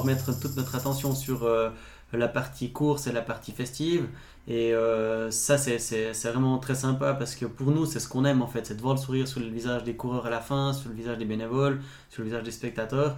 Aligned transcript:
pouvoir 0.00 0.16
mettre 0.16 0.38
toute 0.38 0.56
notre 0.56 0.74
attention 0.74 1.14
sur 1.14 1.48
la 2.12 2.28
partie 2.28 2.72
course 2.72 3.06
et 3.06 3.12
la 3.12 3.22
partie 3.22 3.52
festive. 3.52 4.06
Et 4.48 4.72
ça, 5.30 5.58
c'est 5.58 6.10
vraiment 6.24 6.58
très 6.58 6.74
sympa 6.74 7.14
parce 7.14 7.34
que 7.34 7.46
pour 7.46 7.70
nous, 7.70 7.86
c'est 7.86 8.00
ce 8.00 8.08
qu'on 8.08 8.24
aime 8.24 8.42
en 8.42 8.46
fait, 8.46 8.66
c'est 8.66 8.76
de 8.76 8.82
voir 8.82 8.94
le 8.94 9.00
sourire 9.00 9.28
sur 9.28 9.40
le 9.40 9.46
visage 9.46 9.84
des 9.84 9.94
coureurs 9.94 10.26
à 10.26 10.30
la 10.30 10.40
fin, 10.40 10.72
sur 10.72 10.88
le 10.88 10.94
visage 10.94 11.18
des 11.18 11.24
bénévoles, 11.24 11.80
sur 12.08 12.22
le 12.22 12.28
visage 12.28 12.42
des 12.42 12.50
spectateurs. 12.50 13.16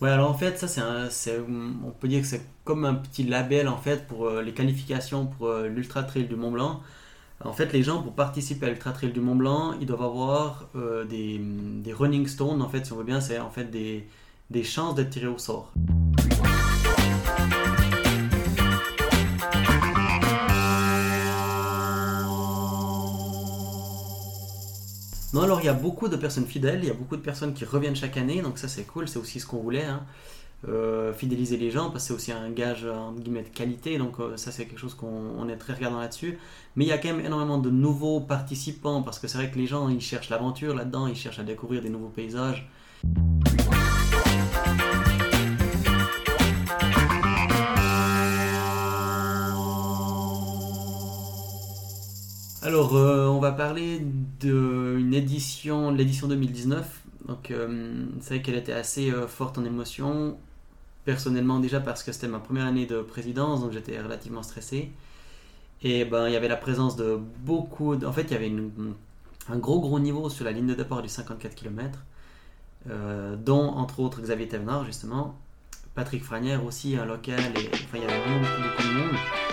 Ouais, 0.00 0.10
alors 0.10 0.30
en 0.30 0.34
fait, 0.34 0.58
ça, 0.58 1.10
c'est 1.10 1.38
on 1.40 1.90
peut 1.90 2.06
dire 2.06 2.20
que 2.20 2.26
c'est 2.26 2.42
comme 2.64 2.84
un 2.84 2.94
petit 2.94 3.24
label 3.24 3.66
en 3.66 3.78
fait 3.78 4.06
pour 4.06 4.26
euh, 4.26 4.42
les 4.42 4.52
qualifications 4.52 5.26
pour 5.26 5.48
euh, 5.48 5.66
l'Ultra 5.66 6.04
Trail 6.04 6.24
du 6.24 6.36
Mont 6.36 6.52
Blanc. 6.52 6.80
En 7.44 7.52
fait, 7.52 7.72
les 7.72 7.82
gens 7.82 8.02
pour 8.02 8.14
participer 8.14 8.66
à 8.66 8.68
l'Ultra 8.70 8.92
Trail 8.92 9.12
du 9.12 9.20
Mont 9.20 9.36
Blanc, 9.36 9.74
ils 9.80 9.86
doivent 9.86 10.02
avoir 10.02 10.68
euh, 10.76 11.04
des, 11.04 11.92
running 11.92 12.26
stones. 12.28 12.62
En 12.62 12.68
fait, 12.68 12.86
si 12.86 12.92
on 12.92 12.96
veut 12.96 13.04
bien, 13.04 13.20
c'est 13.20 13.38
en 13.40 13.50
fait 13.50 13.64
des, 13.64 14.08
des 14.50 14.64
chances 14.64 14.94
d'être 14.94 15.10
tirés 15.10 15.26
au 15.26 15.38
sort. 15.38 15.72
Non, 25.34 25.42
alors 25.42 25.60
il 25.60 25.66
y 25.66 25.68
a 25.68 25.74
beaucoup 25.74 26.08
de 26.08 26.16
personnes 26.16 26.46
fidèles, 26.46 26.80
il 26.82 26.88
y 26.88 26.90
a 26.90 26.94
beaucoup 26.94 27.16
de 27.16 27.22
personnes 27.22 27.52
qui 27.52 27.64
reviennent 27.64 27.96
chaque 27.96 28.16
année, 28.16 28.40
donc 28.40 28.58
ça 28.58 28.66
c'est 28.66 28.84
cool, 28.84 29.08
c'est 29.08 29.18
aussi 29.18 29.40
ce 29.40 29.46
qu'on 29.46 29.58
voulait. 29.58 29.84
Hein. 29.84 30.02
Euh, 30.66 31.12
fidéliser 31.12 31.56
les 31.56 31.70
gens 31.70 31.90
parce 31.90 32.02
que 32.02 32.08
c'est 32.08 32.14
aussi 32.14 32.32
un 32.32 32.50
gage 32.50 32.82
de 32.82 33.42
qualité 33.54 33.96
donc 33.96 34.18
euh, 34.18 34.36
ça 34.36 34.50
c'est 34.50 34.66
quelque 34.66 34.80
chose 34.80 34.96
qu'on 34.96 35.48
est 35.48 35.56
très 35.56 35.72
regardant 35.72 36.00
là-dessus 36.00 36.36
mais 36.74 36.84
il 36.84 36.88
y 36.88 36.92
a 36.92 36.98
quand 36.98 37.14
même 37.14 37.24
énormément 37.24 37.58
de 37.58 37.70
nouveaux 37.70 38.18
participants 38.18 39.02
parce 39.02 39.20
que 39.20 39.28
c'est 39.28 39.38
vrai 39.38 39.52
que 39.52 39.56
les 39.56 39.68
gens 39.68 39.88
ils 39.88 40.00
cherchent 40.00 40.30
l'aventure 40.30 40.74
là-dedans 40.74 41.06
ils 41.06 41.14
cherchent 41.14 41.38
à 41.38 41.44
découvrir 41.44 41.80
des 41.80 41.90
nouveaux 41.90 42.08
paysages 42.08 42.68
Alors, 52.68 52.96
euh, 52.96 53.27
on 53.38 53.40
va 53.40 53.52
parler 53.52 54.00
d'une 54.40 55.14
édition, 55.14 55.92
l'édition 55.92 56.26
2019. 56.26 57.02
Donc, 57.28 57.52
euh, 57.52 58.04
c'est 58.20 58.34
vrai 58.34 58.42
qu'elle 58.42 58.56
était 58.56 58.72
assez 58.72 59.12
euh, 59.12 59.28
forte 59.28 59.58
en 59.58 59.64
émotion. 59.64 60.36
Personnellement, 61.04 61.60
déjà 61.60 61.78
parce 61.78 62.02
que 62.02 62.10
c'était 62.10 62.26
ma 62.26 62.40
première 62.40 62.66
année 62.66 62.84
de 62.84 63.00
présidence, 63.00 63.60
donc 63.60 63.70
j'étais 63.70 64.00
relativement 64.00 64.42
stressé. 64.42 64.90
Et 65.84 66.04
ben, 66.04 66.26
il 66.26 66.32
y 66.32 66.36
avait 66.36 66.48
la 66.48 66.56
présence 66.56 66.96
de 66.96 67.16
beaucoup. 67.44 67.94
En 67.94 68.12
fait, 68.12 68.22
il 68.22 68.32
y 68.32 68.34
avait 68.34 68.52
un 69.48 69.56
gros, 69.58 69.80
gros 69.80 70.00
niveau 70.00 70.28
sur 70.30 70.44
la 70.44 70.50
ligne 70.50 70.66
de 70.66 70.74
départ 70.74 71.00
du 71.00 71.08
54 71.08 71.54
km, 71.54 72.00
dont 72.86 73.68
entre 73.68 74.00
autres 74.00 74.20
Xavier 74.20 74.48
Thévenard, 74.48 74.84
justement. 74.84 75.38
Patrick 75.94 76.24
Franière 76.24 76.64
aussi, 76.64 76.96
un 76.96 77.04
local. 77.04 77.40
Et, 77.56 77.68
enfin, 77.72 77.98
il 77.98 78.02
y 78.02 78.04
avait 78.04 78.18
beaucoup 78.18 78.82
de 78.82 78.92
monde. 78.94 79.47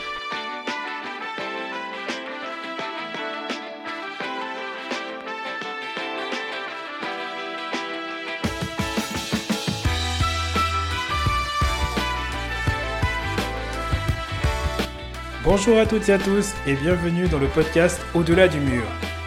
Bonjour 15.45 15.77
à 15.77 15.85
toutes 15.85 16.09
et 16.09 16.13
à 16.13 16.17
tous 16.17 16.55
et 16.65 16.73
bienvenue 16.73 17.27
dans 17.27 17.37
le 17.37 17.45
podcast 17.45 18.01
Au-delà 18.15 18.47
du 18.47 18.59
mur. 18.59 18.81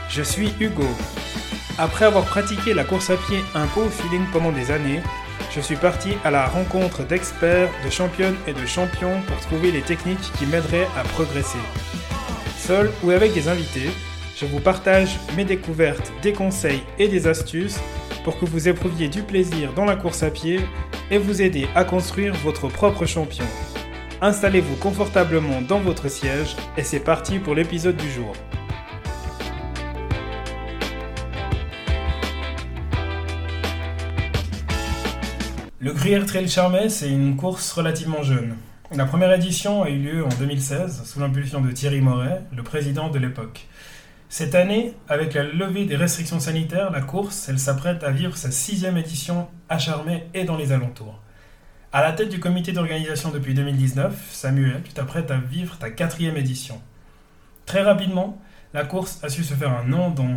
Je 0.08 0.20
suis 0.20 0.52
Hugo. 0.58 0.88
Après 1.78 2.06
avoir 2.06 2.24
pratiqué 2.24 2.74
la 2.74 2.82
course 2.82 3.10
à 3.10 3.16
pied 3.16 3.38
un 3.54 3.68
peu 3.68 3.82
au 3.82 3.88
feeling 3.88 4.24
pendant 4.32 4.50
des 4.50 4.72
années, 4.72 5.00
je 5.54 5.60
suis 5.60 5.76
parti 5.76 6.14
à 6.24 6.32
la 6.32 6.46
rencontre 6.46 7.04
d'experts, 7.04 7.70
de 7.84 7.88
championnes 7.88 8.34
et 8.48 8.52
de 8.52 8.66
champions 8.66 9.22
pour 9.28 9.38
trouver 9.38 9.70
les 9.70 9.82
techniques 9.82 10.32
qui 10.36 10.46
m'aideraient 10.46 10.88
à 10.98 11.04
progresser. 11.04 11.60
Seul 12.56 12.90
ou 13.04 13.10
avec 13.10 13.32
des 13.32 13.46
invités, 13.46 13.90
je 14.36 14.44
vous 14.44 14.58
partage 14.58 15.20
mes 15.36 15.44
découvertes, 15.44 16.12
des 16.20 16.32
conseils 16.32 16.82
et 16.98 17.06
des 17.06 17.28
astuces 17.28 17.78
pour 18.24 18.40
que 18.40 18.44
vous 18.44 18.68
éprouviez 18.68 19.06
du 19.06 19.22
plaisir 19.22 19.72
dans 19.72 19.84
la 19.84 19.94
course 19.94 20.24
à 20.24 20.30
pied 20.30 20.62
et 21.12 21.18
vous 21.18 21.42
aider 21.42 21.68
à 21.76 21.84
construire 21.84 22.34
votre 22.34 22.66
propre 22.66 23.06
champion. 23.06 23.46
Installez-vous 24.20 24.74
confortablement 24.76 25.62
dans 25.62 25.78
votre 25.78 26.08
siège 26.08 26.56
et 26.76 26.82
c'est 26.82 26.98
parti 26.98 27.38
pour 27.38 27.54
l'épisode 27.54 27.96
du 27.96 28.10
jour. 28.10 28.32
Le 35.78 35.92
Gruyère 35.92 36.26
Trail 36.26 36.48
Charmet, 36.48 36.88
c'est 36.88 37.08
une 37.08 37.36
course 37.36 37.70
relativement 37.70 38.24
jeune. 38.24 38.56
La 38.92 39.04
première 39.04 39.32
édition 39.32 39.84
a 39.84 39.88
eu 39.88 39.98
lieu 39.98 40.24
en 40.24 40.28
2016 40.40 41.04
sous 41.04 41.20
l'impulsion 41.20 41.60
de 41.60 41.70
Thierry 41.70 42.00
Moret, 42.00 42.42
le 42.56 42.64
président 42.64 43.10
de 43.10 43.20
l'époque. 43.20 43.68
Cette 44.28 44.56
année, 44.56 44.94
avec 45.08 45.34
la 45.34 45.44
levée 45.44 45.84
des 45.84 45.94
restrictions 45.94 46.40
sanitaires, 46.40 46.90
la 46.90 47.02
course, 47.02 47.48
elle 47.48 47.60
s'apprête 47.60 48.02
à 48.02 48.10
vivre 48.10 48.36
sa 48.36 48.50
sixième 48.50 48.96
édition 48.96 49.46
à 49.68 49.78
Charmet 49.78 50.26
et 50.34 50.42
dans 50.42 50.56
les 50.56 50.72
alentours. 50.72 51.20
À 51.90 52.02
la 52.02 52.12
tête 52.12 52.28
du 52.28 52.38
comité 52.38 52.72
d'organisation 52.72 53.30
depuis 53.30 53.54
2019, 53.54 54.28
Samuel, 54.30 54.82
tu 54.84 54.92
t'apprêtes 54.92 55.30
à 55.30 55.38
vivre 55.38 55.78
ta 55.78 55.88
quatrième 55.88 56.36
édition. 56.36 56.82
Très 57.64 57.80
rapidement, 57.80 58.38
la 58.74 58.84
course 58.84 59.24
a 59.24 59.30
su 59.30 59.42
se 59.42 59.54
faire 59.54 59.72
un 59.72 59.84
nom 59.84 60.10
dans 60.10 60.36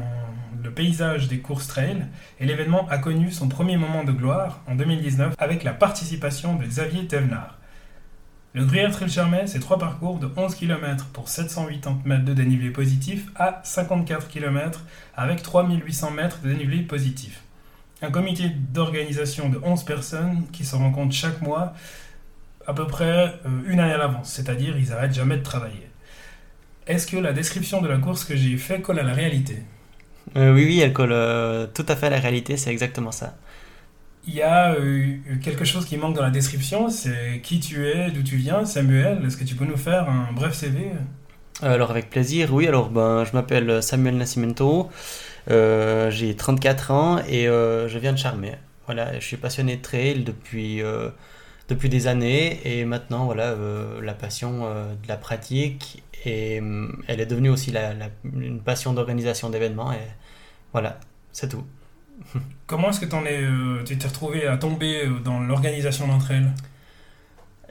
le 0.64 0.72
paysage 0.72 1.28
des 1.28 1.40
courses 1.40 1.68
trail 1.68 2.06
et 2.40 2.46
l'événement 2.46 2.88
a 2.88 3.00
connu 3.00 3.34
son 3.34 3.50
premier 3.50 3.76
moment 3.76 4.06
de 4.06 4.14
gloire 4.14 4.62
en 4.66 4.76
2019 4.76 5.36
avec 5.38 5.66
la 5.66 5.74
participation 5.74 6.56
de 6.56 6.64
Xavier 6.64 7.06
Thévenard. 7.06 7.60
Le 8.54 8.64
Gruyère 8.64 8.92
Trail 8.92 9.10
Charmet, 9.10 9.48
c'est 9.48 9.60
trois 9.60 9.78
parcours 9.78 10.20
de 10.20 10.32
11 10.34 10.56
km 10.56 11.08
pour 11.08 11.28
780 11.28 12.04
mètres 12.06 12.24
de 12.24 12.34
dénivelé 12.34 12.70
positif 12.70 13.28
à 13.36 13.60
54 13.66 14.30
km 14.30 14.86
avec 15.18 15.42
3800 15.42 16.12
mètres 16.12 16.40
de 16.44 16.48
dénivelé 16.48 16.82
positif 16.84 17.44
un 18.02 18.12
comité 18.12 18.50
d'organisation 18.50 19.50
de 19.50 19.60
11 19.64 19.84
personnes 19.86 20.48
qui 20.52 20.66
se 20.66 20.76
rencontrent 20.76 21.14
chaque 21.16 21.42
mois 21.42 21.74
à 22.68 22.74
peu 22.74 22.88
près 22.88 23.40
euh, 23.46 23.62
une 23.68 23.80
année 23.80 23.94
à 23.94 23.98
l'avance, 23.98 24.32
c'est-à-dire 24.34 24.78
ils 24.78 24.90
n'arrêtent 24.90 25.14
jamais 25.14 25.38
de 25.38 25.44
travailler. 25.44 25.92
Est-ce 26.88 27.08
que 27.08 27.18
la 27.18 27.34
description 27.34 27.82
de 27.82 27.88
la 27.88 27.98
course 27.98 28.24
que 28.26 28.36
j'ai 28.36 28.58
fait 28.58 28.82
colle 28.82 29.00
à 29.00 29.04
la 29.04 29.14
réalité? 29.14 29.64
Euh, 30.38 30.54
Oui, 30.54 30.66
oui, 30.66 30.80
elle 30.82 30.94
colle 30.94 31.12
euh, 31.12 31.68
tout 31.68 31.86
à 31.88 31.96
fait 31.96 32.08
à 32.08 32.10
la 32.10 32.20
réalité, 32.20 32.58
c'est 32.58 32.72
exactement 32.72 33.12
ça. 33.12 33.36
Il 34.28 34.34
y 34.36 34.42
a 34.44 34.76
quelque 35.44 35.66
chose 35.66 35.86
qui 35.86 35.98
manque 35.98 36.16
dans 36.16 36.22
la 36.24 36.30
description, 36.30 36.90
c'est 36.90 37.40
qui 37.44 37.60
tu 37.60 37.88
es, 37.88 38.12
d'où 38.12 38.22
tu 38.24 38.36
viens, 38.36 38.66
Samuel. 38.66 39.24
Est-ce 39.26 39.38
que 39.38 39.44
tu 39.44 39.56
peux 39.56 39.66
nous 39.66 39.78
faire 39.78 40.10
un 40.10 40.32
bref 40.34 40.54
CV 40.54 40.92
Alors 41.62 41.92
avec 41.92 42.10
plaisir, 42.10 42.54
oui. 42.54 42.68
Alors 42.68 42.90
ben, 42.90 43.24
je 43.26 43.34
m'appelle 43.34 43.82
Samuel 43.84 44.18
Nascimento. 44.18 44.90
Euh, 45.50 46.12
j'ai 46.12 46.36
34 46.36 46.92
ans 46.92 47.20
et 47.28 47.48
euh, 47.48 47.88
je 47.88 47.98
viens 47.98 48.14
de 48.14 48.18
Charmer. 48.18 48.56
Voilà, 48.86 49.20
je 49.20 49.26
suis 49.26 49.38
passionné 49.38 49.78
de 49.78 49.82
trail 49.82 50.24
depuis, 50.24 50.82
euh, 50.82 51.10
depuis 51.70 51.90
des 51.90 52.08
années 52.08 52.60
et 52.66 52.86
maintenant, 52.86 53.26
voilà, 53.26 53.56
la 54.02 54.14
passion 54.14 54.62
de 54.62 55.08
la 55.08 55.18
pratique 55.18 56.04
et 56.26 56.62
elle 57.08 57.22
est 57.22 57.26
devenue 57.26 57.50
aussi 57.50 57.72
la, 57.72 57.94
une 58.36 58.60
passion 58.60 58.94
d'organisation 58.94 59.50
d'événements 59.50 59.92
et 59.94 60.08
voilà, 60.74 61.00
c'est 61.32 61.50
tout. 61.50 61.64
Comment 62.68 62.90
est-ce 62.90 63.00
que 63.00 63.06
es, 63.06 63.84
tu 63.86 63.98
t'es 63.98 64.08
retrouvé 64.08 64.46
à 64.48 64.58
tomber 64.58 65.08
dans 65.24 65.40
l'organisation 65.40 66.08
d'entre 66.08 66.32
elles 66.32 66.52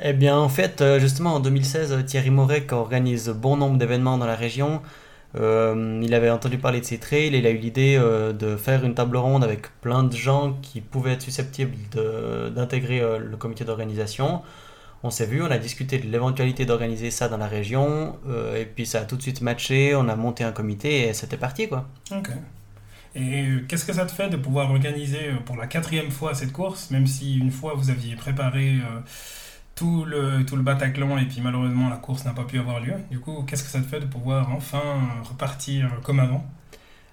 Eh 0.02 0.12
bien, 0.12 0.38
en 0.38 0.48
fait, 0.48 0.82
justement, 0.98 1.34
en 1.34 1.40
2016, 1.40 2.04
Thierry 2.06 2.30
Moret, 2.30 2.66
qui 2.66 2.74
organise 2.74 3.28
bon 3.28 3.56
nombre 3.56 3.78
d'événements 3.78 4.18
dans 4.18 4.26
la 4.26 4.36
région, 4.36 4.82
euh, 5.36 6.00
il 6.02 6.12
avait 6.14 6.30
entendu 6.30 6.58
parler 6.58 6.80
de 6.80 6.84
ces 6.84 6.98
trails 6.98 7.34
et 7.34 7.38
il 7.38 7.46
a 7.46 7.50
eu 7.50 7.56
l'idée 7.56 7.96
euh, 7.96 8.32
de 8.32 8.56
faire 8.56 8.84
une 8.84 8.94
table 8.94 9.16
ronde 9.16 9.44
avec 9.44 9.68
plein 9.80 10.02
de 10.02 10.14
gens 10.14 10.58
qui 10.60 10.80
pouvaient 10.80 11.12
être 11.12 11.22
susceptibles 11.22 11.76
d'intégrer 12.54 13.00
euh, 13.00 13.18
le 13.18 13.36
comité 13.36 13.64
d'organisation. 13.64 14.42
On 15.02 15.10
s'est 15.10 15.26
vu, 15.26 15.42
on 15.42 15.50
a 15.50 15.58
discuté 15.58 15.98
de 15.98 16.08
l'éventualité 16.08 16.66
d'organiser 16.66 17.10
ça 17.10 17.28
dans 17.28 17.38
la 17.38 17.46
région 17.46 18.16
et 18.54 18.66
puis 18.66 18.84
ça 18.84 19.00
a 19.00 19.04
tout 19.04 19.16
de 19.16 19.22
suite 19.22 19.40
matché, 19.40 19.94
on 19.94 20.06
a 20.10 20.14
monté 20.14 20.44
un 20.44 20.52
comité 20.52 21.08
et 21.08 21.14
c'était 21.14 21.38
parti 21.38 21.68
quoi. 21.68 21.88
Ok. 22.12 22.28
Et 23.14 23.46
qu'est-ce 23.66 23.86
que 23.86 23.94
ça 23.94 24.04
te 24.04 24.12
fait 24.12 24.28
de 24.28 24.36
pouvoir 24.36 24.70
organiser 24.70 25.30
pour 25.46 25.56
la 25.56 25.66
quatrième 25.66 26.10
fois 26.10 26.34
cette 26.34 26.52
course, 26.52 26.90
même 26.90 27.06
si 27.06 27.38
une 27.38 27.50
fois 27.50 27.72
vous 27.74 27.88
aviez 27.88 28.14
préparé 28.14 28.74
tout 29.80 30.04
le, 30.04 30.44
tout 30.44 30.56
le 30.56 30.62
Bataclan 30.62 31.16
et 31.16 31.24
puis 31.24 31.40
malheureusement 31.40 31.88
la 31.88 31.96
course 31.96 32.26
n'a 32.26 32.34
pas 32.34 32.44
pu 32.44 32.58
avoir 32.58 32.80
lieu. 32.80 32.92
Du 33.10 33.18
coup, 33.18 33.44
qu'est-ce 33.46 33.64
que 33.64 33.70
ça 33.70 33.80
te 33.80 33.86
fait 33.86 34.00
de 34.00 34.04
pouvoir 34.04 34.50
enfin 34.52 34.82
repartir 35.24 35.90
comme 36.02 36.20
avant? 36.20 36.44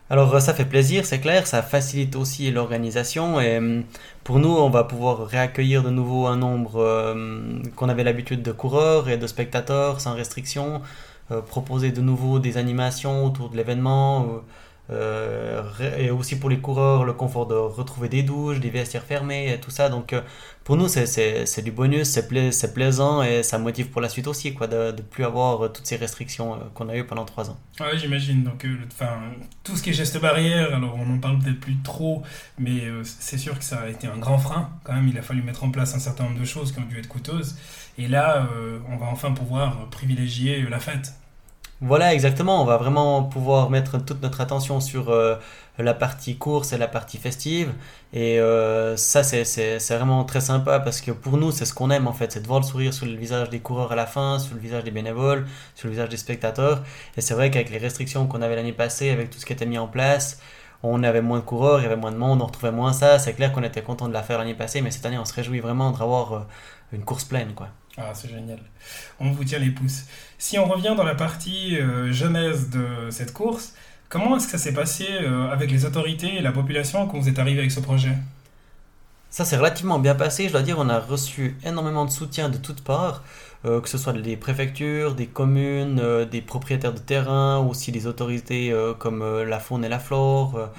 Alors 0.10 0.42
ça 0.42 0.54
fait 0.54 0.66
plaisir, 0.66 1.06
c'est 1.06 1.20
clair, 1.20 1.48
ça 1.48 1.62
facilite 1.62 2.16
aussi 2.18 2.52
l'organisation 2.52 3.40
et 3.42 3.58
hum, 3.58 3.84
pour 4.26 4.40
nous 4.40 4.50
on 4.50 4.70
va 4.70 4.84
pouvoir 4.84 5.28
réaccueillir 5.28 5.82
de 5.84 5.90
nouveau 5.90 6.28
un 6.28 6.36
nombre 6.38 6.84
hum, 7.14 7.64
qu'on 7.76 7.88
avait 7.90 8.04
l'habitude 8.04 8.42
de 8.42 8.52
coureurs 8.52 9.08
et 9.10 9.18
de 9.18 9.28
spectateurs 9.28 10.02
sans 10.02 10.14
restriction. 10.14 10.82
proposer 11.48 11.92
de 11.92 12.02
nouveau 12.02 12.40
des 12.40 12.58
animations 12.58 13.26
autour 13.26 13.50
de 13.50 13.58
l'événement. 13.58 14.24
Euh, 14.24 14.40
et 14.90 16.12
aussi 16.12 16.40
pour 16.40 16.50
les 16.50 16.60
coureurs, 16.60 17.04
le 17.04 17.14
confort 17.14 17.46
de 17.46 17.56
retrouver 17.56 18.08
des 18.10 18.24
douches, 18.24 18.60
des 18.60 18.70
vestiaires 18.70 19.04
fermés, 19.04 19.54
et 19.54 19.60
tout 19.60 19.72
ça. 19.72 19.90
Donc 19.90 20.14
euh, 20.14 20.22
pour 20.64 20.78
nous, 20.78 20.88
c'est 20.88 21.62
du 21.62 21.72
bonus, 21.72 22.08
c'est 22.08 22.74
plaisant 22.74 23.22
et 23.22 23.44
ça 23.44 23.58
motive 23.58 23.90
pour 23.90 24.02
la 24.02 24.10
suite 24.10 24.28
aussi, 24.28 24.54
quoi, 24.54 24.68
de 24.68 24.92
ne 24.92 25.02
plus 25.02 25.26
avoir 25.26 25.66
euh, 25.66 25.70
toutes 25.70 25.86
ces 25.86 25.98
restrictions 25.98 26.60
qu'on 26.74 26.90
a 26.90 26.96
eues 26.96 27.06
pendant 27.06 27.26
trois 27.26 27.50
ans. 27.50 27.58
Ouais, 27.80 27.98
j'imagine. 27.98 28.44
Donc, 28.44 28.66
enfin, 28.92 29.20
tout 29.64 29.76
ce 29.76 29.84
qui 29.84 29.90
est 29.90 29.94
gestes 29.94 30.20
barrières, 30.22 30.74
alors 30.76 30.96
on 30.96 31.06
n'en 31.06 31.20
parle 31.20 31.40
peut-être 31.40 31.60
plus 31.60 31.78
trop, 31.84 32.24
mais 32.58 32.84
c'est 33.04 33.38
sûr 33.38 33.58
que 33.58 33.66
ça 33.66 33.82
a 33.82 33.90
été 33.90 34.08
un 34.08 34.18
grand 34.18 34.38
frein. 34.38 34.70
Quand 34.84 34.94
même, 34.94 35.08
il 35.08 35.18
a 35.18 35.22
fallu 35.22 35.42
mettre 35.42 35.64
en 35.64 35.72
place 35.72 35.96
un 35.96 36.00
certain 36.00 36.26
nombre 36.26 36.40
de 36.40 36.46
choses 36.46 36.72
qui 36.72 36.80
ont 36.80 36.86
dû 36.86 36.98
être 36.98 37.08
coûteuses. 37.08 37.56
Et 37.98 38.08
là, 38.08 38.48
on 38.90 38.98
va 38.98 39.08
enfin 39.08 39.32
pouvoir 39.32 39.90
privilégier 39.90 40.62
la 40.70 40.80
fête. 40.80 41.14
Voilà, 41.82 42.14
exactement. 42.14 42.62
On 42.62 42.66
va 42.66 42.78
vraiment 42.78 43.24
pouvoir 43.24 43.70
mettre 43.70 44.04
toute 44.04 44.22
notre 44.24 44.42
attention 44.42 44.80
sur 44.80 45.10
euh, 45.10 45.36
la 45.78 45.94
partie 45.94 46.36
course 46.38 46.74
et 46.74 46.78
la 46.78 46.88
partie 46.88 47.18
festive. 47.20 47.72
Et 48.14 48.40
euh, 48.40 48.98
ça, 48.98 49.24
c'est 49.24 49.44
vraiment 49.90 50.24
très 50.26 50.42
sympa 50.42 50.80
parce 50.80 51.02
que 51.02 51.12
pour 51.12 51.38
nous, 51.38 51.52
c'est 51.52 51.66
ce 51.66 51.76
qu'on 51.76 51.92
aime 51.92 52.08
en 52.08 52.14
fait. 52.14 52.32
C'est 52.32 52.42
de 52.42 52.48
voir 52.48 52.62
le 52.62 52.66
sourire 52.66 52.94
sur 52.96 53.06
le 53.06 53.16
visage 53.16 53.52
des 53.52 53.60
coureurs 53.60 53.92
à 53.92 53.96
la 53.96 54.08
fin, 54.08 54.40
sur 54.40 54.56
le 54.56 54.60
visage 54.62 54.84
des 54.86 54.92
bénévoles, 54.92 55.46
sur 55.76 55.88
le 55.88 55.92
visage 55.92 56.10
des 56.10 56.18
spectateurs. 56.18 56.84
Et 57.16 57.22
c'est 57.22 57.36
vrai 57.36 57.52
qu'avec 57.52 57.70
les 57.70 57.78
restrictions 57.78 58.26
qu'on 58.26 58.42
avait 58.42 58.56
l'année 58.56 58.74
passée, 58.74 59.12
avec 59.12 59.30
tout 59.30 59.38
ce 59.40 59.46
qui 59.46 59.54
était 59.54 59.68
mis 59.68 59.78
en 59.78 59.88
place, 59.88 60.40
on 60.82 61.04
avait 61.04 61.22
moins 61.22 61.40
de 61.40 61.44
coureurs, 61.44 61.80
il 61.80 61.84
y 61.84 61.86
avait 61.86 61.96
moins 61.96 62.12
de 62.12 62.18
monde, 62.18 62.42
on 62.42 62.46
retrouvait 62.48 62.72
moins 62.72 62.94
ça. 62.94 63.20
C'est 63.20 63.34
clair 63.34 63.52
qu'on 63.52 63.64
était 63.64 63.84
content 63.84 64.08
de 64.08 64.14
la 64.14 64.24
faire 64.24 64.40
l'année 64.40 64.56
passée, 64.56 64.82
mais 64.82 64.90
cette 64.92 65.06
année, 65.06 65.20
on 65.20 65.26
se 65.26 65.34
réjouit 65.34 65.60
vraiment 65.60 65.92
d'avoir 65.92 66.34
euh, 66.34 66.40
une 66.92 67.04
course 67.06 67.24
pleine. 67.26 67.54
quoi. 67.54 67.68
Ah, 67.98 68.14
c'est 68.14 68.30
génial. 68.30 68.60
On 69.20 69.32
vous 69.32 69.44
tient 69.44 69.58
les 69.58 69.72
pouces. 69.72 70.04
Si 70.38 70.60
on 70.60 70.66
revient 70.66 70.94
dans 70.96 71.04
la 71.04 71.16
partie 71.16 71.78
euh, 71.80 72.14
genèse 72.14 72.70
de 72.70 73.10
cette 73.10 73.34
course, 73.34 73.74
comment 74.08 74.38
est-ce 74.38 74.46
que 74.46 74.52
ça 74.52 74.60
s'est 74.60 74.74
passé 74.74 75.08
euh, 75.10 75.50
avec 75.50 75.72
les 75.72 75.84
autorités 75.84 76.36
et 76.36 76.42
la 76.42 76.52
population 76.52 77.08
quand 77.08 77.18
vous 77.18 77.28
êtes 77.28 77.40
arrivé 77.40 77.60
avec 77.60 77.72
ce 77.72 77.80
projet? 77.80 78.14
Ça 79.32 79.46
s'est 79.46 79.58
relativement 79.58 79.98
bien 79.98 80.14
passé. 80.14 80.46
Je 80.46 80.52
dois 80.52 80.62
dire, 80.62 80.78
on 80.78 80.90
a 80.90 81.00
reçu 81.00 81.58
énormément 81.64 82.06
de 82.06 82.12
soutien 82.12 82.50
de 82.50 82.58
toutes 82.58 82.84
parts, 82.84 83.24
euh, 83.66 83.82
que 83.82 83.90
ce 83.90 83.98
soit 83.98 84.14
des 84.14 84.38
préfectures, 84.38 85.16
des 85.16 85.28
communes, 85.28 86.26
des 86.26 86.42
propriétaires 86.42 86.94
de 86.94 87.00
terrain, 87.00 87.58
aussi 87.58 87.92
des 87.92 88.06
autorités 88.06 88.74
comme 89.00 89.42
la 89.44 89.60
faune 89.60 89.84
et 89.84 89.90
la 89.90 90.00
flore. 90.00 90.70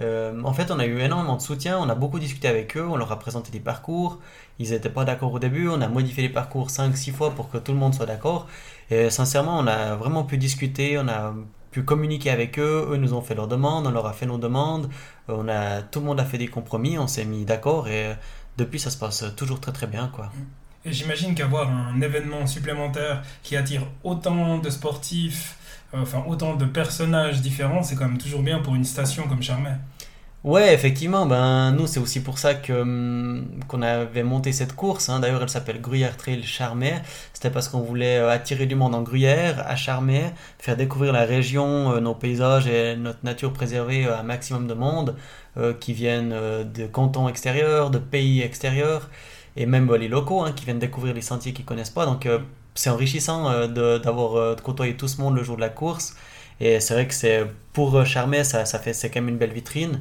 En 0.00 0.52
fait, 0.52 0.70
on 0.70 0.78
a 0.78 0.86
eu 0.86 0.98
énormément 1.00 1.36
de 1.36 1.42
soutien, 1.42 1.78
on 1.78 1.88
a 1.88 1.94
beaucoup 1.94 2.18
discuté 2.18 2.48
avec 2.48 2.76
eux, 2.76 2.86
on 2.86 2.96
leur 2.96 3.10
a 3.12 3.18
présenté 3.18 3.50
des 3.50 3.60
parcours, 3.60 4.20
ils 4.58 4.70
n'étaient 4.70 4.90
pas 4.90 5.04
d'accord 5.04 5.32
au 5.32 5.38
début, 5.38 5.68
on 5.68 5.80
a 5.80 5.88
modifié 5.88 6.22
les 6.22 6.28
parcours 6.28 6.68
5-6 6.68 7.12
fois 7.12 7.30
pour 7.30 7.50
que 7.50 7.58
tout 7.58 7.72
le 7.72 7.78
monde 7.78 7.94
soit 7.94 8.06
d'accord. 8.06 8.46
Et 8.90 9.10
sincèrement, 9.10 9.58
on 9.58 9.66
a 9.66 9.96
vraiment 9.96 10.24
pu 10.24 10.38
discuter, 10.38 10.98
on 10.98 11.08
a 11.08 11.34
pu 11.70 11.82
communiquer 11.82 12.30
avec 12.30 12.58
eux, 12.58 12.88
eux 12.90 12.96
nous 12.96 13.14
ont 13.14 13.20
fait 13.20 13.34
leurs 13.34 13.48
demandes, 13.48 13.86
on 13.86 13.90
leur 13.90 14.06
a 14.06 14.12
fait 14.12 14.26
nos 14.26 14.38
demandes, 14.38 14.88
on 15.28 15.48
a, 15.48 15.82
tout 15.82 16.00
le 16.00 16.06
monde 16.06 16.20
a 16.20 16.24
fait 16.24 16.38
des 16.38 16.48
compromis, 16.48 16.98
on 16.98 17.06
s'est 17.06 17.24
mis 17.24 17.44
d'accord 17.44 17.88
et 17.88 18.14
depuis 18.56 18.80
ça 18.80 18.90
se 18.90 18.96
passe 18.96 19.24
toujours 19.36 19.60
très 19.60 19.72
très 19.72 19.86
bien. 19.86 20.08
quoi. 20.08 20.32
Et 20.86 20.92
j'imagine 20.92 21.34
qu'avoir 21.34 21.68
un 21.68 22.00
événement 22.00 22.46
supplémentaire 22.46 23.22
qui 23.42 23.56
attire 23.56 23.82
autant 24.04 24.58
de 24.58 24.70
sportifs, 24.70 25.56
euh, 25.56 25.65
enfin 25.92 26.24
autant 26.26 26.56
de 26.56 26.64
personnages 26.64 27.40
différents, 27.40 27.82
c'est 27.82 27.96
quand 27.96 28.08
même 28.08 28.18
toujours 28.18 28.42
bien 28.42 28.60
pour 28.60 28.74
une 28.74 28.84
station 28.84 29.28
comme 29.28 29.42
Charmet. 29.42 29.76
Ouais, 30.46 30.72
effectivement, 30.72 31.26
ben 31.26 31.72
nous 31.72 31.88
c'est 31.88 31.98
aussi 31.98 32.22
pour 32.22 32.38
ça 32.38 32.54
que 32.54 32.72
hum, 32.72 33.48
qu'on 33.66 33.82
avait 33.82 34.22
monté 34.22 34.52
cette 34.52 34.76
course. 34.76 35.08
Hein. 35.08 35.18
D'ailleurs, 35.18 35.42
elle 35.42 35.48
s'appelle 35.48 35.80
Gruyère 35.80 36.16
Trail 36.16 36.44
Charmé. 36.44 36.92
C'était 37.32 37.50
parce 37.50 37.68
qu'on 37.68 37.80
voulait 37.80 38.18
euh, 38.18 38.30
attirer 38.30 38.66
du 38.66 38.76
monde 38.76 38.94
en 38.94 39.02
Gruyère, 39.02 39.64
à 39.66 39.74
Charmé, 39.74 40.22
faire 40.60 40.76
découvrir 40.76 41.12
la 41.12 41.24
région, 41.24 41.94
euh, 41.94 42.00
nos 42.00 42.14
paysages 42.14 42.68
et 42.68 42.94
notre 42.94 43.24
nature 43.24 43.52
préservée 43.52 44.06
à 44.06 44.20
un 44.20 44.22
maximum 44.22 44.68
de 44.68 44.74
monde 44.74 45.16
euh, 45.56 45.74
qui 45.74 45.92
viennent 45.92 46.30
de 46.30 46.86
cantons 46.86 47.28
extérieurs, 47.28 47.90
de 47.90 47.98
pays 47.98 48.40
extérieurs 48.42 49.10
et 49.56 49.66
même 49.66 49.92
les 49.94 50.08
locaux 50.08 50.42
hein, 50.42 50.52
qui 50.52 50.64
viennent 50.64 50.78
découvrir 50.78 51.12
les 51.14 51.22
sentiers 51.22 51.54
qu'ils 51.54 51.64
connaissent 51.64 51.90
pas. 51.90 52.06
C'est 52.76 52.90
enrichissant 52.90 53.66
d'avoir 53.68 54.56
de, 54.56 54.60
côtoyer 54.60 54.96
tout 54.96 55.08
ce 55.08 55.20
monde 55.20 55.36
le 55.36 55.42
jour 55.42 55.56
de 55.56 55.60
la 55.60 55.68
course. 55.68 56.16
Et 56.60 56.80
c'est 56.80 56.94
vrai 56.94 57.06
que 57.06 57.14
c'est 57.14 57.46
pour 57.72 58.04
Charmé, 58.06 58.44
ça, 58.44 58.64
ça 58.64 58.78
fait 58.78 58.92
c'est 58.92 59.10
quand 59.10 59.20
même 59.20 59.28
une 59.28 59.38
belle 59.38 59.52
vitrine. 59.52 60.00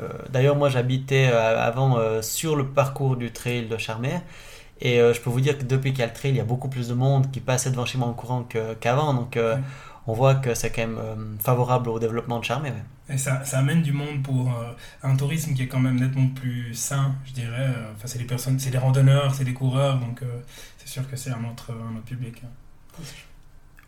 Euh, 0.00 0.08
d'ailleurs, 0.30 0.56
moi 0.56 0.68
j'habitais 0.68 1.28
euh, 1.30 1.60
avant 1.60 1.98
euh, 1.98 2.22
sur 2.22 2.56
le 2.56 2.66
parcours 2.66 3.16
du 3.16 3.32
trail 3.32 3.66
de 3.66 3.76
Charmer. 3.76 4.20
Et 4.80 4.96
je 4.98 5.20
peux 5.20 5.30
vous 5.30 5.40
dire 5.40 5.56
que 5.56 5.62
depuis 5.62 5.92
qu'il 5.92 6.00
y 6.00 6.02
a 6.02 6.08
le 6.08 6.12
trail, 6.12 6.32
il 6.32 6.38
y 6.38 6.40
a 6.40 6.44
beaucoup 6.44 6.68
plus 6.68 6.88
de 6.88 6.94
monde 6.94 7.30
qui 7.30 7.38
passait 7.38 7.70
devant 7.70 7.86
chez 7.86 7.98
moi 7.98 8.08
en 8.08 8.14
courant 8.14 8.44
qu'avant. 8.80 9.14
donc 9.14 9.38
on 10.06 10.12
voit 10.12 10.34
que 10.36 10.54
c'est 10.54 10.70
quand 10.70 10.86
même 10.86 11.38
favorable 11.40 11.88
au 11.88 11.98
développement 11.98 12.38
de 12.38 12.44
Charmer. 12.44 12.72
Et 13.08 13.18
ça, 13.18 13.44
ça, 13.44 13.58
amène 13.58 13.82
du 13.82 13.92
monde 13.92 14.22
pour 14.22 14.50
un 15.02 15.16
tourisme 15.16 15.54
qui 15.54 15.62
est 15.62 15.68
quand 15.68 15.80
même 15.80 16.00
nettement 16.00 16.28
plus 16.28 16.74
sain, 16.74 17.14
je 17.24 17.32
dirais. 17.32 17.68
Enfin, 17.94 18.06
c'est 18.06 18.18
les 18.18 18.24
personnes, 18.24 18.58
c'est 18.58 18.70
les 18.70 18.78
randonneurs, 18.78 19.34
c'est 19.34 19.44
les 19.44 19.54
coureurs, 19.54 19.98
donc 19.98 20.22
c'est 20.78 20.88
sûr 20.88 21.08
que 21.08 21.16
c'est 21.16 21.30
un 21.30 21.44
autre, 21.44 21.72
un 21.72 21.96
autre 21.96 22.06
public. 22.06 22.42
Hein. 22.44 23.02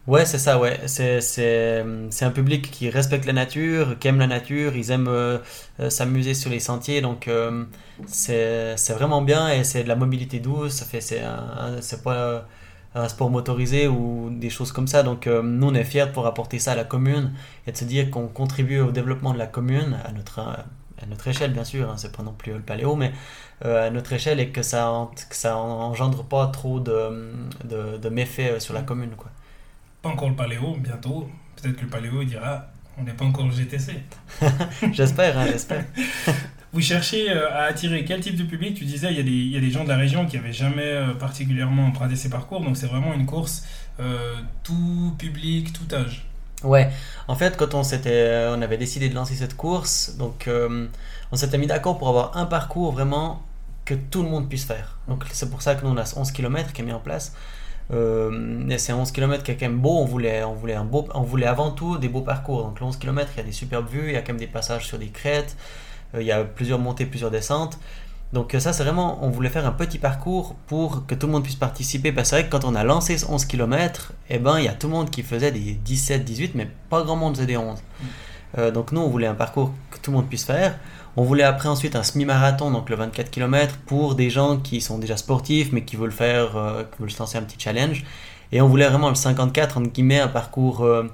Ouais, 0.07 0.27
c'est 0.27 0.39
ça, 0.39 0.59
ouais. 0.59 0.81
C'est, 0.87 1.23
c'est, 1.23 1.83
c'est 2.11 2.25
un 2.27 2.31
public 2.31 2.71
qui 2.71 2.91
respecte 2.91 3.25
la 3.25 3.33
nature, 3.33 3.99
qui 3.99 4.09
aime 4.09 4.19
la 4.19 4.27
nature, 4.27 4.77
ils 4.77 4.91
aiment 4.91 5.09
euh, 5.09 5.39
euh, 5.81 5.89
s'amuser 5.89 6.35
sur 6.35 6.51
les 6.51 6.61
sentiers, 6.61 7.01
donc 7.01 7.27
euh, 7.27 7.65
c'est, 8.07 8.77
c'est 8.77 8.93
vraiment 8.93 9.23
bien 9.23 9.49
et 9.51 9.65
c'est 9.65 9.83
de 9.83 9.89
la 9.89 9.97
mobilité 9.97 10.41
douce, 10.41 10.73
ça 10.73 10.85
fait, 10.85 11.01
c'est 11.01 12.03
pas 12.03 12.47
un 12.95 13.09
sport 13.09 13.31
motorisé 13.31 13.89
ou 13.89 14.31
des 14.31 14.51
choses 14.51 14.73
comme 14.73 14.87
ça, 14.87 15.03
donc 15.03 15.27
nous 15.27 15.67
on 15.67 15.75
est 15.75 15.85
fiers 15.85 16.07
de 16.07 16.11
pouvoir 16.11 16.27
apporter 16.27 16.59
ça 16.59 16.73
à 16.73 16.75
la 16.77 16.85
commune 16.85 17.33
et 17.67 17.73
de 17.73 17.77
se 17.77 17.85
dire 17.85 18.11
qu'on 18.11 18.29
contribue 18.29 18.81
au 18.81 18.93
développement 18.93 19.33
de 19.33 19.39
la 19.39 19.47
commune 19.47 19.99
à 20.05 20.13
notre, 20.13 20.39
à 20.39 21.07
notre 21.09 21.27
échelle 21.29 21.53
bien 21.53 21.65
sûr, 21.65 21.91
hein, 21.91 21.95
c'est 21.97 22.17
pas 22.17 22.23
non 22.23 22.33
plus 22.33 22.53
le 22.53 22.61
paléo, 22.61 22.95
mais 22.95 23.13
à 23.65 23.91
notre 23.91 24.13
échelle 24.13 24.39
et 24.41 24.51
que 24.51 24.63
ça, 24.63 25.09
que 25.29 25.37
ça 25.37 25.57
engendre 25.57 26.25
pas 26.25 26.47
trop 26.49 26.81
de, 26.81 27.33
de, 27.65 27.97
de 27.97 28.09
méfaits 28.09 28.61
sur 28.61 28.75
la 28.75 28.83
commune, 28.83 29.11
quoi 29.17 29.31
pas 30.05 30.11
encore 30.11 30.29
le 30.29 30.37
paléo, 30.37 30.77
bientôt. 30.79 31.29
Peut-être 31.57 31.77
que 31.77 31.83
le 31.83 31.89
paléo 31.89 32.23
dira 32.25 32.67
on 32.97 33.03
n'est 33.03 33.15
pas 33.15 33.25
encore 33.25 33.47
le 33.47 33.53
GTC. 33.53 33.95
j'espère, 34.93 35.37
hein, 35.37 35.47
j'espère. 35.51 35.85
Vous 36.75 36.81
cherchez 36.81 37.31
euh, 37.31 37.49
à 37.53 37.63
attirer 37.67 38.05
quel 38.05 38.19
type 38.19 38.35
de 38.35 38.43
public? 38.43 38.75
Tu 38.75 38.85
disais, 38.85 39.07
il 39.13 39.17
y, 39.17 39.57
a 39.57 39.61
des, 39.61 39.71
gens 39.71 39.85
de 39.85 39.89
la 39.89 39.97
région 39.97 40.27
qui 40.27 40.37
n'avaient 40.37 40.53
jamais 40.53 40.83
euh, 40.83 41.15
particulièrement 41.15 41.87
emprunté 41.87 42.17
ces 42.17 42.29
parcours, 42.29 42.61
donc 42.63 42.77
c'est 42.77 42.89
vraiment 42.89 43.15
une 43.15 43.27
course 43.27 43.65
euh, 44.01 44.35
tout 44.65 45.15
public, 45.17 45.73
tout 45.73 45.95
âge. 45.95 46.27
Ouais, 46.65 46.91
en 47.29 47.37
fait, 47.37 47.57
quand 47.57 47.75
on, 47.75 47.83
on 47.83 48.63
avait 48.63 48.77
décidé 48.77 49.09
de 49.09 49.15
lancer 49.15 49.35
cette 49.35 49.57
course, 49.57 50.17
donc 50.19 50.49
on 51.31 51.37
s'était 51.37 51.59
mis 51.59 51.69
d'accord 51.69 51.97
pour 51.97 52.09
avoir 52.09 52.37
un 52.37 52.47
parcours 52.47 52.91
vraiment 52.91 53.43
que 53.85 53.95
tout 53.95 54.25
le 54.25 54.29
monde 54.29 54.49
puisse 54.49 54.65
faire. 54.65 54.99
Donc 55.07 55.25
c'est 55.31 55.51
pour 55.51 55.63
ça 55.63 55.77
que 55.77 55.85
nous 55.85 55.93
on 55.93 55.97
a 55.97 56.13
11 56.17 56.33
km 56.33 56.73
qui 56.73 56.81
est 56.81 56.85
mis 56.85 56.93
en 56.93 57.01
place. 57.01 57.35
Euh, 57.93 58.65
c'est 58.79 58.93
11 58.93 59.13
km 59.13 59.43
qui 59.43 59.51
est 59.53 59.57
quand 59.57 59.69
même 59.69 59.79
beau. 59.79 59.99
On 59.99 60.05
voulait, 60.05 60.43
on, 60.45 60.55
voulait 60.55 60.75
un 60.75 60.85
beau, 60.85 61.07
on 61.15 61.23
voulait 61.23 61.47
avant 61.47 61.71
tout 61.71 61.99
des 61.99 62.09
beaux 62.09 62.23
parcours. 62.23 62.65
Donc, 62.65 62.81
le 62.81 62.87
11 62.87 62.97
km, 62.97 63.31
il 63.35 63.37
y 63.39 63.41
a 63.41 63.45
des 63.45 63.53
superbes 63.53 63.89
vues, 63.89 64.09
il 64.09 64.15
y 64.15 64.17
a 64.17 64.21
quand 64.23 64.33
même 64.33 64.41
des 64.41 64.47
passages 64.47 64.87
sur 64.87 64.99
des 64.99 65.09
crêtes, 65.09 65.57
il 66.19 66.27
y 66.27 66.33
a 66.33 66.45
plusieurs 66.45 66.79
montées, 66.79 67.07
plusieurs 67.07 67.31
descentes. 67.31 67.79
Donc, 68.35 68.57
ça, 68.59 68.73
c'est 68.73 68.83
vraiment, 68.83 69.25
on 69.25 69.31
voulait 69.31 69.49
faire 69.49 69.65
un 69.65 69.73
petit 69.73 69.99
parcours 69.99 70.57
pour 70.67 71.07
que 71.07 71.15
tout 71.15 71.27
le 71.27 71.33
monde 71.33 71.45
puisse 71.45 71.55
participer. 71.55 72.11
Parce 72.11 72.31
que 72.31 72.37
c'est 72.37 72.43
vrai 72.43 72.51
que 72.51 72.57
quand 72.57 72.65
on 72.65 72.75
a 72.75 72.83
lancé 72.83 73.17
ce 73.17 73.27
11 73.27 73.45
km, 73.45 74.13
eh 74.29 74.39
ben, 74.39 74.59
il 74.59 74.65
y 74.65 74.69
a 74.69 74.73
tout 74.73 74.89
le 74.89 74.93
monde 74.93 75.09
qui 75.09 75.23
faisait 75.23 75.53
des 75.53 75.61
17, 75.61 76.25
18, 76.25 76.57
mais 76.57 76.69
pas 76.91 77.03
grand 77.05 77.15
monde 77.15 77.37
faisait 77.37 77.47
des 77.47 77.57
11. 77.57 77.79
Mm. 77.79 78.05
Euh, 78.59 78.71
donc, 78.73 78.91
nous, 78.91 79.01
on 79.01 79.09
voulait 79.09 79.29
un 79.29 79.35
parcours 79.35 79.73
que 79.93 79.99
tout 79.99 80.11
le 80.11 80.17
monde 80.17 80.29
puisse 80.29 80.45
faire. 80.45 80.79
On 81.17 81.23
voulait 81.23 81.45
après 81.45 81.69
ensuite 81.69 81.95
un 81.95 82.03
semi-marathon, 82.03 82.73
donc 82.73 82.91
le 82.91 82.97
24 82.97 83.31
km, 83.31 83.77
pour 83.87 84.17
des 84.17 84.31
gens 84.31 84.57
qui 84.57 84.81
sont 84.81 84.99
déjà 84.99 85.17
sportifs, 85.17 85.71
mais 85.71 85.85
qui 85.85 85.95
veulent 85.95 86.11
faire, 86.11 86.57
euh, 86.57 86.83
qui 86.83 87.03
veulent 87.03 87.13
se 87.13 87.21
lancer 87.21 87.39
un 87.39 87.43
petit 87.43 87.59
challenge. 87.59 88.05
Et 88.51 88.61
on 88.61 88.67
voulait 88.67 88.89
vraiment 88.89 89.11
le 89.11 89.15
54, 89.15 89.79
entre 89.79 89.91
guillemets, 89.91 90.19
un 90.19 90.29
parcours 90.29 90.83
euh, 90.83 91.05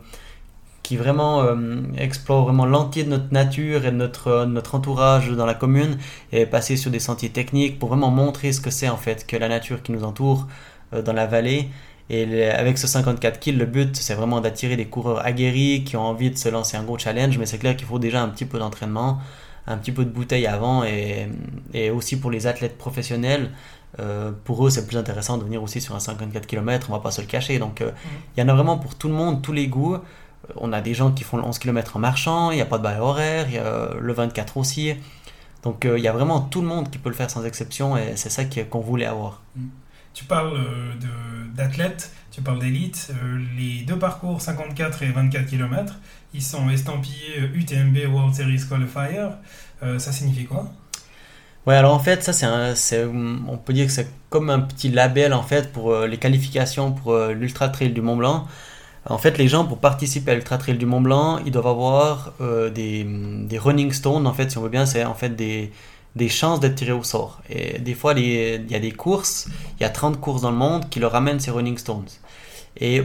qui 0.90 0.96
vraiment 0.96 1.44
euh, 1.44 1.54
explore 1.96 2.46
vraiment 2.46 2.66
l'entier 2.66 3.04
de 3.04 3.10
notre 3.10 3.32
nature 3.32 3.86
et 3.86 3.92
de 3.92 3.96
notre, 3.96 4.44
notre 4.44 4.74
entourage 4.74 5.30
dans 5.30 5.46
la 5.46 5.54
commune, 5.54 5.98
et 6.32 6.46
passer 6.46 6.76
sur 6.76 6.90
des 6.90 6.98
sentiers 6.98 7.28
techniques 7.28 7.78
pour 7.78 7.90
vraiment 7.90 8.10
montrer 8.10 8.50
ce 8.50 8.60
que 8.60 8.70
c'est 8.70 8.88
en 8.88 8.96
fait 8.96 9.24
que 9.24 9.36
la 9.36 9.48
nature 9.48 9.84
qui 9.84 9.92
nous 9.92 10.02
entoure 10.02 10.48
dans 10.90 11.12
la 11.12 11.28
vallée. 11.28 11.68
Et 12.08 12.44
avec 12.46 12.76
ce 12.76 12.88
54 12.88 13.38
kills, 13.38 13.56
le 13.56 13.66
but, 13.66 13.94
c'est 13.94 14.14
vraiment 14.14 14.40
d'attirer 14.40 14.76
des 14.76 14.86
coureurs 14.86 15.24
aguerris 15.24 15.84
qui 15.84 15.96
ont 15.96 16.02
envie 16.02 16.32
de 16.32 16.36
se 16.36 16.48
lancer 16.48 16.76
un 16.76 16.82
gros 16.82 16.98
challenge, 16.98 17.38
mais 17.38 17.46
c'est 17.46 17.58
clair 17.58 17.76
qu'il 17.76 17.86
faut 17.86 18.00
déjà 18.00 18.20
un 18.20 18.28
petit 18.28 18.46
peu 18.46 18.58
d'entraînement 18.58 19.20
un 19.66 19.76
petit 19.76 19.92
peu 19.92 20.04
de 20.04 20.10
bouteille 20.10 20.46
avant 20.46 20.82
et, 20.82 21.28
et 21.74 21.90
aussi 21.90 22.18
pour 22.18 22.32
les 22.32 22.48
athlètes 22.48 22.76
professionnels. 22.76 23.50
Euh, 23.98 24.30
pour 24.44 24.64
eux, 24.66 24.70
c'est 24.70 24.86
plus 24.86 24.96
intéressant 24.96 25.36
de 25.36 25.44
venir 25.44 25.62
aussi 25.62 25.80
sur 25.80 25.94
un 25.94 26.00
54 26.00 26.46
km, 26.46 26.88
on 26.90 26.92
va 26.92 27.00
pas 27.00 27.10
se 27.10 27.20
le 27.20 27.26
cacher. 27.26 27.58
Donc, 27.58 27.80
euh, 27.80 27.90
il 28.36 28.40
y 28.40 28.42
en 28.42 28.48
a 28.48 28.54
vraiment 28.54 28.78
pour 28.78 28.94
tout 28.94 29.08
le 29.08 29.14
monde, 29.14 29.42
tous 29.42 29.52
les 29.52 29.66
goûts. 29.66 29.96
Euh, 30.50 30.52
on 30.56 30.72
a 30.72 30.80
des 30.80 30.94
gens 30.94 31.12
qui 31.12 31.24
font 31.24 31.36
le 31.36 31.44
11 31.44 31.58
km 31.58 31.96
en 31.96 32.00
marchant, 32.00 32.50
il 32.50 32.56
n'y 32.56 32.62
a 32.62 32.66
pas 32.66 32.78
de 32.78 32.82
barrière 32.82 33.02
horaire, 33.02 33.46
il 33.48 33.54
y 33.54 33.58
a 33.58 33.90
le 33.98 34.12
24 34.12 34.56
aussi. 34.56 34.94
Donc, 35.62 35.86
il 35.86 36.00
y 36.00 36.08
a 36.08 36.12
vraiment 36.12 36.40
tout 36.40 36.62
le 36.62 36.66
monde 36.66 36.90
qui 36.90 36.98
peut 36.98 37.10
le 37.10 37.14
faire 37.14 37.30
sans 37.30 37.44
exception 37.44 37.96
et 37.96 38.16
c'est 38.16 38.30
ça 38.30 38.44
qu'on 38.44 38.80
voulait 38.80 39.06
avoir. 39.06 39.42
Mm. 39.56 39.66
Tu 40.14 40.24
parles 40.24 40.58
d'athlètes, 41.54 42.12
tu 42.30 42.42
parles 42.42 42.60
d'élite. 42.60 43.12
Euh, 43.22 43.38
les 43.56 43.82
deux 43.82 43.98
parcours 43.98 44.40
54 44.40 45.02
et 45.02 45.10
24 45.10 45.46
km, 45.46 45.94
ils 46.34 46.42
sont 46.42 46.68
estampillés 46.70 47.40
euh, 47.40 47.54
UTMB 47.54 48.12
World 48.12 48.34
Series 48.34 48.62
Qualifier. 48.68 49.28
Euh, 49.82 49.98
ça 49.98 50.12
signifie 50.12 50.44
quoi? 50.44 50.70
Ouais, 51.66 51.74
alors 51.74 51.94
en 51.94 51.98
fait, 51.98 52.22
ça, 52.22 52.74
c'est 52.74 53.04
on 53.04 53.58
peut 53.58 53.72
dire 53.72 53.86
que 53.86 53.92
c'est 53.92 54.08
comme 54.30 54.48
un 54.48 54.60
petit 54.60 54.88
label 54.88 55.34
en 55.34 55.42
fait 55.42 55.72
pour 55.72 55.92
euh, 55.92 56.06
les 56.06 56.16
qualifications 56.16 56.92
pour 56.92 57.12
euh, 57.12 57.32
l'Ultra 57.32 57.68
Trail 57.68 57.92
du 57.92 58.00
Mont 58.00 58.16
Blanc. 58.16 58.46
En 59.06 59.18
fait, 59.18 59.38
les 59.38 59.48
gens 59.48 59.64
pour 59.64 59.78
participer 59.78 60.32
à 60.32 60.34
l'Ultra 60.34 60.58
Trail 60.58 60.76
du 60.76 60.86
Mont 60.86 61.00
Blanc, 61.00 61.38
ils 61.44 61.52
doivent 61.52 61.68
avoir 61.68 62.32
euh, 62.40 62.68
des, 62.70 63.58
running 63.58 63.92
stones. 63.92 64.26
En 64.26 64.34
fait, 64.34 64.50
si 64.50 64.58
on 64.58 64.62
veut 64.62 64.68
bien, 64.68 64.84
c'est 64.84 65.04
en 65.04 65.14
fait 65.14 65.30
des, 65.30 65.72
des 66.16 66.28
chances 66.28 66.60
d'être 66.60 66.74
tirés 66.74 66.92
au 66.92 67.02
sort. 67.02 67.40
Et 67.48 67.78
des 67.78 67.94
fois, 67.94 68.12
il 68.14 68.70
y 68.70 68.74
a 68.74 68.78
des 68.78 68.92
courses, 68.92 69.48
il 69.78 69.82
y 69.82 69.86
a 69.86 69.90
30 69.90 70.20
courses 70.20 70.42
dans 70.42 70.50
le 70.50 70.56
monde 70.56 70.88
qui 70.90 71.00
leur 71.00 71.14
amènent 71.14 71.40
ces 71.40 71.50
running 71.50 71.78
stones. 71.78 72.08
Et 72.78 73.02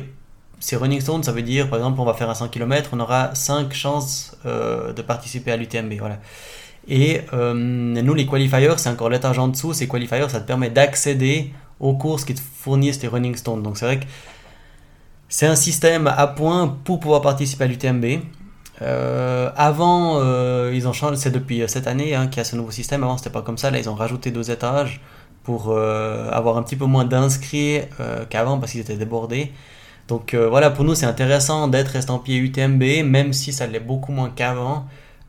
ces 0.60 0.75
running 0.75 1.00
stones, 1.00 1.24
ça 1.24 1.32
veut 1.32 1.44
dire, 1.44 1.70
par 1.70 1.80
exemple, 1.80 2.00
on 2.02 2.06
va 2.06 2.14
faire 2.14 2.30
un 2.30 2.36
100 2.36 2.50
km, 2.50 2.90
on 2.94 3.00
aura 3.00 3.34
5 3.34 3.74
chances 3.74 4.36
euh, 4.46 4.92
de 4.92 5.02
participer 5.02 5.52
à 5.52 5.58
l'UTMB. 5.58 5.94
Voilà. 6.00 6.20
Et 6.88 7.22
euh, 7.34 7.54
nous, 7.54 8.14
les 8.14 8.25
qualifiers, 8.25 8.74
c'est 8.78 8.90
encore 8.90 9.10
l'étage 9.10 9.40
en 9.40 9.48
dessous. 9.48 9.74
Ces 9.74 9.88
qualifiers, 9.88 10.28
ça 10.30 10.42
te 10.42 10.48
permet 10.48 10.70
d'accéder 10.70 11.54
aux 11.80 11.94
courses 11.94 12.25
qui 12.25 12.34
te 12.34 12.42
fournissent 12.42 13.00
tes 13.00 13.08
running 13.08 13.36
stones. 13.36 13.64
Donc 13.64 13.78
c'est 13.78 13.86
vrai 13.86 14.00
que 14.00 14.06
c'est 15.36 15.48
un 15.48 15.58
système 15.58 16.08
à 16.08 16.27
point 16.27 16.77
pour 16.86 17.01
pouvoir 17.01 17.22
participer 17.22 17.65
à 17.65 17.68
l'UTMB. 17.68 18.06
Euh, 18.82 19.51
avant, 19.58 20.22
euh, 20.22 20.72
ils 20.74 20.88
ont 20.88 20.94
changé, 20.94 21.18
c'est 21.18 21.30
depuis 21.30 21.62
cette 21.68 21.88
année 21.88 22.15
hein, 22.15 22.27
qu'il 22.27 22.38
y 22.38 22.39
a 22.39 22.46
ce 22.46 22.56
nouveau 22.56 22.72
système. 22.72 23.04
Avant, 23.04 23.18
c'était 23.18 23.32
pas 23.32 23.42
comme 23.42 23.58
ça. 23.58 23.70
Là, 23.70 23.77
ils 23.77 23.89
ont 23.89 23.96
rajouté 23.96 24.32
deux 24.32 24.50
étages 24.50 25.01
pour 25.44 25.72
euh, 25.72 26.30
avoir 26.32 26.56
un 26.56 26.63
petit 26.63 26.77
peu 26.77 26.86
moins 26.86 27.04
d'inscrits 27.04 27.82
euh, 28.00 28.24
qu'avant 28.30 28.60
parce 28.60 28.72
qu'ils 28.72 28.80
étaient 28.80 28.96
débordés. 28.96 29.51
Donc 30.08 30.34
euh, 30.34 30.48
voilà, 30.48 30.72
pour 30.72 30.86
nous, 30.86 30.96
c'est 30.96 31.06
intéressant 31.06 31.68
d'être 31.68 31.98
estampillé 31.98 32.39
UTMB, 32.39 33.04
même 33.04 33.34
si 33.34 33.51
ça 33.51 33.68
l'est 33.68 33.82
beaucoup 33.82 34.13
moins 34.13 34.30
qu'avant. 34.30 34.86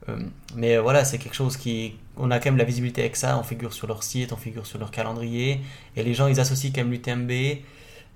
Euh, 0.08 0.18
mais 0.54 0.76
euh, 0.76 0.82
voilà, 0.82 1.04
c'est 1.04 1.18
quelque 1.18 1.34
chose 1.34 1.56
qui. 1.56 1.94
On 2.16 2.30
a 2.30 2.38
quand 2.38 2.50
même 2.50 2.58
la 2.58 2.64
visibilité 2.64 3.00
avec 3.00 3.16
ça. 3.16 3.36
On 3.40 3.42
figure 3.42 3.72
sur 3.72 3.88
leur 3.88 4.04
site, 4.04 4.32
on 4.32 4.36
figure 4.36 4.66
sur 4.66 4.78
leur 4.78 4.92
calendrier. 4.92 5.62
Et 5.96 6.04
les 6.04 6.14
gens, 6.14 6.28
ils 6.28 6.38
associent 6.38 6.70
quand 6.72 6.82
même 6.82 6.92
l'UTMB 6.92 7.32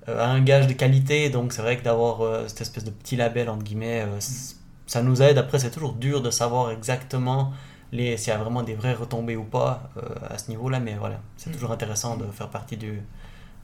euh, 0.09 0.21
à 0.21 0.29
un 0.29 0.41
gage 0.41 0.67
de 0.67 0.73
qualité. 0.73 1.31
Donc 1.31 1.53
c'est 1.53 1.63
vrai 1.63 1.77
que 1.79 1.83
d'avoir 1.85 2.21
euh, 2.23 2.49
cette 2.49 2.61
espèce 2.63 2.85
de 2.85 2.91
petit 2.91 3.17
label, 3.17 3.49
entre 3.51 3.63
guillemets, 3.65 4.03
euh, 4.03 4.21
c- 4.21 4.57
ça 4.87 5.03
nous 5.03 5.23
aide. 5.23 5.39
Après, 5.39 5.59
c'est 5.59 5.71
toujours 5.71 5.93
dur 5.95 6.23
de 6.23 6.31
savoir 6.31 6.71
exactement 6.71 7.53
les, 7.93 8.17
s'il 8.17 8.29
y 8.33 8.37
a 8.37 8.39
vraiment 8.39 8.63
des 8.63 8.75
vraies 8.75 8.95
retombées 8.95 9.37
ou 9.37 9.45
pas 9.45 9.91
euh, 9.97 10.03
à 10.29 10.39
ce 10.39 10.49
niveau-là. 10.51 10.81
Mais 10.81 10.95
voilà, 10.95 11.21
c'est 11.37 11.51
Mm. 11.51 11.53
toujours 11.55 11.73
intéressant 11.73 12.17
de 12.17 12.25
faire 12.27 12.49
partie 12.51 12.77
du, 12.77 13.03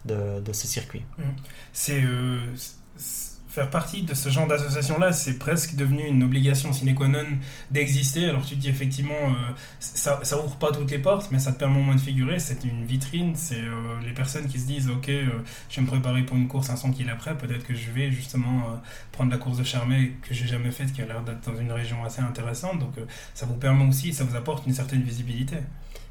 de, 0.05 0.41
de 0.41 0.53
ce 0.53 0.67
circuit. 0.67 1.05
C'est 1.73 2.03
faire 3.57 3.71
partie 3.71 4.03
de 4.03 4.13
ce 4.13 4.29
genre 4.29 4.47
d'association-là, 4.47 5.15
c'est 5.15 5.39
presque 5.39 5.77
devenu 5.77 6.07
une 6.07 6.23
obligation 6.23 6.75
sine 6.75 6.95
qua 6.95 7.09
non 7.09 7.25
d'exister. 7.71 8.27
Alors 8.27 8.45
tu 8.45 8.55
dis 8.55 8.69
effectivement, 8.69 9.15
euh, 9.15 9.55
ça, 9.81 10.21
ouvre 10.45 10.57
pas 10.57 10.73
toutes 10.73 10.91
les 10.91 10.99
portes, 10.99 11.31
mais 11.31 11.39
ça 11.39 11.53
te 11.53 11.59
permet 11.59 11.79
au 11.79 11.83
moins 11.83 11.95
de 11.95 12.01
figurer. 12.01 12.39
C'est 12.39 12.65
une 12.65 12.85
vitrine. 12.85 13.35
C'est 13.35 13.63
euh, 13.63 13.99
les 14.05 14.13
personnes 14.13 14.47
qui 14.47 14.61
se 14.61 14.67
disent, 14.67 14.91
ok, 14.91 15.09
euh, 15.09 15.31
je 15.71 15.77
vais 15.77 15.83
me 15.83 15.87
préparer 15.87 16.23
pour 16.23 16.37
une 16.37 16.49
course 16.49 16.69
un 16.69 16.77
100 16.77 16.91
km 16.91 17.15
après. 17.15 17.39
Peut-être 17.39 17.67
que 17.67 17.75
je 17.75 17.91
vais 17.93 18.11
justement 18.11 18.79
prendre 19.11 19.31
la 19.31 19.39
course 19.39 19.57
de 19.57 19.65
Charmey 19.65 20.13
que 20.21 20.35
j'ai 20.35 20.47
jamais 20.47 20.71
faite, 20.71 20.93
qui 20.93 21.01
a 21.01 21.07
l'air 21.07 21.23
d'être 21.23 21.51
dans 21.51 21.59
une 21.59 21.73
région 21.73 22.05
assez 22.05 22.21
intéressante. 22.21 22.79
Donc 22.79 22.93
ça 23.33 23.47
vous 23.47 23.57
permet 23.57 23.87
aussi, 23.89 24.13
ça 24.13 24.25
vous 24.25 24.37
apporte 24.37 24.67
une 24.67 24.75
certaine 24.75 25.03
visibilité. 25.03 25.57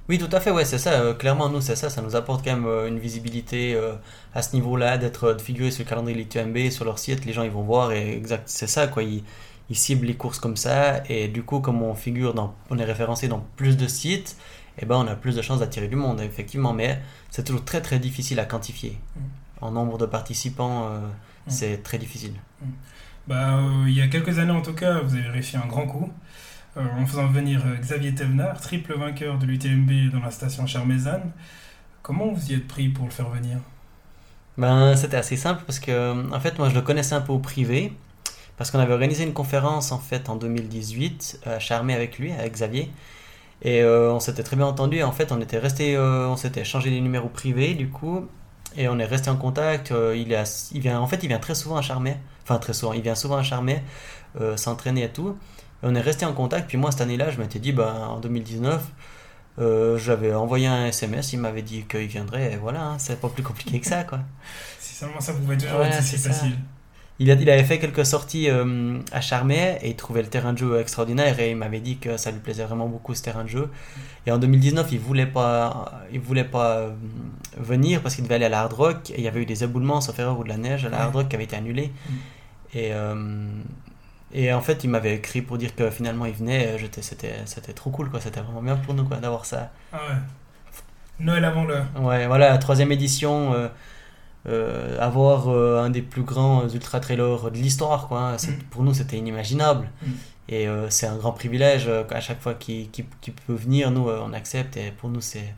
Oui, 0.08 0.20
tout 0.20 0.30
à 0.32 0.40
fait, 0.40 0.52
ouais, 0.52 0.66
c'est 0.66 0.78
ça. 0.78 0.92
euh, 0.92 1.14
clairement, 1.16 1.50
nous, 1.50 1.62
c'est 1.62 1.76
ça. 1.76 1.90
Ça 1.90 2.02
nous 2.02 2.16
apporte 2.16 2.44
quand 2.46 2.52
même 2.54 2.66
euh, 2.68 2.88
une 2.88 3.00
visibilité 3.00 3.74
euh, 3.74 3.94
à 4.36 4.42
ce 4.44 4.56
niveau-là, 4.56 4.98
d'être 4.98 5.34
de 5.34 5.42
figurer 5.42 5.72
sur 5.72 5.84
le 5.84 5.90
calendrier 5.90 6.16
de 6.16 6.22
l'UTMB, 6.24 6.70
sur 6.70 6.86
leur 6.86 7.00
site. 7.00 7.26
Les 7.26 7.34
gens, 7.34 7.44
ils 7.44 7.52
vont 7.52 7.64
voir 7.64 7.92
et 7.92 8.16
exact, 8.16 8.44
c'est 8.48 8.68
ça, 8.68 8.88
quoi. 8.88 9.04
Ils, 9.04 9.24
ils 9.70 9.76
ciblent 9.76 10.06
les 10.06 10.16
courses 10.16 10.40
comme 10.40 10.58
ça. 10.58 11.02
Et 11.10 11.28
du 11.28 11.44
coup, 11.44 11.60
comme 11.60 11.82
on 11.82 11.96
figure 11.96 12.34
dans, 12.36 12.54
on 12.70 12.78
est 12.78 12.84
référencé 12.86 13.28
dans 13.28 13.44
plus 13.56 13.78
de 13.78 13.88
sites, 13.88 14.38
eh 14.78 14.86
ben, 14.86 14.96
on 14.98 15.08
a 15.08 15.16
plus 15.16 15.36
de 15.36 15.42
chances 15.42 15.60
d'attirer 15.60 15.88
du 15.88 15.96
monde, 15.96 16.22
effectivement. 16.22 16.74
Mais 16.74 17.00
c'est 17.32 17.44
toujours 17.44 17.66
très, 17.66 17.82
très 17.82 17.98
difficile 18.00 18.40
à 18.40 18.46
quantifier. 18.46 18.98
Mm. 19.16 19.20
En 19.62 19.72
nombre 19.72 19.98
de 19.98 20.06
participants, 20.06 20.88
euh, 20.92 21.00
c'est 21.48 21.82
très 21.82 21.98
difficile. 21.98 22.34
Bah, 23.28 23.58
euh, 23.58 23.86
il 23.88 23.94
y 23.96 24.02
a 24.02 24.08
quelques 24.08 24.38
années 24.40 24.52
en 24.52 24.62
tout 24.62 24.74
cas, 24.74 25.00
vous 25.00 25.16
avez 25.16 25.30
réussi 25.30 25.58
un 25.58 25.66
grand 25.66 25.88
coup 25.88 26.12
en 26.76 27.06
faisant 27.06 27.28
venir 27.28 27.62
euh, 27.66 27.76
Xavier 27.78 28.14
Thévenard, 28.14 28.60
triple 28.60 28.94
vainqueur 28.98 29.38
de 29.38 29.46
l'UTMB 29.46 30.12
dans 30.12 30.20
la 30.20 30.32
station 30.32 30.66
Charmézanne. 30.68 31.32
Comment 32.02 32.32
vous 32.32 32.52
y 32.52 32.56
êtes 32.56 32.68
pris 32.68 32.90
pour 32.90 33.06
le 33.06 33.12
faire 33.12 33.30
venir? 33.30 33.58
Ben, 34.58 34.96
c'était 34.96 35.18
assez 35.18 35.38
simple 35.38 35.64
parce 35.66 35.80
que, 35.80 36.34
en 36.34 36.40
fait, 36.40 36.58
moi, 36.60 36.70
je 36.70 36.76
le 36.76 36.82
connaissais 36.82 37.16
un 37.16 37.22
peu 37.22 37.34
au 37.34 37.40
privé. 37.40 37.94
Parce 38.58 38.72
qu'on 38.72 38.80
avait 38.80 38.94
organisé 38.94 39.24
une 39.24 39.34
conférence, 39.34 39.92
en 39.92 40.00
fait, 40.00 40.30
en 40.30 40.38
2018, 40.38 41.42
à 41.46 41.60
Charmé 41.60 41.94
avec 41.94 42.18
lui, 42.20 42.32
avec 42.32 42.54
Xavier. 42.54 42.90
Et 43.62 43.82
euh, 43.82 44.14
on 44.14 44.20
s'était 44.20 44.44
très 44.44 44.56
bien 44.56 44.66
entendu. 44.66 45.04
En 45.04 45.12
fait, 45.12 45.32
on 45.32 45.42
était 45.42 45.58
resté, 45.58 45.96
euh, 45.96 46.28
on 46.30 46.38
s'était 46.38 46.64
changé 46.64 46.90
les 46.90 47.02
numéros 47.02 47.30
privés, 47.30 47.74
du 47.74 47.90
coup. 47.90 48.28
Et 48.78 48.88
on 48.90 49.00
est 49.00 49.06
resté 49.06 49.30
en 49.30 49.38
contact. 49.38 49.92
Euh, 49.92 50.16
il, 50.16 50.38
il 50.74 50.82
vient, 50.82 51.00
en 51.00 51.08
fait, 51.08 51.24
il 51.24 51.28
vient 51.28 51.40
très 51.40 51.56
souvent 51.56 51.78
à 51.78 51.82
Charmé. 51.82 52.18
Enfin, 52.44 52.58
très 52.60 52.74
souvent. 52.74 52.94
Il 52.94 53.02
vient 53.02 53.16
souvent 53.16 53.38
à 53.38 53.44
Charmé, 53.44 53.82
euh, 54.40 54.58
s'entraîner 54.58 55.04
et 55.04 55.10
tout. 55.10 55.38
Et 55.84 55.88
on 55.88 55.96
est 55.96 56.02
resté 56.02 56.26
en 56.26 56.34
contact. 56.34 56.68
Puis 56.68 56.78
moi, 56.78 56.92
cette 56.92 57.02
année-là, 57.02 57.32
je 57.32 57.40
m'étais 57.40 57.60
dit, 57.60 57.72
ben, 57.72 57.94
en 58.10 58.20
2019, 58.20 58.84
euh, 59.60 59.98
j'avais 59.98 60.34
envoyé 60.34 60.68
un 60.68 60.88
SMS. 60.88 61.34
Il 61.34 61.40
m'avait 61.40 61.62
dit 61.62 61.84
qu'il 61.90 62.08
viendrait. 62.08 62.54
Et 62.54 62.56
voilà, 62.58 62.84
hein, 62.84 62.96
c'est 63.00 63.20
pas 63.20 63.30
plus 63.30 63.44
compliqué 63.44 63.80
que 63.80 63.88
ça, 63.88 64.04
quoi. 64.04 64.20
Si 64.80 64.96
seulement 64.96 65.20
ça 65.20 65.34
pouvait 65.34 65.58
toujours 65.58 65.80
Ouais, 65.80 65.88
être 65.88 66.02
si 66.02 66.18
facile. 66.18 66.54
Il, 67.20 67.32
a- 67.32 67.36
il 67.36 67.50
avait 67.50 67.64
fait 67.64 67.80
quelques 67.80 68.06
sorties 68.06 68.50
euh, 68.50 69.00
à 69.12 69.20
Charmey 69.22 69.80
et 69.82 69.90
il 69.90 69.96
trouvait 69.96 70.22
le 70.22 70.28
terrain 70.28 70.52
de 70.54 70.58
jeu 70.58 70.80
extraordinaire 70.80 71.40
et 71.40 71.52
il 71.52 71.56
m'avait 71.58 71.80
dit 71.80 71.98
que 71.98 72.18
ça 72.18 72.30
lui 72.32 72.40
plaisait 72.40 72.64
vraiment 72.66 72.88
beaucoup 72.88 73.14
ce 73.16 73.22
terrain 73.24 73.44
de 73.44 73.50
jeu. 73.50 73.70
Et 74.26 74.32
en 74.32 74.38
2019, 74.38 74.88
il 74.92 75.00
voulait 75.00 75.26
pas, 75.26 76.02
il 76.12 76.20
voulait 76.20 76.44
pas 76.46 76.78
euh, 76.78 76.92
venir 77.58 78.02
parce 78.02 78.16
qu'il 78.16 78.24
devait 78.26 78.36
aller 78.36 78.46
à 78.46 78.50
la 78.50 78.62
Hard 78.62 78.74
Rock 78.74 79.12
et 79.12 79.16
il 79.18 79.24
y 79.24 79.28
avait 79.30 79.42
eu 79.42 79.46
des 79.46 79.64
éboulements, 79.64 80.02
sauf 80.02 80.18
erreur, 80.20 80.38
ou 80.40 80.44
de 80.44 80.50
la 80.50 80.58
neige 80.58 80.86
à 80.86 80.90
la. 80.90 81.04
Hard 81.04 81.16
Rock 81.16 81.30
qui 81.30 81.36
avait 81.36 81.46
été 81.46 81.56
annulée. 81.56 81.92
Mm. 82.10 82.14
Et, 82.74 82.90
euh, 82.92 83.48
et 84.34 84.52
en 84.54 84.62
fait, 84.62 84.84
il 84.84 84.90
m'avait 84.90 85.16
écrit 85.16 85.42
pour 85.42 85.58
dire 85.58 85.76
que 85.76 85.90
finalement 85.90 86.26
il 86.26 86.34
venait. 86.34 86.78
C'était, 87.02 87.36
c'était 87.46 87.74
trop 87.74 87.90
cool, 87.92 88.10
quoi. 88.10 88.20
C'était 88.22 88.42
vraiment 88.42 88.62
bien 88.62 88.76
pour 88.76 88.94
nous, 88.94 89.04
quoi, 89.06 89.18
d'avoir 89.18 89.46
ça. 89.46 89.72
Ah 89.94 89.98
ouais. 90.10 90.16
Noël 91.20 91.46
avant 91.46 91.64
l'heure. 91.64 91.86
Ouais, 92.00 92.28
voilà, 92.28 92.50
la 92.50 92.58
troisième 92.58 92.92
édition, 92.92 93.54
euh, 93.54 93.70
euh, 94.48 95.00
avoir 95.00 95.48
euh, 95.50 95.82
un 95.84 95.90
des 95.90 96.02
plus 96.02 96.24
grands 96.24 96.68
ultra 96.68 97.00
trailers 97.00 97.50
de 97.52 97.58
l'histoire, 97.58 98.08
quoi. 98.08 98.34
c'est- 98.38 98.52
Mm. 98.52 98.64
Pour 98.72 98.84
nous, 98.84 98.94
c'était 98.94 99.18
inimaginable. 99.18 99.88
Mm. 100.06 100.12
Et 100.50 100.68
euh, 100.68 100.90
c'est 100.90 101.08
un 101.08 101.16
grand 101.16 101.32
privilège 101.32 101.86
euh, 101.88 102.04
à 102.12 102.20
chaque 102.22 102.42
fois 102.42 102.54
qu'il 102.54 102.90
peut 103.48 103.54
venir, 103.56 103.90
nous, 103.92 104.10
euh, 104.10 104.20
on 104.24 104.34
accepte. 104.34 104.78
Et 104.78 104.92
pour 104.92 105.10
nous, 105.10 105.22
c'est 105.22 105.54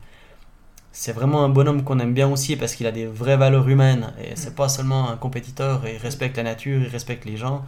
c'est 1.00 1.12
vraiment 1.12 1.44
un 1.44 1.50
bonhomme 1.50 1.84
qu'on 1.84 2.00
aime 2.00 2.14
bien 2.16 2.28
aussi 2.28 2.56
parce 2.56 2.74
qu'il 2.74 2.88
a 2.88 2.92
des 2.92 3.06
vraies 3.06 3.38
valeurs 3.38 3.68
humaines. 3.70 4.14
Et 4.24 4.36
c'est 4.36 4.52
Mm. 4.52 4.56
pas 4.56 4.70
seulement 4.70 5.10
un 5.10 5.18
compétiteur, 5.18 5.82
il 5.88 5.98
respecte 5.98 6.38
la 6.38 6.44
nature, 6.44 6.82
il 6.82 6.88
respecte 6.88 7.26
les 7.26 7.38
gens. 7.38 7.66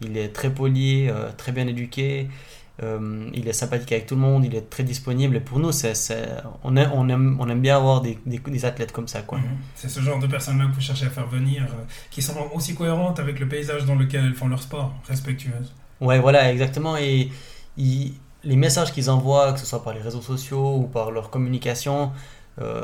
Il 0.00 0.16
est 0.16 0.28
très 0.30 0.50
poli, 0.52 1.08
euh, 1.08 1.30
très 1.36 1.52
bien 1.52 1.66
éduqué. 1.66 2.28
Euh, 2.80 3.28
il 3.34 3.48
est 3.48 3.52
sympathique 3.52 3.90
avec 3.90 4.06
tout 4.06 4.14
le 4.14 4.20
monde, 4.20 4.44
il 4.44 4.54
est 4.54 4.70
très 4.70 4.84
disponible. 4.84 5.34
Et 5.36 5.40
pour 5.40 5.58
nous, 5.58 5.72
c'est, 5.72 5.94
c'est- 5.94 6.28
on, 6.62 6.76
aime, 6.76 6.90
on, 6.94 7.08
aime, 7.08 7.36
on 7.40 7.48
aime 7.48 7.60
bien 7.60 7.76
avoir 7.76 8.00
des, 8.00 8.18
des, 8.24 8.38
des 8.38 8.64
athlètes 8.64 8.92
comme 8.92 9.08
ça. 9.08 9.22
Quoi. 9.22 9.38
Mhm. 9.38 9.44
C'est 9.74 9.88
ce 9.88 10.00
genre 10.00 10.20
de 10.20 10.28
personnes-là 10.28 10.66
que 10.66 10.74
vous 10.74 10.80
cherchez 10.80 11.06
à 11.06 11.10
faire 11.10 11.26
venir, 11.26 11.64
euh, 11.64 11.84
qui 12.10 12.22
sont 12.22 12.34
aussi 12.54 12.74
cohérentes 12.76 13.18
avec 13.18 13.40
le 13.40 13.48
paysage 13.48 13.84
dans 13.84 13.96
lequel 13.96 14.24
elles 14.26 14.34
font 14.34 14.46
leur 14.48 14.62
sport, 14.62 14.94
respectueuses. 15.08 15.72
Ouais, 16.00 16.20
voilà, 16.20 16.52
exactement. 16.52 16.96
Et 16.96 17.30
les 18.44 18.56
messages 18.56 18.92
qu'ils 18.92 19.10
envoient, 19.10 19.52
que 19.52 19.60
ce 19.60 19.66
soit 19.66 19.82
par 19.82 19.94
les 19.94 20.00
réseaux 20.00 20.22
sociaux 20.22 20.76
ou 20.76 20.86
par 20.86 21.10
leur 21.10 21.30
communication, 21.30 22.12
euh, 22.60 22.82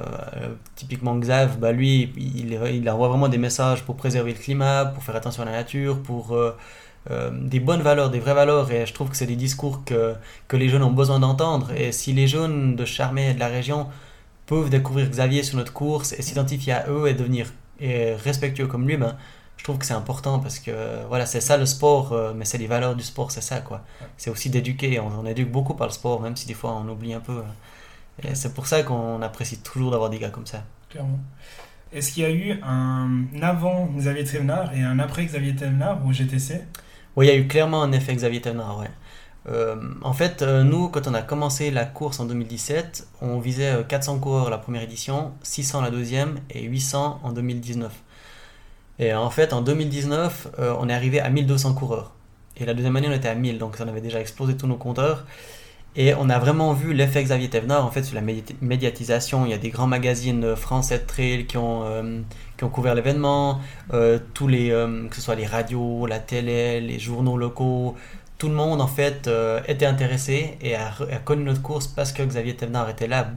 typiquement 0.77 1.17
Xav, 1.17 1.59
bah 1.59 1.73
lui, 1.73 2.13
il, 2.17 2.53
il 2.53 2.91
envoie 2.91 3.09
vraiment 3.09 3.29
des 3.29 3.39
messages 3.39 3.83
pour 3.85 3.97
préserver 3.97 4.33
le 4.33 4.39
climat, 4.39 4.87
pour 4.87 5.03
faire 5.03 5.17
attention 5.17 5.43
à 5.43 5.47
la 5.47 5.53
nature, 5.53 6.03
pour 6.03 6.37
euh, 7.11 7.31
des 7.33 7.61
bonnes 7.61 7.83
valeurs, 7.83 8.11
des 8.11 8.21
vraies 8.21 8.35
valeurs. 8.35 8.71
Et 8.71 8.87
je 8.87 8.95
trouve 8.95 9.11
que 9.11 9.17
c'est 9.17 9.27
des 9.27 9.37
discours 9.37 9.85
que, 9.85 10.15
que 10.49 10.57
les 10.57 10.69
jeunes 10.69 10.83
ont 10.83 10.93
besoin 10.93 11.21
d'entendre. 11.21 11.73
Et 11.73 11.93
si 11.93 12.13
les 12.13 12.27
jeunes 12.27 12.77
de 12.77 12.85
Charmey 12.85 13.31
et 13.31 13.35
de 13.35 13.41
la 13.41 13.49
région 13.49 13.89
peuvent 14.47 14.71
découvrir 14.71 15.09
Xavier 15.09 15.43
sur 15.43 15.57
notre 15.57 15.73
course 15.73 16.13
et 16.13 16.23
s'identifier 16.23 16.73
à 16.73 16.87
eux 16.89 17.09
et 17.09 17.15
devenir 17.15 17.47
respectueux 17.81 18.67
comme 18.67 18.87
lui, 18.87 18.97
ben, 18.97 19.17
je 19.65 19.65
trouve 19.65 19.79
que 19.79 19.87
c'est 19.87 19.95
important 19.95 20.41
parce 20.41 20.59
que 20.59 21.07
voilà, 21.09 21.25
c'est 21.25 21.41
ça 21.41 21.57
le 21.57 21.65
sport, 21.65 22.13
euh, 22.13 22.35
mais 22.37 22.45
c'est 22.45 22.59
les 22.59 22.67
valeurs 22.67 22.95
du 22.95 23.03
sport, 23.03 23.31
c'est 23.31 23.41
ça 23.41 23.61
quoi. 23.61 23.83
C'est 24.19 24.29
aussi 24.29 24.51
d'éduquer, 24.51 25.01
on, 25.01 25.25
éduque 25.25 25.51
beaucoup 25.51 25.73
par 25.73 25.87
le 25.87 25.93
sport, 25.95 26.21
même 26.21 26.37
si 26.37 26.47
des 26.47 26.53
fois 26.53 26.75
on 26.75 26.87
oublie 26.87 27.15
un 27.15 27.21
peu. 27.21 27.43
Et 28.23 28.35
c'est 28.35 28.53
pour 28.53 28.67
ça 28.67 28.83
qu'on 28.83 29.23
apprécie 29.23 29.59
toujours 29.59 29.91
d'avoir 29.91 30.11
des 30.11 30.19
gars 30.19 30.29
comme 30.29 30.47
ça. 30.47 30.65
Clairement. 30.91 31.19
Est-ce 31.95 32.13
qu'il 32.13 32.25
y 32.25 32.27
a 32.27 32.31
eu 32.31 32.61
un 32.63 33.25
avant 33.41 33.87
Xavier 33.97 34.25
Thévenard 34.25 34.75
et 34.75 34.83
un 34.83 34.99
après 34.99 35.25
Xavier 35.25 35.57
Thévenard 35.57 36.05
au 36.07 36.13
GTC 36.13 36.61
Oui, 37.17 37.27
il 37.27 37.29
y 37.29 37.33
a 37.33 37.37
eu 37.37 37.47
clairement 37.47 37.83
un 37.83 37.93
effet 37.93 38.15
Xavier 38.15 38.41
Thévenard, 38.41 38.79
ouais. 38.81 38.91
Euh, 39.49 39.77
en 40.03 40.13
fait, 40.15 40.43
euh, 40.43 40.65
nous, 40.65 40.89
quand 40.89 41.07
on 41.07 41.15
a 41.15 41.23
commencé 41.23 41.71
la 41.71 41.85
course 41.85 42.19
en 42.19 42.25
2017, 42.25 43.07
on 43.21 43.39
visait 43.39 43.71
euh, 43.73 43.83
400 43.85 44.19
coureurs 44.19 44.51
la 44.51 44.59
première 44.59 44.83
édition, 44.83 45.33
600 45.43 45.83
la 45.83 45.91
deuxième 45.91 46.41
et 46.51 46.63
800 46.63 47.21
en 47.23 47.33
2019. 47.33 47.93
Et 48.99 49.13
en 49.15 49.31
fait, 49.31 49.53
en 49.53 49.61
2019, 49.61 50.49
euh, 50.59 50.75
on 50.79 50.89
est 50.89 50.95
arrivé 50.95 51.21
à 51.21 51.31
1200 51.31 51.75
coureurs. 51.75 52.13
Et 52.57 52.65
la 52.65 52.75
deuxième 52.75 52.97
année, 52.97 53.09
on 53.09 53.13
était 53.13 53.29
à 53.29 53.35
1000, 53.35 53.59
donc 53.59 53.77
ça 53.77 53.85
avait 53.85 54.01
déjà 54.01 54.21
explosé 54.21 54.57
tous 54.57 54.67
nos 54.67 54.77
compteurs. 54.77 55.27
Et 55.97 56.13
on 56.15 56.29
a 56.29 56.39
vraiment 56.41 56.73
vu 56.73 56.93
l'effet 56.93 57.23
Xavier 57.23 57.49
Thévenard 57.49 57.85
en 57.87 57.91
fait 57.91 58.03
sur 58.03 58.17
la 58.17 58.21
médi- 58.21 58.57
médiatisation. 58.61 59.47
Il 59.47 59.51
y 59.51 59.55
a 59.55 59.59
des 59.59 59.71
grands 59.71 59.87
magazines 59.87 60.43
euh, 60.45 60.57
français 60.57 60.99
de 60.99 61.05
trail 61.07 61.47
qui 61.47 61.57
ont, 61.57 61.83
euh, 61.85 62.21
couvert 62.73 62.95
l'événement, 62.95 63.61
euh, 63.93 64.19
que 64.35 65.15
ce 65.17 65.21
soit 65.21 65.35
les 65.35 65.47
radios, 65.47 66.07
la 66.07 66.19
télé, 66.19 66.81
les 66.81 66.99
journaux 66.99 67.37
locaux, 67.37 67.95
tout 68.39 68.49
le 68.49 68.55
monde 68.55 68.81
en 68.81 68.87
fait 68.87 69.29
était 69.69 69.85
intéressé 69.85 70.57
et 70.63 70.75
a 70.75 70.91
connu 71.25 71.45
notre 71.45 71.61
course 71.61 71.87
parce 71.87 72.11
que 72.13 72.23
Xavier 72.23 72.57
Thévenard 72.57 72.89
était 72.89 73.07
là, 73.07 73.29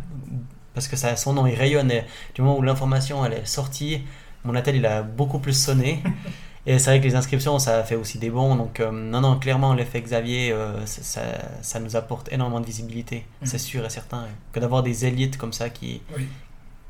parce 0.73 0.87
que 0.87 0.95
ça, 0.95 1.15
son 1.17 1.33
nom 1.33 1.45
il 1.45 1.55
rayonnait. 1.55 2.05
Du 2.35 2.41
moment 2.41 2.57
où 2.57 2.61
l'information 2.61 3.25
elle 3.25 3.33
est 3.33 3.45
sortie, 3.45 4.01
mon 4.45 4.55
attel 4.55 4.77
il 4.77 4.85
a 4.85 5.01
beaucoup 5.03 5.39
plus 5.39 5.53
sonné. 5.61 6.01
Et 6.69 6.79
c'est 6.79 6.89
vrai 6.91 6.99
que 6.99 7.05
les 7.05 7.15
inscriptions, 7.15 7.57
ça 7.59 7.81
fait 7.85 7.95
aussi 7.95 8.17
des 8.19 8.29
bons. 8.29 8.55
Donc, 8.57 8.81
euh, 8.81 8.91
non, 8.91 9.21
non, 9.21 9.39
clairement, 9.39 9.73
l'effet 9.73 10.01
Xavier, 10.01 10.51
euh, 10.51 10.85
ça, 10.85 11.01
ça, 11.01 11.21
ça 11.61 11.79
nous 11.79 11.95
apporte 11.95 12.31
énormément 12.31 12.59
de 12.59 12.65
visibilité. 12.65 13.25
Mhm. 13.41 13.47
C'est 13.47 13.57
sûr 13.57 13.85
et 13.85 13.89
certain. 13.89 14.25
Que 14.51 14.59
d'avoir 14.59 14.83
des 14.83 15.05
élites 15.05 15.37
comme 15.37 15.53
ça 15.53 15.69
qui, 15.69 16.01
Oui. 16.17 16.27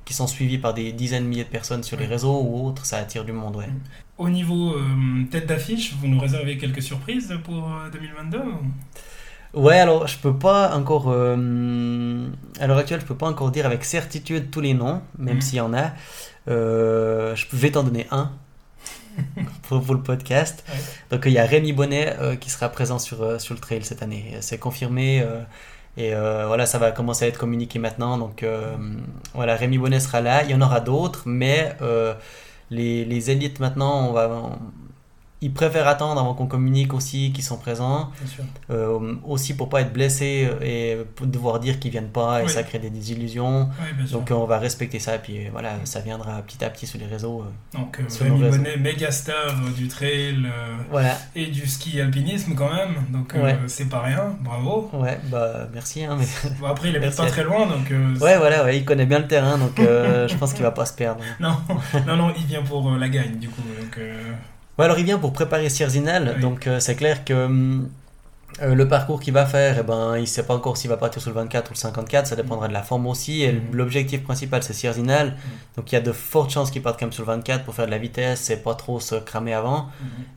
qui 0.03 0.13
sont 0.15 0.25
suivis 0.25 0.57
par 0.57 0.74
des 0.74 0.91
dizaines 0.93 1.25
de 1.25 1.29
milliers 1.29 1.43
de 1.43 1.50
personnes 1.50 1.84
sur 1.84 1.96
les 2.00 2.07
réseaux 2.07 2.41
ou 2.41 2.65
autres, 2.67 2.86
ça 2.88 2.98
attire 2.98 3.24
du 3.24 3.34
monde, 3.34 3.55
ouais. 3.55 3.69
Au 4.17 4.29
niveau 4.29 4.74
euh, 4.74 5.24
tête 5.29 5.46
d'affiche, 5.46 5.93
vous 6.01 6.07
nous 6.07 6.19
réservez 6.19 6.57
quelques 6.57 6.81
surprises 6.81 7.31
pour 7.43 7.72
euh, 7.72 7.91
2022 7.91 8.39
ou- 8.39 9.62
Ouais, 9.67 9.79
alors 9.79 10.07
je 10.07 10.17
peux 10.17 10.36
pas 10.38 10.75
encore. 10.75 11.05
euh, 11.10 12.27
à 12.60 12.65
l'heure 12.67 12.77
actuelle, 12.79 13.00
je 13.01 13.05
peux 13.05 13.15
pas 13.15 13.27
encore 13.29 13.51
dire 13.51 13.65
avec 13.67 13.84
certitude 13.86 14.50
tous 14.50 14.60
les 14.62 14.74
noms, 14.74 15.01
même 15.19 15.36
Mhm. 15.36 15.41
s'il 15.41 15.57
y 15.57 15.62
en 15.62 15.74
a. 15.74 15.91
Euh, 16.48 17.36
je 17.36 17.46
vais 17.53 17.72
t'en 17.72 17.84
donner 17.84 18.07
un 18.12 18.31
pour, 19.63 19.81
pour 19.83 19.95
le 19.95 20.01
podcast. 20.01 20.63
Ouais. 20.69 20.75
Donc 21.12 21.24
il 21.25 21.31
y 21.33 21.39
a 21.39 21.45
Rémi 21.45 21.74
Bonnet 21.74 22.15
euh, 22.19 22.36
qui 22.36 22.50
sera 22.50 22.69
présent 22.69 23.00
sur, 23.00 23.21
euh, 23.24 23.39
sur 23.39 23.53
le 23.53 23.59
trail 23.59 23.83
cette 23.83 24.01
année. 24.03 24.36
C'est 24.41 24.57
confirmé. 24.59 25.21
euh, 25.21 25.41
et 25.97 26.13
euh, 26.13 26.45
voilà, 26.47 26.65
ça 26.67 26.77
va 26.77 26.91
commencer 26.91 27.25
à 27.25 27.27
être 27.27 27.39
communiqué 27.39 27.79
maintenant. 27.79 28.17
Donc 28.19 28.45
voilà, 29.33 29.55
Rémi 29.55 29.77
Bonnet 29.79 30.00
sera 30.00 30.21
là. 30.21 30.43
Il 30.43 30.51
y 30.51 30.53
en 30.53 30.62
aura 30.62 30.79
d'autres, 30.79 31.24
mais 31.25 31.75
les, 32.69 33.05
les 33.05 33.31
élites 33.31 33.59
maintenant, 33.59 34.07
on 34.09 34.12
va, 34.13 34.29
on- 34.29 34.59
ils 35.41 35.53
préfèrent 35.53 35.88
attendre 35.88 36.20
avant 36.20 36.34
qu'on 36.34 36.48
communique 36.48 36.94
aussi 36.96 37.32
qu'ils 37.32 37.44
sont 37.44 37.58
présents. 37.58 38.12
Bien 38.20 38.27
sûr. 38.27 38.44
Euh, 38.72 39.15
aussi 39.24 39.56
pour 39.56 39.70
pas 39.70 39.82
être 39.82 39.94
blessé 39.94 40.50
et 40.63 40.98
devoir 41.22 41.60
dire 41.60 41.79
qu'ils 41.79 41.91
viennent 41.91 42.10
pas 42.10 42.41
et 42.41 42.46
Oui. 42.46 42.50
ça 42.50 42.63
crée 42.63 42.79
des 42.79 42.89
désillusions. 42.89 43.70
Oui. 44.00 44.10
Donc 44.12 44.32
euh, 44.32 44.34
on 44.36 44.46
va 44.46 44.58
respecter 44.58 44.98
ça 45.00 45.15
et 45.15 45.20
puis 45.20 45.46
euh, 45.46 45.50
voilà, 45.51 45.74
ça 45.84 46.00
viendra 46.00 46.41
petit 46.41 46.63
à 46.65 46.70
petit 46.72 46.88
sur 46.88 46.98
les 47.00 47.06
réseaux. 47.06 47.46
Donc, 47.74 48.00
Rémi. 48.20 48.39
Bonnet, 48.50 48.77
méga 48.77 49.12
star 49.12 49.53
du 49.75 49.88
trail 49.88 50.44
euh, 50.46 50.75
Voilà, 50.89 51.15
et 51.36 51.46
du 51.48 51.67
ski 51.67 52.01
alpinisme 52.01 52.56
quand 52.56 52.74
même. 52.74 52.96
Donc, 53.10 53.36
euh, 53.36 53.44
Ouais. 53.44 53.58
c'est 53.67 53.89
pas 53.89 54.01
rien. 54.01 54.36
Bravo. 54.41 54.89
ouais, 54.94 55.20
bah 55.32 55.67
merci. 55.74 56.03
Hein, 56.03 56.17
mais... 56.20 56.25
Bon, 56.60 56.65
après, 56.67 56.89
il 56.89 57.00
Merci 57.00 57.17
pas 57.22 57.27
très 57.27 57.44
loin, 57.44 57.67
donc. 57.67 57.91
Ouais, 58.22 58.38
voilà, 58.38 58.63
ouais, 58.65 58.77
il 58.77 58.86
connaît 58.86 59.06
bien 59.06 59.20
le 59.20 59.27
terrain 59.27 59.58
donc 59.60 59.74
je 59.77 60.36
pense 60.36 60.53
qu'il 60.53 60.63
va 60.63 60.72
pas 60.72 60.86
se 60.86 60.94
perdre. 60.94 61.22
Non, 61.39 61.56
non, 62.08 62.15
non, 62.15 62.34
il 62.36 62.46
vient 62.46 62.63
pour 62.63 62.89
la 62.91 63.08
gagne, 63.08 63.38
du 63.38 63.50
coup. 63.50 63.62
Donc, 63.79 64.00
Ouais, 64.77 64.86
alors 64.86 65.00
il 65.00 65.05
vient 65.05 65.17
pour 65.17 65.34
préparer 65.34 65.69
Sierzinal, 65.69 66.34
Oui. 66.36 66.41
donc 66.41 66.67
euh, 66.67 66.79
c'est 66.79 66.96
clair 66.96 67.25
que 67.25 67.34
hum, 67.34 67.89
euh, 68.62 68.74
le 68.75 68.88
parcours 68.88 69.19
qu'il 69.19 69.34
va 69.34 69.46
faire, 69.46 69.77
eh 69.79 69.84
ben, 69.84 70.17
il 70.17 70.27
sait 70.27 70.43
pas 70.43 70.55
encore 70.55 70.77
s'il 70.77 70.89
va 70.89 70.98
partir 70.98 71.22
sur 71.22 71.29
le 71.31 71.36
24 71.36 71.69
ou 71.69 71.74
le 71.74 71.77
54, 71.77 72.27
ça 72.27 72.36
dépendra 72.36 72.67
de 72.67 72.74
la 72.74 72.81
forme 72.84 73.05
aussi. 73.07 73.43
Et 73.43 73.53
Mhm. 73.53 73.62
l'objectif 73.74 74.24
principal 74.24 74.63
c'est 74.63 74.74
Sierzinal, 74.74 75.36
donc 75.75 75.91
il 75.91 75.96
y 75.96 75.98
a 75.98 76.01
de 76.01 76.12
fortes 76.12 76.51
chances 76.51 76.72
qu'il 76.72 76.81
parte 76.81 77.00
quand 77.00 77.05
même 77.07 77.12
sur 77.13 77.24
le 77.24 77.27
24 77.27 77.65
pour 77.65 77.74
faire 77.75 77.85
de 77.87 77.92
la 77.92 77.98
vitesse 77.98 78.50
et 78.50 78.57
pas 78.57 78.75
trop 78.75 79.00
se 79.00 79.16
cramer 79.16 79.53
avant. 79.53 79.90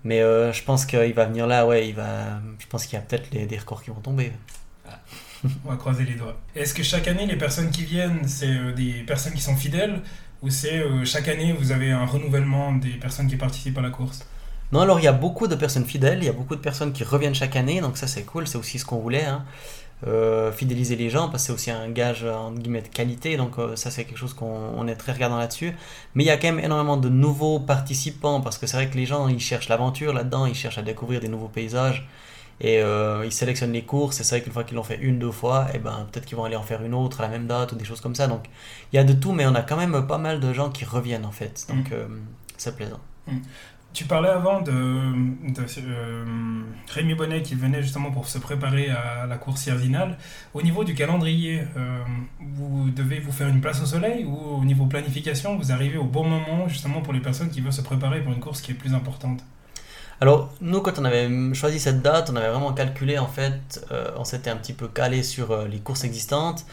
Mais 0.04 0.20
euh, 0.22 0.52
je 0.52 0.62
pense 0.64 0.86
qu'il 0.86 1.12
va 1.14 1.24
venir 1.26 1.46
là, 1.46 1.66
ouais, 1.66 1.88
il 1.88 1.94
va. 1.94 2.40
Je 2.58 2.66
pense 2.66 2.84
qu'il 2.86 2.94
y 2.98 2.98
a 2.98 3.02
peut-être 3.04 3.30
des 3.30 3.58
records 3.58 3.82
qui 3.82 3.90
vont 3.90 4.00
tomber. 4.00 4.32
On 5.64 5.70
va 5.70 5.76
croiser 5.76 6.04
les 6.04 6.14
doigts. 6.14 6.36
Est-ce 6.54 6.74
que 6.74 6.82
chaque 6.82 7.08
année, 7.08 7.24
les 7.26 7.36
personnes 7.36 7.70
qui 7.70 7.84
viennent, 7.84 8.26
c'est 8.28 8.74
des 8.74 8.92
personnes 9.06 9.32
qui 9.32 9.40
sont 9.40 9.56
fidèles? 9.56 10.00
Ou 10.42 10.50
c'est 10.50 10.78
euh, 10.80 11.04
chaque 11.04 11.28
année, 11.28 11.52
vous 11.52 11.72
avez 11.72 11.90
un 11.92 12.06
renouvellement 12.06 12.72
des 12.74 12.90
personnes 12.98 13.28
qui 13.28 13.36
participent 13.36 13.78
à 13.78 13.82
la 13.82 13.90
course? 13.90 14.26
Non, 14.72 14.80
alors 14.80 15.00
il 15.00 15.04
y 15.04 15.08
a 15.08 15.12
beaucoup 15.12 15.48
de 15.48 15.56
personnes 15.56 15.84
fidèles, 15.84 16.18
il 16.20 16.26
y 16.26 16.28
a 16.28 16.32
beaucoup 16.32 16.54
de 16.54 16.60
personnes 16.60 16.92
qui 16.92 17.02
reviennent 17.02 17.34
chaque 17.34 17.56
année, 17.56 17.80
donc 17.80 17.96
ça 17.96 18.06
c'est 18.06 18.22
cool, 18.22 18.46
c'est 18.46 18.58
aussi 18.58 18.78
ce 18.78 18.84
qu'on 18.84 18.98
voulait. 19.00 19.24
hein. 19.24 19.44
Euh, 20.06 20.52
fidéliser 20.52 20.96
les 20.96 21.10
gens 21.10 21.28
parce 21.28 21.42
que 21.42 21.46
c'est 21.48 21.52
aussi 21.52 21.70
un 21.70 21.90
gage 21.90 22.24
entre 22.24 22.58
guillemets 22.60 22.82
de 22.82 22.88
qualité 22.88 23.36
donc 23.36 23.58
euh, 23.58 23.76
ça 23.76 23.90
c'est 23.90 24.04
quelque 24.04 24.18
chose 24.18 24.32
qu'on 24.32 24.46
on 24.76 24.88
est 24.88 24.96
très 24.96 25.12
regardant 25.12 25.36
là-dessus 25.38 25.74
mais 26.14 26.24
il 26.24 26.26
y 26.26 26.30
a 26.30 26.38
quand 26.38 26.48
même 26.48 26.58
énormément 26.64 26.96
de 26.96 27.10
nouveaux 27.10 27.60
participants 27.60 28.40
parce 28.40 28.58
que 28.58 28.66
c'est 28.66 28.78
vrai 28.78 28.88
que 28.88 28.96
les 28.96 29.06
gens 29.06 29.28
ils 29.28 29.40
cherchent 29.40 29.68
l'aventure 29.68 30.14
là-dedans 30.14 30.46
ils 30.46 30.54
cherchent 30.54 30.78
à 30.78 30.82
découvrir 30.82 31.20
des 31.20 31.28
nouveaux 31.28 31.48
paysages 31.48 32.08
et 32.60 32.80
euh, 32.82 33.24
ils 33.24 33.32
sélectionnent 33.32 33.72
les 33.72 33.84
courses 33.84 34.20
et 34.20 34.24
c'est 34.24 34.36
vrai 34.36 34.42
qu'une 34.44 34.52
fois 34.52 34.64
qu'ils 34.64 34.76
l'ont 34.76 34.82
fait 34.82 34.98
une 35.00 35.18
deux 35.18 35.30
fois 35.32 35.68
et 35.74 35.78
ben 35.78 36.06
peut-être 36.10 36.26
qu'ils 36.26 36.36
vont 36.36 36.44
aller 36.44 36.56
en 36.56 36.62
faire 36.62 36.82
une 36.82 36.94
autre 36.94 37.20
à 37.20 37.24
la 37.24 37.28
même 37.30 37.46
date 37.46 37.72
ou 37.72 37.76
des 37.76 37.84
choses 37.84 38.00
comme 38.00 38.14
ça. 38.14 38.26
Donc 38.28 38.44
il 38.92 38.96
y 38.96 38.98
a 38.98 39.04
de 39.04 39.12
tout 39.14 39.32
mais 39.32 39.46
on 39.46 39.54
a 39.54 39.62
quand 39.62 39.76
même 39.76 40.06
pas 40.06 40.18
mal 40.18 40.40
de 40.40 40.52
gens 40.52 40.70
qui 40.70 40.84
reviennent 40.84 41.24
en 41.26 41.32
fait. 41.32 41.66
Donc 41.68 41.90
Mm. 41.90 41.92
euh, 41.92 42.08
c'est 42.56 42.76
plaisant. 42.76 43.00
Tu 43.92 44.04
parlais 44.04 44.28
avant 44.28 44.60
de, 44.60 44.72
de 44.72 45.62
euh, 45.78 46.62
Rémi 46.88 47.14
Bonnet 47.16 47.42
qui 47.42 47.56
venait 47.56 47.82
justement 47.82 48.12
pour 48.12 48.28
se 48.28 48.38
préparer 48.38 48.88
à 48.88 49.26
la 49.26 49.36
course 49.36 49.66
Yerzinal. 49.66 50.16
Au 50.54 50.62
niveau 50.62 50.84
du 50.84 50.94
calendrier, 50.94 51.62
euh, 51.76 52.04
vous 52.40 52.90
devez 52.90 53.18
vous 53.18 53.32
faire 53.32 53.48
une 53.48 53.60
place 53.60 53.82
au 53.82 53.86
soleil 53.86 54.24
ou 54.24 54.36
au 54.60 54.64
niveau 54.64 54.86
planification, 54.86 55.56
vous 55.56 55.72
arrivez 55.72 55.98
au 55.98 56.04
bon 56.04 56.24
moment 56.28 56.68
justement 56.68 57.00
pour 57.02 57.12
les 57.12 57.20
personnes 57.20 57.50
qui 57.50 57.60
veulent 57.60 57.72
se 57.72 57.82
préparer 57.82 58.22
pour 58.22 58.32
une 58.32 58.40
course 58.40 58.60
qui 58.60 58.70
est 58.72 58.74
plus 58.74 58.94
importante? 58.94 59.44
Alors, 60.22 60.50
nous, 60.60 60.82
quand 60.82 60.98
on 60.98 61.04
avait 61.06 61.30
choisi 61.54 61.80
cette 61.80 62.02
date, 62.02 62.28
on 62.30 62.36
avait 62.36 62.50
vraiment 62.50 62.74
calculé, 62.74 63.18
en 63.18 63.26
fait, 63.26 63.86
euh, 63.90 64.10
on 64.18 64.24
s'était 64.24 64.50
un 64.50 64.56
petit 64.56 64.74
peu 64.74 64.86
calé 64.86 65.22
sur 65.22 65.50
euh, 65.50 65.66
les 65.66 65.78
courses 65.78 66.04
existantes, 66.04 66.66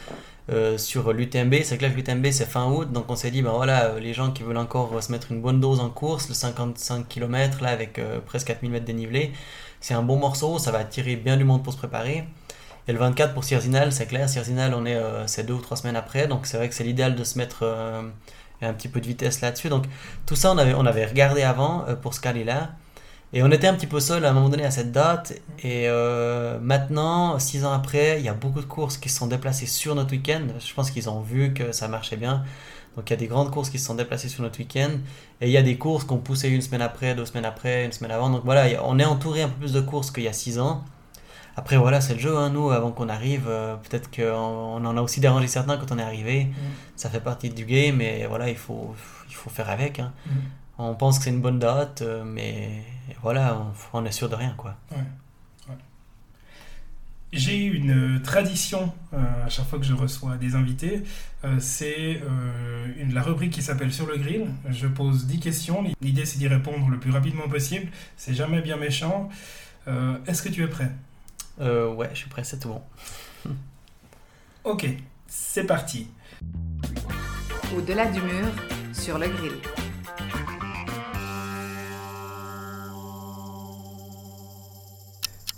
euh, 0.51 0.77
sur 0.77 1.13
l'UTMB. 1.13 1.55
C'est 1.63 1.77
clair 1.77 1.91
que 1.93 1.95
l'UTMB, 1.95 2.25
c'est 2.31 2.45
fin 2.45 2.69
août, 2.69 2.91
donc 2.91 3.09
on 3.09 3.15
s'est 3.15 3.31
dit, 3.31 3.41
ben 3.41 3.51
voilà, 3.51 3.99
les 3.99 4.13
gens 4.13 4.31
qui 4.31 4.43
veulent 4.43 4.57
encore 4.57 5.01
se 5.01 5.13
mettre 5.13 5.31
une 5.31 5.41
bonne 5.41 5.61
dose 5.61 5.79
en 5.79 5.89
course, 5.89 6.27
le 6.27 6.33
55 6.33 7.07
km, 7.07 7.63
là, 7.63 7.69
avec 7.69 8.01
presque 8.25 8.47
4000 8.47 8.69
mètres 8.69 8.85
dénivelé, 8.85 9.31
c'est 9.79 9.93
un 9.93 10.03
bon 10.03 10.17
morceau, 10.17 10.59
ça 10.59 10.71
va 10.71 10.79
attirer 10.79 11.15
bien 11.15 11.37
du 11.37 11.45
monde 11.45 11.63
pour 11.63 11.71
se 11.71 11.77
préparer. 11.77 12.25
Et 12.89 12.91
le 12.91 12.99
24 12.99 13.33
pour 13.33 13.45
Sierzinal, 13.45 13.93
c'est 13.93 14.07
clair, 14.07 14.27
Sierzinal, 14.27 14.73
on 14.73 14.85
est, 14.85 15.01
c'est 15.27 15.45
deux 15.45 15.53
ou 15.53 15.61
trois 15.61 15.77
semaines 15.77 15.95
après, 15.95 16.27
donc 16.27 16.47
c'est 16.47 16.57
vrai 16.57 16.67
que 16.67 16.75
c'est 16.75 16.83
l'idéal 16.83 17.15
de 17.15 17.23
se 17.23 17.37
mettre 17.37 17.63
un 18.61 18.73
petit 18.73 18.89
peu 18.89 18.99
de 18.99 19.07
vitesse 19.07 19.39
là-dessus. 19.39 19.69
Donc, 19.69 19.85
tout 20.25 20.35
ça, 20.35 20.51
on 20.51 20.57
avait, 20.57 20.73
on 20.73 20.85
avait 20.85 21.05
regardé 21.05 21.43
avant 21.43 21.85
pour 22.01 22.13
ce 22.13 22.19
caler 22.19 22.43
là. 22.43 22.71
Et 23.33 23.43
on 23.43 23.51
était 23.51 23.67
un 23.67 23.73
petit 23.73 23.87
peu 23.87 23.99
seul 23.99 24.23
à 24.25 24.29
un 24.29 24.33
moment 24.33 24.49
donné 24.49 24.63
à 24.65 24.71
cette 24.71 24.91
date. 24.91 25.33
Et 25.61 25.89
euh, 25.89 26.59
maintenant, 26.61 27.39
six 27.39 27.65
ans 27.65 27.73
après, 27.73 28.19
il 28.19 28.25
y 28.25 28.29
a 28.29 28.33
beaucoup 28.33 28.61
de 28.61 28.65
courses 28.65 28.97
qui 28.97 29.09
se 29.09 29.17
sont 29.17 29.27
déplacées 29.27 29.65
sur 29.65 29.95
notre 29.95 30.11
week-end. 30.11 30.41
Je 30.65 30.73
pense 30.73 30.91
qu'ils 30.91 31.09
ont 31.09 31.19
vu 31.19 31.53
que 31.53 31.71
ça 31.73 31.87
marchait 31.89 32.15
bien. 32.17 32.43
Donc 32.95 33.09
il 33.09 33.13
y 33.13 33.15
a 33.15 33.17
des 33.17 33.27
grandes 33.27 33.51
courses 33.51 33.69
qui 33.69 33.79
se 33.79 33.85
sont 33.85 33.95
déplacées 33.95 34.29
sur 34.29 34.43
notre 34.43 34.57
week-end. 34.59 34.91
Et 35.41 35.47
il 35.47 35.51
y 35.51 35.57
a 35.57 35.61
des 35.61 35.77
courses 35.77 36.05
qu'on 36.05 36.17
poussait 36.17 36.49
une 36.49 36.61
semaine 36.61 36.81
après, 36.81 37.15
deux 37.15 37.25
semaines 37.25 37.45
après, 37.45 37.85
une 37.85 37.91
semaine 37.91 38.11
avant. 38.11 38.29
Donc 38.29 38.43
voilà, 38.45 38.65
on 38.85 38.97
est 38.97 39.05
entouré 39.05 39.41
un 39.43 39.49
peu 39.49 39.59
plus 39.59 39.73
de 39.73 39.81
courses 39.81 40.09
qu'il 40.09 40.23
y 40.23 40.27
a 40.29 40.33
six 40.33 40.57
ans. 40.57 40.83
Après 41.57 41.75
voilà, 41.75 41.99
c'est 42.01 42.13
le 42.13 42.19
jeu. 42.19 42.37
hein. 42.37 42.49
Nous, 42.49 42.71
avant 42.71 42.91
qu'on 42.91 43.09
arrive, 43.09 43.45
euh, 43.49 43.75
peut-être 43.75 44.09
qu'on 44.09 44.23
on 44.31 44.85
en 44.85 44.95
a 44.97 45.01
aussi 45.01 45.19
dérangé 45.19 45.47
certains 45.47 45.75
quand 45.77 45.91
on 45.91 45.99
est 45.99 46.03
arrivé. 46.03 46.47
Ça 46.95 47.09
fait 47.09 47.19
partie 47.19 47.49
du 47.49 47.65
game. 47.65 47.99
Et 48.01 48.25
voilà, 48.25 48.49
il 48.49 48.55
faut, 48.57 48.95
il 49.29 49.35
faut 49.35 49.49
faire 49.49 49.69
avec. 49.69 49.99
hein. 49.99 50.13
On 50.77 50.93
pense 50.95 51.17
que 51.17 51.23
c'est 51.25 51.29
une 51.31 51.41
bonne 51.41 51.59
date, 51.59 52.01
euh, 52.01 52.23
mais 52.23 52.83
voilà, 53.21 53.57
on, 53.93 53.99
on 53.99 54.05
est 54.05 54.11
sûr 54.11 54.29
de 54.29 54.35
rien, 54.35 54.53
quoi. 54.57 54.75
J'ai 57.33 57.57
une 57.65 58.21
tradition 58.21 58.93
euh, 59.13 59.45
à 59.45 59.49
chaque 59.49 59.67
fois 59.67 59.79
que 59.79 59.85
je 59.85 59.93
reçois 59.93 60.37
des 60.37 60.55
invités. 60.55 61.03
Euh, 61.43 61.59
c'est 61.59 62.21
euh, 62.23 62.87
une, 62.97 63.13
la 63.13 63.21
rubrique 63.21 63.51
qui 63.51 63.61
s'appelle 63.61 63.91
Sur 63.91 64.07
le 64.07 64.15
grill. 64.17 64.47
Je 64.69 64.87
pose 64.87 65.25
10 65.27 65.39
questions. 65.41 65.83
L'idée, 66.01 66.25
c'est 66.25 66.37
d'y 66.37 66.47
répondre 66.47 66.87
le 66.89 66.97
plus 66.99 67.11
rapidement 67.11 67.49
possible. 67.49 67.91
C'est 68.15 68.33
jamais 68.33 68.61
bien 68.61 68.77
méchant. 68.77 69.27
Euh, 69.89 70.17
Est-ce 70.25 70.41
que 70.41 70.47
tu 70.47 70.63
es 70.63 70.67
prêt? 70.67 70.89
Euh, 71.59 71.93
ouais, 71.93 72.09
je 72.13 72.19
suis 72.19 72.29
prêt, 72.29 72.43
c'est 72.45 72.59
tout 72.59 72.69
bon. 72.69 72.81
Ok, 74.63 74.85
c'est 75.27 75.65
parti. 75.65 76.07
Au-delà 77.75 78.05
du 78.07 78.21
mur, 78.21 78.47
sur 78.91 79.17
le 79.17 79.27
grill. 79.29 79.53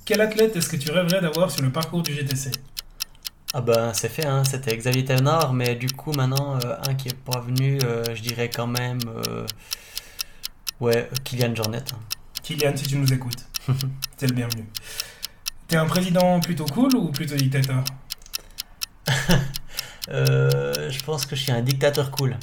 Quel 0.10 0.22
athlète 0.22 0.56
est-ce 0.56 0.70
que 0.70 0.76
tu 0.76 0.90
rêverais 0.90 1.22
d'avoir 1.22 1.52
sur 1.52 1.62
le 1.62 1.70
parcours 1.72 2.02
du 2.02 2.12
GTC 2.16 2.50
Ah 3.54 3.62
ben, 3.62 3.94
c'est 3.94 4.10
fait, 4.10 4.26
hein. 4.26 4.44
C'était 4.44 4.76
Xavier 4.76 5.06
Thévenard, 5.06 5.54
mais 5.54 5.76
du 5.76 5.86
coup, 5.86 6.14
maintenant, 6.14 6.58
euh, 6.66 6.76
un 6.88 6.96
qui 6.96 7.10
est 7.10 7.16
pas 7.16 7.40
venu, 7.42 7.78
euh, 7.84 8.04
je 8.16 8.22
dirais 8.24 8.50
quand 8.50 8.66
même... 8.66 8.98
euh, 9.28 9.46
Ouais, 10.80 11.08
Kylian 11.24 11.54
Jornet. 11.54 11.84
hein. 11.94 12.00
Kylian, 12.42 12.76
si 12.76 12.88
tu 12.88 12.98
nous 12.98 13.14
écoutes, 13.14 13.46
c'est 14.18 14.26
le 14.26 14.34
bienvenu. 14.34 14.66
T'es 15.68 15.76
un 15.76 15.86
président 15.86 16.40
plutôt 16.40 16.66
cool 16.66 16.96
ou 16.96 17.12
plutôt 17.12 17.36
dictateur 17.36 17.84
je 20.10 21.04
pense 21.04 21.28
que 21.28 21.36
je 21.36 21.44
suis 21.44 21.52
un 21.52 21.62
dictateur 21.62 22.10
cool. 22.10 22.36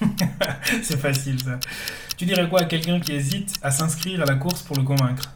C'est 0.82 0.98
facile 0.98 1.40
ça. 1.40 1.60
Tu 2.16 2.24
dirais 2.26 2.48
quoi 2.48 2.62
à 2.62 2.64
quelqu'un 2.64 2.98
qui 2.98 3.12
hésite 3.12 3.54
à 3.62 3.70
s'inscrire 3.70 4.20
à 4.22 4.24
la 4.24 4.34
course 4.34 4.62
pour 4.62 4.74
le 4.76 4.82
convaincre 4.82 5.30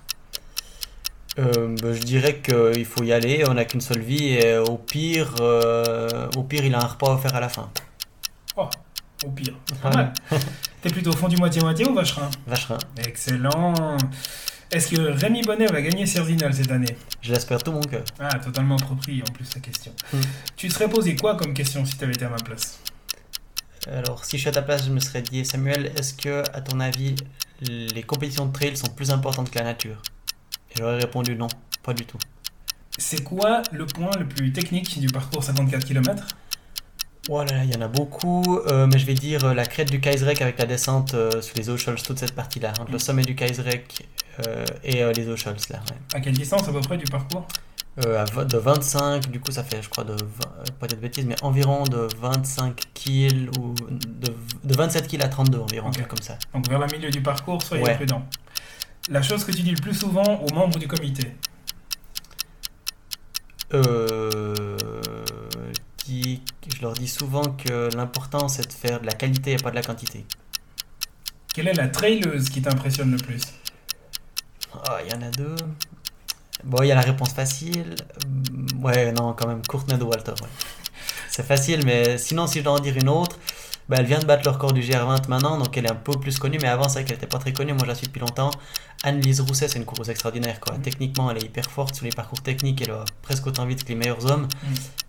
Euh, 1.38 1.76
bah, 1.80 1.92
je 1.92 2.00
dirais 2.00 2.40
qu'il 2.42 2.84
faut 2.84 3.04
y 3.04 3.12
aller, 3.12 3.44
on 3.48 3.54
n'a 3.54 3.64
qu'une 3.64 3.80
seule 3.80 4.00
vie 4.00 4.34
et 4.34 4.58
au 4.58 4.76
pire, 4.76 5.36
euh, 5.40 6.28
au 6.36 6.42
pire, 6.42 6.64
il 6.64 6.74
a 6.74 6.82
un 6.82 6.86
repas 6.86 7.14
offert 7.14 7.34
à 7.34 7.40
la 7.40 7.48
fin. 7.48 7.70
Oh, 8.56 8.68
au 9.24 9.30
pire. 9.30 9.54
Pas 9.80 9.90
mal. 9.90 10.12
T'es 10.82 10.90
plutôt 10.90 11.12
fondu 11.12 11.36
moitié-moitié 11.36 11.86
ou 11.86 11.94
vacherin? 11.94 12.28
Vacherin. 12.46 12.78
Excellent. 12.96 13.96
Est-ce 14.70 14.88
que 14.88 15.00
Rémi 15.00 15.42
Bonnet 15.42 15.66
va 15.66 15.80
gagner 15.80 16.06
Cerzinal 16.06 16.52
cette 16.52 16.70
année? 16.70 16.96
Je 17.22 17.32
l'espère 17.32 17.62
tout 17.62 17.72
mon 17.72 17.80
cœur. 17.80 18.04
Ah, 18.18 18.38
totalement 18.38 18.76
approprié 18.76 19.22
en 19.22 19.32
plus 19.32 19.54
la 19.54 19.60
question. 19.60 19.92
Hmm. 20.12 20.20
Tu 20.56 20.68
te 20.68 20.74
serais 20.74 20.88
posé 20.88 21.16
quoi 21.16 21.36
comme 21.36 21.54
question 21.54 21.84
si 21.84 21.96
t'avais 21.96 22.12
été 22.12 22.24
à 22.24 22.28
ma 22.28 22.36
place? 22.36 22.80
Alors, 23.90 24.24
si 24.24 24.36
je 24.36 24.42
suis 24.42 24.48
à 24.48 24.52
ta 24.52 24.62
place, 24.62 24.84
je 24.84 24.90
me 24.90 25.00
serais 25.00 25.22
dit, 25.22 25.44
Samuel, 25.44 25.92
est-ce 25.96 26.12
que, 26.12 26.42
à 26.52 26.60
ton 26.60 26.80
avis, 26.80 27.14
les 27.62 28.02
compétitions 28.02 28.46
de 28.46 28.52
trail 28.52 28.76
sont 28.76 28.88
plus 28.88 29.10
importantes 29.10 29.50
que 29.50 29.58
la 29.58 29.64
nature? 29.64 30.02
J'aurais 30.78 30.96
répondu 30.98 31.34
non, 31.36 31.48
pas 31.82 31.92
du 31.94 32.04
tout. 32.04 32.18
C'est 32.98 33.22
quoi 33.22 33.62
le 33.72 33.86
point 33.86 34.10
le 34.18 34.26
plus 34.26 34.52
technique 34.52 34.98
du 35.00 35.08
parcours 35.08 35.42
54 35.44 35.84
km 35.84 36.24
Oh 37.30 37.44
là 37.44 37.52
là, 37.58 37.64
il 37.64 37.72
y 37.72 37.76
en 37.76 37.82
a 37.82 37.88
beaucoup, 37.88 38.58
euh, 38.68 38.86
mais 38.90 38.98
je 38.98 39.04
vais 39.04 39.12
dire 39.14 39.44
euh, 39.44 39.52
la 39.54 39.66
crête 39.66 39.90
du 39.90 40.00
Kaiserek 40.00 40.40
avec 40.40 40.58
la 40.58 40.64
descente 40.64 41.12
euh, 41.12 41.42
sous 41.42 41.54
les 41.56 41.68
Ocholz, 41.68 42.02
toute 42.02 42.18
cette 42.18 42.32
partie-là, 42.34 42.72
entre 42.80 42.90
le 42.90 42.98
sommet 42.98 43.20
du 43.22 43.34
Kaiserek 43.34 44.08
euh, 44.46 44.64
et 44.82 45.02
euh, 45.02 45.12
les 45.12 45.28
Ocholz, 45.28 45.68
là. 45.68 45.80
ouais. 45.90 45.96
À 46.14 46.20
quelle 46.20 46.32
distance 46.32 46.66
à 46.66 46.72
peu 46.72 46.80
près 46.80 46.96
du 46.96 47.04
parcours? 47.04 47.46
Euh, 48.06 48.24
de 48.44 48.56
25, 48.56 49.28
du 49.30 49.40
coup 49.40 49.50
ça 49.50 49.64
fait 49.64 49.82
je 49.82 49.88
crois 49.88 50.04
de 50.04 50.12
20, 50.12 50.18
pas 50.78 50.86
de 50.86 50.94
bêtises, 50.94 51.26
mais 51.26 51.34
environ 51.42 51.82
de 51.84 52.06
25 52.18 52.80
kills 52.94 53.50
ou 53.58 53.74
de, 53.90 54.32
de 54.64 54.76
27 54.76 55.06
kills 55.08 55.20
à 55.22 55.28
32 55.28 55.58
environ, 55.58 55.90
comme 56.08 56.22
ça. 56.22 56.38
Donc 56.54 56.68
vers 56.68 56.78
le 56.78 56.86
milieu 56.86 57.10
du 57.10 57.20
parcours, 57.20 57.60
soyez 57.62 57.82
Ouais. 57.84 57.96
prudent. 57.96 58.24
La 59.08 59.22
chose 59.22 59.44
que 59.44 59.52
tu 59.52 59.62
dis 59.62 59.70
le 59.70 59.80
plus 59.80 59.94
souvent 59.94 60.40
aux 60.40 60.52
membres 60.54 60.78
du 60.78 60.86
comité 60.88 61.34
Euh, 63.74 64.76
qui- 65.98 66.40
je 66.74 66.80
leur 66.80 66.94
dis 66.94 67.08
souvent 67.08 67.42
que 67.52 67.94
l'important 67.94 68.48
c'est 68.48 68.66
de 68.66 68.72
faire 68.72 69.00
de 69.00 69.06
la 69.06 69.12
qualité 69.12 69.52
et 69.52 69.56
pas 69.58 69.70
de 69.70 69.74
la 69.74 69.82
quantité. 69.82 70.24
Quelle 71.52 71.68
est 71.68 71.74
la 71.74 71.88
traileuse 71.88 72.48
qui 72.48 72.62
t'impressionne 72.62 73.10
le 73.10 73.18
plus? 73.18 73.42
Ah, 74.72 74.98
il 75.04 75.12
y 75.12 75.14
en 75.14 75.20
a 75.20 75.30
deux. 75.30 75.56
Bon, 76.64 76.82
il 76.82 76.88
y 76.88 76.92
a 76.92 76.94
la 76.94 77.02
réponse 77.02 77.32
facile. 77.34 77.94
Ouais, 78.80 79.12
non, 79.12 79.34
quand 79.34 79.46
même, 79.46 79.60
Courtney 79.66 79.98
de 79.98 80.04
Walter. 80.04 80.32
ouais. 80.42 80.48
C'est 81.28 81.44
facile, 81.46 81.84
mais 81.84 82.16
sinon, 82.16 82.46
si 82.46 82.58
je 82.60 82.64
dois 82.64 82.72
en 82.74 82.80
dire 82.80 82.96
une 82.96 83.08
autre, 83.10 83.38
bah, 83.88 83.96
elle 84.00 84.06
vient 84.06 84.18
de 84.18 84.26
battre 84.26 84.42
le 84.44 84.50
record 84.50 84.72
du 84.72 84.80
GR20 84.82 85.28
maintenant, 85.28 85.58
donc 85.58 85.76
elle 85.76 85.86
est 85.86 85.90
un 85.90 85.94
peu 85.94 86.12
plus 86.18 86.38
connue, 86.38 86.58
mais 86.60 86.68
avant, 86.68 86.88
c'est 86.88 86.94
vrai 87.00 87.04
qu'elle 87.04 87.16
n'était 87.16 87.26
pas 87.26 87.38
très 87.38 87.52
connue. 87.52 87.72
Moi, 87.72 87.82
je 87.84 87.88
la 87.88 87.94
suis 87.94 88.06
depuis 88.06 88.20
longtemps. 88.20 88.50
Anne-Lise 89.04 89.40
Rousset, 89.40 89.68
c'est 89.68 89.78
une 89.78 89.84
coureuse 89.84 90.10
extraordinaire. 90.10 90.58
Quoi. 90.60 90.76
Techniquement, 90.78 91.30
elle 91.30 91.38
est 91.38 91.44
hyper 91.46 91.70
forte 91.70 91.94
sur 91.94 92.04
les 92.04 92.10
parcours 92.10 92.42
techniques, 92.42 92.82
elle 92.82 92.90
va 92.90 93.04
presque 93.22 93.46
autant 93.46 93.64
vite 93.64 93.84
que 93.84 93.88
les 93.90 93.94
meilleurs 93.94 94.26
hommes. 94.30 94.48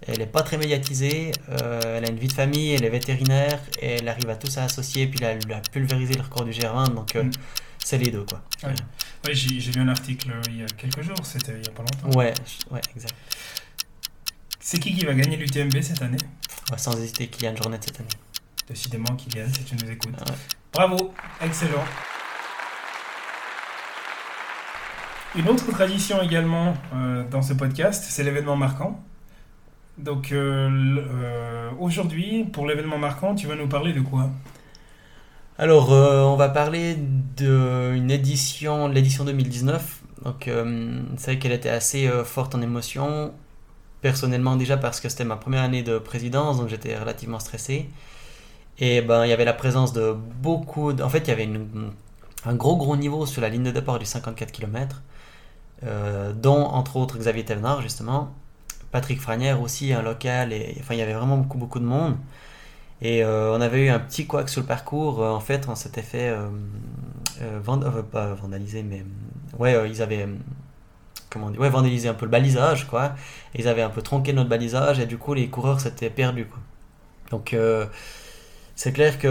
Elle 0.08 0.20
n'est 0.20 0.28
pas 0.28 0.44
très 0.44 0.58
médiatisée, 0.58 1.32
euh, 1.50 1.98
elle 1.98 2.06
a 2.06 2.10
une 2.10 2.20
vie 2.20 2.28
de 2.28 2.34
famille, 2.34 2.72
elle 2.74 2.84
est 2.86 2.90
vétérinaire, 2.90 3.60
et 3.82 3.96
elle 3.96 4.08
arrive 4.08 4.30
à 4.30 4.36
tout 4.36 4.50
ça 4.50 4.64
associer, 4.64 5.08
puis 5.08 5.20
là, 5.20 5.32
elle 5.32 5.52
a 5.52 5.60
pulvérisé 5.60 6.14
le 6.14 6.22
record 6.22 6.46
du 6.46 6.52
GR20, 6.52 6.94
donc 6.96 7.16
euh, 7.16 7.24
Mm. 7.24 7.32
c'est 7.84 7.98
les 7.98 8.12
deux. 8.12 8.24
quoi. 8.24 8.42
Ouais. 8.64 8.76
Oui, 9.28 9.36
j'ai 9.36 9.72
lu 9.72 9.82
un 9.82 9.90
article 9.90 10.32
euh, 10.32 10.42
il 10.50 10.58
y 10.60 10.64
a 10.64 10.68
quelques 10.68 11.02
jours, 11.02 11.18
c'était 11.24 11.54
il 11.60 11.66
y 11.66 11.70
a 11.70 11.72
pas 11.72 11.84
longtemps. 11.84 12.18
Ouais, 12.18 12.34
ouais, 12.72 12.82
exact. 12.96 13.14
C'est 14.60 14.80
qui 14.80 14.94
qui 14.96 15.06
va 15.06 15.14
gagner 15.14 15.36
l'UTMB 15.38 15.82
cette 15.82 16.02
année? 16.02 16.18
Ouais, 16.72 16.78
sans 16.78 16.96
hésiter, 16.98 17.28
Kylian 17.28 17.56
Jornet 17.56 17.80
cette 17.82 18.00
année. 18.00 18.10
Décidément, 18.70 19.16
Kylian, 19.16 19.48
si 19.52 19.64
tu 19.64 19.76
nous 19.76 19.92
écoutes. 19.92 20.20
Ouais. 20.20 20.36
Bravo, 20.74 21.14
excellent. 21.42 21.84
Une 25.36 25.50
autre 25.50 25.72
tradition 25.72 26.22
également 26.22 26.76
euh, 26.94 27.24
dans 27.30 27.42
ce 27.42 27.54
podcast, 27.54 28.06
c'est 28.08 28.24
l'événement 28.24 28.56
marquant. 28.56 29.04
Donc 30.00 30.32
euh, 30.32 30.70
euh, 30.98 31.70
aujourd'hui, 31.80 32.46
pour 32.46 32.66
l'événement 32.66 32.98
marquant, 32.98 33.36
tu 33.36 33.48
vas 33.48 33.56
nous 33.56 33.68
parler 33.68 33.94
de 33.94 34.02
quoi? 34.02 34.30
Alors, 35.58 35.92
euh, 35.92 36.22
on 36.24 36.38
va 36.38 36.48
parler 36.48 36.96
d'une 36.96 38.10
édition, 38.10 38.88
l'édition 38.88 39.26
2019. 39.26 40.02
Donc, 40.24 40.50
c'est 41.18 41.32
vrai 41.32 41.40
qu'elle 41.40 41.54
était 41.54 41.70
assez 41.70 42.10
forte 42.26 42.54
en 42.54 42.62
émotion. 42.62 43.34
Personnellement, 44.02 44.58
déjà 44.58 44.76
parce 44.76 45.00
que 45.00 45.08
c'était 45.08 45.24
ma 45.24 45.38
première 45.38 45.64
année 45.64 45.82
de 45.82 45.98
présidence, 45.98 46.58
donc 46.58 46.68
j'étais 46.68 46.98
relativement 46.98 47.40
stressé. 47.40 47.90
Et 48.80 49.02
ben, 49.02 49.26
il 49.26 49.30
y 49.30 49.34
avait 49.34 49.46
la 49.46 49.54
présence 49.54 49.94
de 49.94 50.14
beaucoup. 50.14 50.92
En 51.02 51.10
fait, 51.10 51.20
il 51.20 51.28
y 51.28 51.32
avait 51.32 51.50
un 52.46 52.56
gros, 52.56 52.78
gros 52.78 52.96
niveau 52.96 53.26
sur 53.26 53.42
la 53.42 53.50
ligne 53.50 53.64
de 53.64 53.72
départ 53.72 54.00
du 54.00 54.06
54 54.06 54.52
km, 54.52 55.02
euh, 55.84 56.34
dont 56.34 56.64
entre 56.64 56.96
autres 56.98 57.18
Xavier 57.18 57.44
Thévenard, 57.46 57.82
justement. 57.82 58.34
Patrick 58.92 59.20
Franière 59.22 59.62
aussi, 59.62 59.94
un 59.94 60.02
local. 60.02 60.54
Et, 60.54 60.78
enfin, 60.80 60.96
il 60.96 61.00
y 61.00 61.02
avait 61.02 61.14
vraiment 61.14 61.38
beaucoup, 61.38 61.58
beaucoup 61.58 61.80
de 61.80 61.86
monde. 61.86 62.16
Et 63.02 63.24
euh, 63.24 63.56
on 63.56 63.62
avait 63.62 63.86
eu 63.86 63.90
un 63.90 64.00
petit 64.00 64.26
couac 64.26 64.50
sur 64.50 64.62
le 64.62 64.68
parcours. 64.68 65.24
Euh, 65.24 65.30
en 65.30 65.40
fait, 65.40 65.68
on 65.70 65.76
s'était 65.76 66.02
fait 66.02 66.30
euh, 66.30 66.50
pas 68.12 68.34
vandaliser, 68.34 68.84
mais 68.84 69.06
ouais, 69.58 69.90
ils 69.90 70.02
avaient 70.02 70.28
comment 71.30 71.52
dire, 71.52 71.60
ouais, 71.62 71.70
vandalisé 71.70 72.10
un 72.10 72.14
peu 72.14 72.26
le 72.26 72.32
balisage, 72.32 72.88
quoi. 72.88 73.14
Ils 73.56 73.68
avaient 73.68 73.82
un 73.82 73.90
peu 73.90 74.02
tronqué 74.02 74.34
notre 74.34 74.50
balisage 74.50 75.00
et 75.00 75.06
du 75.06 75.18
coup, 75.18 75.34
les 75.34 75.50
coureurs 75.50 75.80
s'étaient 75.80 76.10
perdus, 76.10 76.46
quoi. 76.46 76.60
Donc, 77.32 77.56
c'est 78.80 78.94
clair 78.94 79.20
que 79.20 79.28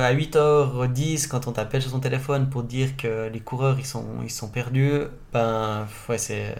à 0.00 0.12
8h10, 0.14 1.26
quand 1.26 1.48
on 1.48 1.52
t'appelle 1.52 1.82
sur 1.82 1.90
son 1.90 1.98
téléphone 1.98 2.48
pour 2.48 2.62
dire 2.62 2.96
que 2.96 3.28
les 3.32 3.40
coureurs 3.40 3.76
ils 3.80 3.84
sont, 3.86 4.06
ils 4.22 4.30
sont 4.30 4.48
perdus, 4.48 5.00
ben 5.32 5.88
ouais, 6.08 6.16
c'est 6.18 6.54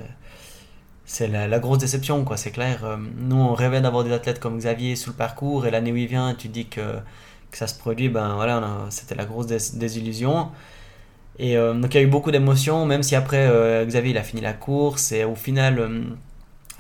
c'est 1.05 1.29
la, 1.29 1.59
grosse 1.61 1.79
déception, 1.79 2.25
quoi. 2.25 2.37
C'est 2.37 2.51
clair. 2.51 2.85
Euh, 2.85 2.97
Nous, 3.17 3.37
on 3.37 3.55
rêvait 3.55 3.81
d'avoir 3.81 4.05
des 4.05 4.13
athlètes 4.13 4.41
comme 4.41 4.59
Xavier 4.59 4.97
sous 4.97 5.11
le 5.11 5.17
parcours, 5.17 5.67
et 5.67 5.71
l'année 5.71 5.93
où 5.93 5.97
il 5.97 6.07
vient, 6.09 6.35
tu 6.35 6.49
dis 6.49 6.67
que, 6.67 6.81
que 7.51 7.59
ça 7.59 7.67
se 7.67 7.79
produit, 7.79 8.09
ben 8.09 8.35
voilà, 8.37 8.87
c'était 8.91 9.15
la 9.15 9.25
grosse 9.27 9.47
dés- 9.47 9.77
désillusion. 9.79 10.49
Et 11.39 11.57
euh, 11.57 11.75
donc, 11.75 11.95
il 11.95 11.99
y 11.99 12.01
a 12.01 12.05
eu 12.05 12.09
beaucoup 12.09 12.31
d'émotions, 12.31 12.87
même 12.87 13.03
si 13.03 13.17
après, 13.17 13.47
euh, 13.49 13.85
Xavier, 13.87 14.13
il 14.13 14.19
a 14.19 14.23
fini 14.25 14.43
la 14.43 14.53
course, 14.55 15.13
et 15.13 15.25
au 15.25 15.35
final, 15.37 15.79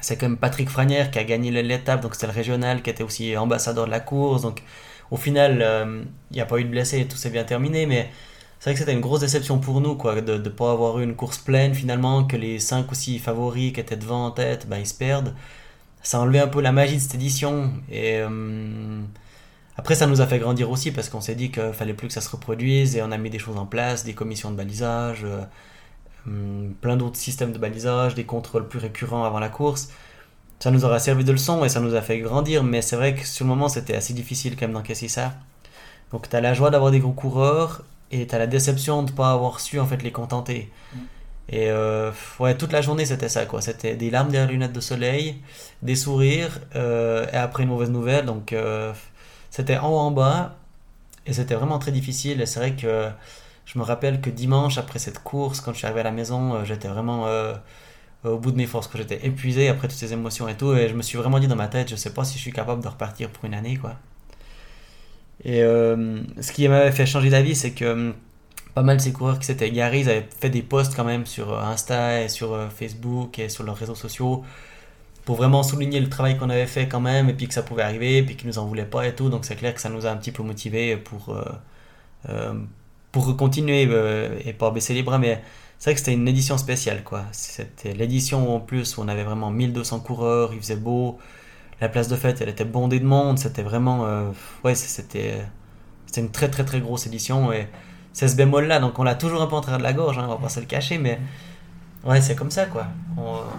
c'est 0.00 0.16
quand 0.18 0.28
même 0.28 0.38
Patrick 0.38 0.68
Franière 0.70 1.10
qui 1.10 1.18
a 1.18 1.24
gagné 1.24 1.50
l'étape, 1.50 2.00
donc 2.02 2.14
c'était 2.14 2.26
le 2.26 2.32
régional 2.32 2.82
qui 2.82 2.90
était 2.90 3.02
aussi 3.04 3.36
ambassadeur 3.36 3.86
de 3.86 3.90
la 3.90 4.00
course. 4.00 4.42
Donc, 4.42 4.62
au 5.14 5.16
final, 5.16 5.62
euh, 5.62 6.02
il 6.32 6.34
n'y 6.34 6.40
a 6.40 6.44
pas 6.44 6.58
eu 6.58 6.64
de 6.64 6.70
blessés, 6.70 7.06
tout 7.06 7.16
s'est 7.16 7.30
bien 7.30 7.44
terminé, 7.44 7.86
mais 7.86 8.10
c'est 8.58 8.70
vrai 8.70 8.74
que 8.74 8.80
c'était 8.80 8.92
une 8.92 9.00
grosse 9.00 9.20
déception 9.20 9.60
pour 9.60 9.80
nous, 9.80 9.94
quoi, 9.94 10.20
de 10.20 10.38
ne 10.38 10.48
pas 10.48 10.72
avoir 10.72 10.98
eu 10.98 11.04
une 11.04 11.14
course 11.14 11.38
pleine 11.38 11.72
finalement, 11.72 12.24
que 12.24 12.36
les 12.36 12.58
5 12.58 12.90
ou 12.90 12.96
6 12.96 13.20
favoris 13.20 13.72
qui 13.72 13.78
étaient 13.78 13.96
devant 13.96 14.26
en 14.26 14.32
tête, 14.32 14.68
ben, 14.68 14.78
ils 14.78 14.88
se 14.88 14.94
perdent. 14.94 15.32
Ça 16.02 16.18
a 16.18 16.20
enlevé 16.22 16.40
un 16.40 16.48
peu 16.48 16.60
la 16.60 16.72
magie 16.72 16.96
de 16.96 17.00
cette 17.00 17.14
édition. 17.14 17.72
Et 17.92 18.18
euh, 18.18 19.02
après, 19.76 19.94
ça 19.94 20.08
nous 20.08 20.20
a 20.20 20.26
fait 20.26 20.40
grandir 20.40 20.68
aussi 20.68 20.90
parce 20.90 21.08
qu'on 21.08 21.20
s'est 21.20 21.36
dit 21.36 21.52
qu'il 21.52 21.72
fallait 21.74 21.94
plus 21.94 22.08
que 22.08 22.14
ça 22.14 22.20
se 22.20 22.30
reproduise 22.30 22.96
et 22.96 23.02
on 23.02 23.12
a 23.12 23.16
mis 23.16 23.30
des 23.30 23.38
choses 23.38 23.56
en 23.56 23.66
place, 23.66 24.04
des 24.04 24.14
commissions 24.14 24.50
de 24.50 24.56
balisage, 24.56 25.22
euh, 25.24 25.42
hum, 26.26 26.74
plein 26.80 26.96
d'autres 26.96 27.18
systèmes 27.18 27.52
de 27.52 27.58
balisage, 27.58 28.16
des 28.16 28.24
contrôles 28.24 28.66
plus 28.66 28.80
récurrents 28.80 29.22
avant 29.24 29.38
la 29.38 29.48
course. 29.48 29.90
Ça 30.64 30.70
nous 30.70 30.86
aura 30.86 30.98
servi 30.98 31.24
de 31.24 31.32
leçon 31.32 31.62
et 31.66 31.68
ça 31.68 31.78
nous 31.78 31.94
a 31.94 32.00
fait 32.00 32.20
grandir, 32.20 32.64
mais 32.64 32.80
c'est 32.80 32.96
vrai 32.96 33.14
que 33.14 33.26
sur 33.26 33.44
le 33.44 33.50
moment, 33.50 33.68
c'était 33.68 33.94
assez 33.94 34.14
difficile 34.14 34.56
quand 34.56 34.62
même 34.62 34.72
d'encaisser 34.72 35.08
ça. 35.08 35.34
Donc, 36.10 36.30
tu 36.30 36.34
as 36.34 36.40
la 36.40 36.54
joie 36.54 36.70
d'avoir 36.70 36.90
des 36.90 37.00
gros 37.00 37.12
coureurs 37.12 37.84
et 38.10 38.26
tu 38.26 38.34
as 38.34 38.38
la 38.38 38.46
déception 38.46 39.02
de 39.02 39.10
ne 39.10 39.14
pas 39.14 39.30
avoir 39.30 39.60
su 39.60 39.78
en 39.78 39.84
fait 39.84 40.02
les 40.02 40.10
contenter. 40.10 40.72
Et 41.50 41.68
euh, 41.68 42.12
ouais, 42.38 42.56
toute 42.56 42.72
la 42.72 42.80
journée, 42.80 43.04
c'était 43.04 43.28
ça, 43.28 43.44
quoi. 43.44 43.60
C'était 43.60 43.94
des 43.94 44.08
larmes 44.08 44.30
derrière 44.30 44.48
les 44.48 44.54
lunettes 44.54 44.72
de 44.72 44.80
soleil, 44.80 45.36
des 45.82 45.96
sourires, 45.96 46.58
euh, 46.76 47.26
et 47.30 47.36
après 47.36 47.64
une 47.64 47.68
mauvaise 47.68 47.90
nouvelle. 47.90 48.24
Donc, 48.24 48.54
euh, 48.54 48.94
c'était 49.50 49.76
en 49.76 49.90
haut, 49.90 49.98
en 49.98 50.12
bas, 50.12 50.56
et 51.26 51.34
c'était 51.34 51.56
vraiment 51.56 51.78
très 51.78 51.92
difficile. 51.92 52.40
Et 52.40 52.46
c'est 52.46 52.60
vrai 52.60 52.72
que 52.72 53.10
je 53.66 53.78
me 53.78 53.84
rappelle 53.84 54.22
que 54.22 54.30
dimanche, 54.30 54.78
après 54.78 54.98
cette 54.98 55.18
course, 55.18 55.60
quand 55.60 55.74
je 55.74 55.76
suis 55.76 55.86
arrivé 55.86 56.00
à 56.00 56.04
la 56.04 56.10
maison, 56.10 56.64
j'étais 56.64 56.88
vraiment 56.88 57.26
au 58.24 58.38
bout 58.38 58.50
de 58.52 58.56
mes 58.56 58.66
forces, 58.66 58.88
que 58.88 58.98
j'étais 58.98 59.26
épuisé 59.26 59.68
après 59.68 59.88
toutes 59.88 59.98
ces 59.98 60.12
émotions 60.12 60.48
et 60.48 60.54
tout. 60.54 60.74
Et 60.74 60.88
je 60.88 60.94
me 60.94 61.02
suis 61.02 61.18
vraiment 61.18 61.38
dit 61.38 61.48
dans 61.48 61.56
ma 61.56 61.68
tête, 61.68 61.88
je 61.88 61.96
sais 61.96 62.12
pas 62.12 62.24
si 62.24 62.36
je 62.36 62.42
suis 62.42 62.52
capable 62.52 62.82
de 62.82 62.88
repartir 62.88 63.30
pour 63.30 63.44
une 63.44 63.54
année, 63.54 63.76
quoi. 63.76 63.96
Et 65.44 65.62
euh, 65.62 66.22
ce 66.40 66.52
qui 66.52 66.66
m'avait 66.68 66.92
fait 66.92 67.06
changer 67.06 67.30
d'avis, 67.30 67.54
c'est 67.54 67.72
que 67.72 67.84
hum, 67.84 68.14
pas 68.74 68.82
mal 68.82 68.96
de 68.96 69.02
ces 69.02 69.12
coureurs 69.12 69.38
qui 69.38 69.46
s'étaient 69.46 69.68
égarés, 69.68 70.00
ils 70.00 70.08
avaient 70.08 70.26
fait 70.40 70.50
des 70.50 70.62
posts 70.62 70.94
quand 70.96 71.04
même 71.04 71.26
sur 71.26 71.52
euh, 71.52 71.60
Insta 71.62 72.22
et 72.22 72.28
sur 72.28 72.52
euh, 72.54 72.68
Facebook 72.68 73.38
et 73.38 73.48
sur 73.48 73.64
leurs 73.64 73.76
réseaux 73.76 73.94
sociaux 73.94 74.44
pour 75.24 75.36
vraiment 75.36 75.62
souligner 75.62 76.00
le 76.00 76.08
travail 76.08 76.36
qu'on 76.36 76.50
avait 76.50 76.66
fait 76.66 76.88
quand 76.88 77.00
même 77.00 77.28
et 77.28 77.34
puis 77.34 77.48
que 77.48 77.54
ça 77.54 77.62
pouvait 77.62 77.82
arriver 77.82 78.18
et 78.18 78.22
puis 78.22 78.36
qu'ils 78.36 78.48
nous 78.48 78.58
en 78.58 78.66
voulaient 78.66 78.84
pas 78.84 79.06
et 79.06 79.14
tout. 79.14 79.30
Donc 79.30 79.44
c'est 79.44 79.56
clair 79.56 79.74
que 79.74 79.80
ça 79.80 79.88
nous 79.88 80.06
a 80.06 80.10
un 80.10 80.16
petit 80.16 80.32
peu 80.32 80.42
motivés 80.42 80.96
pour, 80.96 81.30
euh, 81.30 81.44
euh, 82.28 82.54
pour 83.12 83.36
continuer 83.36 83.86
euh, 83.90 84.38
et 84.44 84.52
pas 84.52 84.70
baisser 84.70 84.94
les 84.94 85.02
bras, 85.02 85.18
mais 85.18 85.42
c'est 85.84 85.90
vrai 85.90 85.94
que 85.96 86.00
c'était 86.00 86.14
une 86.14 86.26
édition 86.26 86.56
spéciale, 86.56 87.04
quoi. 87.04 87.24
C'était 87.32 87.92
l'édition 87.92 88.56
en 88.56 88.58
plus 88.58 88.96
où 88.96 89.02
on 89.02 89.08
avait 89.08 89.22
vraiment 89.22 89.50
1200 89.50 90.00
coureurs, 90.00 90.54
il 90.54 90.58
faisait 90.58 90.76
beau, 90.76 91.18
la 91.78 91.90
place 91.90 92.08
de 92.08 92.16
fête, 92.16 92.40
elle 92.40 92.48
était 92.48 92.64
bondée 92.64 93.00
de 93.00 93.04
monde, 93.04 93.38
c'était 93.38 93.62
vraiment, 93.62 94.06
euh, 94.06 94.30
ouais, 94.64 94.74
c'était, 94.74 95.44
c'était 96.06 96.22
une 96.22 96.30
très 96.30 96.48
très 96.48 96.64
très 96.64 96.80
grosse 96.80 97.06
édition. 97.06 97.52
Et 97.52 97.68
c'est 98.14 98.28
ce 98.28 98.34
bémol 98.34 98.64
là, 98.64 98.80
donc 98.80 98.98
on 98.98 99.02
l'a 99.02 99.14
toujours 99.14 99.42
un 99.42 99.46
peu 99.46 99.56
en 99.56 99.60
train 99.60 99.76
de 99.76 99.82
la 99.82 99.92
gorge, 99.92 100.16
hein, 100.16 100.24
on 100.26 100.30
va 100.30 100.38
pas 100.38 100.48
se 100.48 100.58
le 100.58 100.64
cacher, 100.64 100.96
mais 100.96 101.20
ouais, 102.06 102.22
c'est 102.22 102.34
comme 102.34 102.50
ça, 102.50 102.64
quoi. 102.64 102.86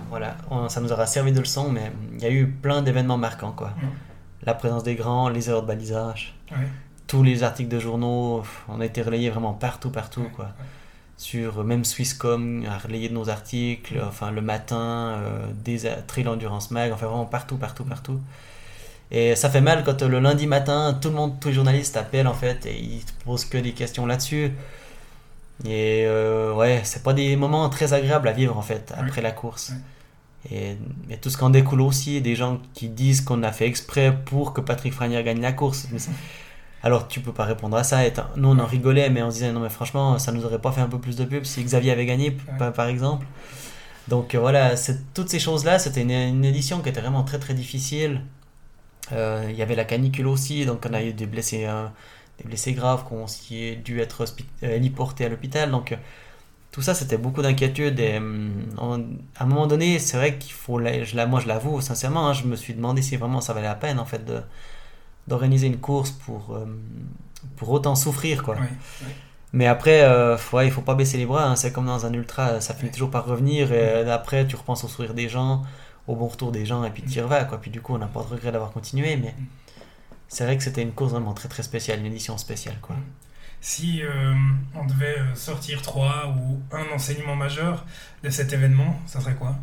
voilà, 0.09 0.35
ça 0.69 0.81
nous 0.81 0.91
aura 0.91 1.05
servi 1.05 1.31
de 1.31 1.41
leçon, 1.41 1.69
mais 1.69 1.91
il 2.11 2.23
y 2.23 2.25
a 2.25 2.31
eu 2.31 2.47
plein 2.47 2.81
d'événements 2.81 3.19
marquants, 3.19 3.53
quoi. 3.55 3.69
La 4.41 4.55
présence 4.55 4.81
des 4.81 4.95
grands, 4.95 5.29
les 5.29 5.47
heures 5.47 5.61
de 5.61 5.67
balisage, 5.67 6.35
tous 7.05 7.21
les 7.21 7.43
articles 7.43 7.69
de 7.69 7.79
journaux, 7.79 8.41
on 8.67 8.81
a 8.81 8.85
été 8.85 9.03
relayés 9.03 9.29
vraiment 9.29 9.53
partout, 9.53 9.91
partout, 9.91 10.27
quoi 10.35 10.55
sur 11.17 11.63
même 11.63 11.85
Swisscom 11.85 12.65
a 12.65 12.77
relayé 12.77 13.09
nos 13.09 13.29
articles, 13.29 14.01
enfin 14.05 14.31
le 14.31 14.41
matin, 14.41 15.19
euh, 15.19 15.47
des 15.63 15.89
Trail 16.07 16.27
Endurance 16.27 16.71
Mag, 16.71 16.91
enfin 16.91 17.07
vraiment 17.07 17.25
partout, 17.25 17.57
partout, 17.57 17.85
partout. 17.85 18.19
Et 19.11 19.35
ça 19.35 19.49
fait 19.49 19.61
mal 19.61 19.83
quand 19.83 20.01
le 20.01 20.19
lundi 20.19 20.47
matin, 20.47 20.97
tout 20.99 21.09
le 21.09 21.15
monde, 21.15 21.39
tous 21.39 21.49
les 21.49 21.53
journalistes 21.53 21.95
appellent 21.95 22.27
en 22.27 22.33
fait 22.33 22.65
et 22.65 22.77
ils 22.77 23.03
posent 23.23 23.45
que 23.45 23.57
des 23.57 23.71
questions 23.71 24.05
là-dessus. 24.05 24.51
Et 25.63 26.03
euh, 26.05 26.53
ouais, 26.53 26.81
c'est 26.83 27.03
pas 27.03 27.13
des 27.13 27.35
moments 27.37 27.69
très 27.69 27.93
agréables 27.93 28.27
à 28.27 28.33
vivre 28.33 28.57
en 28.57 28.61
fait 28.61 28.93
après 28.97 29.21
la 29.21 29.31
course. 29.31 29.71
Et, 30.51 30.75
et, 31.09 31.17
tout 31.17 31.29
ce 31.29 31.37
qu'en 31.37 31.49
découle 31.49 31.81
aussi, 31.81 32.21
des 32.21 32.35
gens 32.35 32.59
qui 32.73 32.89
disent 32.89 33.21
qu'on 33.21 33.41
a 33.41 33.51
fait 33.51 33.65
exprès 33.65 34.15
pour 34.25 34.53
que 34.53 34.61
Patrick 34.61 34.93
Franier 34.93 35.23
gagne 35.23 35.41
la 35.41 35.53
course. 35.53 35.87
Alors 36.85 37.07
tu 37.07 37.19
peux 37.19 37.33
pas 37.33 37.45
répondre 37.45 37.75
à 37.77 37.83
ça. 37.83 38.05
Et 38.05 38.13
nous 38.37 38.49
on 38.49 38.59
en 38.59 38.65
rigolait, 38.67 39.09
mais 39.09 39.23
on 39.23 39.31
se 39.31 39.37
disait 39.37 39.51
non 39.51 39.59
mais 39.59 39.69
franchement 39.69 40.19
ça 40.19 40.31
nous 40.31 40.45
aurait 40.45 40.61
pas 40.61 40.71
fait 40.71 40.81
un 40.81 40.87
peu 40.87 40.99
plus 40.99 41.15
de 41.15 41.25
pub 41.25 41.43
si 41.43 41.63
Xavier 41.63 41.91
avait 41.91 42.05
gagné 42.05 42.37
par, 42.59 42.87
exemple. 42.87 43.25
Donc 44.07 44.35
euh, 44.35 44.39
voilà, 44.39 44.75
toutes 45.15 45.29
ces 45.29 45.39
choses-là, 45.39 45.79
c'était 45.79 46.03
une, 46.03 46.45
édition 46.45 46.81
qui 46.81 46.89
était 46.89 47.01
vraiment 47.01 47.23
très 47.23 47.39
très 47.39 47.55
difficile. 47.55 48.21
Euh, 49.13 49.47
il 49.49 49.55
y 49.55 49.63
avait 49.63 49.75
la 49.75 49.85
canicule 49.85 50.27
aussi, 50.27 50.65
donc 50.65 50.85
on 50.87 50.93
a 50.93 51.01
eu 51.03 51.13
des 51.13 51.25
blessés, 51.25 51.65
euh, 51.65 51.87
des 52.37 52.43
blessés 52.45 52.73
graves 52.73 53.03
qui 53.07 53.13
ont 53.15 53.25
dû 53.83 53.99
être 53.99 54.25
héliportés 54.61 55.25
à 55.25 55.29
l'hôpital. 55.29 55.71
Donc 55.71 55.97
tout 56.71 56.83
ça, 56.83 56.93
c'était 56.93 57.17
beaucoup 57.17 57.41
d'inquiétude. 57.41 57.99
Et 57.99 58.15
à 58.17 58.19
un 58.19 59.45
moment 59.47 59.67
donné, 59.67 59.97
c'est 59.99 60.17
vrai 60.17 60.37
qu'il 60.37 60.53
faut, 60.53 60.79
je, 60.79 61.25
moi 61.25 61.39
je 61.39 61.47
l'avoue 61.47 61.81
sincèrement, 61.81 62.27
hein, 62.27 62.33
je 62.33 62.43
me 62.45 62.55
suis 62.55 62.75
demandé 62.75 63.01
si 63.01 63.17
vraiment 63.17 63.41
ça 63.41 63.53
valait 63.53 63.67
la 63.67 63.75
peine 63.75 63.99
en 63.99 64.05
fait 64.05 64.23
de, 64.25 64.41
d'organiser 65.27 65.67
une 65.67 65.77
course 65.77 66.11
pour, 66.11 66.55
euh, 66.55 66.65
pour 67.55 67.69
autant 67.69 67.95
souffrir. 67.95 68.43
Quoi. 68.43 68.57
Mais 69.53 69.67
après, 69.67 70.01
euh, 70.03 70.37
ouais, 70.53 70.67
il 70.67 70.71
faut 70.71 70.81
pas 70.81 70.95
baisser 70.95 71.17
les 71.17 71.25
bras. 71.25 71.45
Hein. 71.45 71.55
C'est 71.55 71.71
comme 71.71 71.85
dans 71.85 72.05
un 72.05 72.13
ultra, 72.13 72.61
ça 72.61 72.73
finit 72.73 72.91
toujours 72.91 73.11
par 73.11 73.25
revenir. 73.25 73.71
Et 73.71 74.09
après, 74.09 74.45
tu 74.45 74.55
repenses 74.55 74.83
au 74.83 74.87
sourire 74.87 75.13
des 75.13 75.29
gens, 75.29 75.63
au 76.07 76.15
bon 76.15 76.27
retour 76.27 76.51
des 76.51 76.65
gens, 76.65 76.83
et 76.83 76.91
puis 76.91 77.03
tu 77.03 77.17
y 77.17 77.21
revas. 77.21 77.45
Quoi. 77.45 77.59
Puis 77.59 77.71
du 77.71 77.81
coup, 77.81 77.93
on 77.93 77.97
n'a 77.97 78.07
pas 78.07 78.21
de 78.21 78.27
regret 78.27 78.51
d'avoir 78.51 78.71
continué. 78.71 79.17
Mais 79.17 79.31
mm. 79.31 79.45
c'est 80.27 80.43
vrai 80.43 80.57
que 80.57 80.63
c'était 80.63 80.81
une 80.81 80.91
course 80.91 81.11
vraiment 81.11 81.33
très 81.33 81.49
très 81.49 81.63
spéciale, 81.63 81.99
une 81.99 82.07
édition 82.07 82.37
spéciale. 82.37 82.77
Quoi. 82.81 82.95
Mm. 82.95 83.03
Si 83.61 84.03
euh, 84.03 84.33
on 84.75 84.85
devait 84.85 85.15
sortir 85.33 85.81
trois 85.81 86.27
ou 86.37 86.59
un 86.71 86.93
enseignement 86.93 87.35
majeur 87.35 87.85
de 88.23 88.29
cet 88.29 88.53
événement, 88.53 88.99
ça 89.07 89.19
serait 89.19 89.33
quoi? 89.33 89.55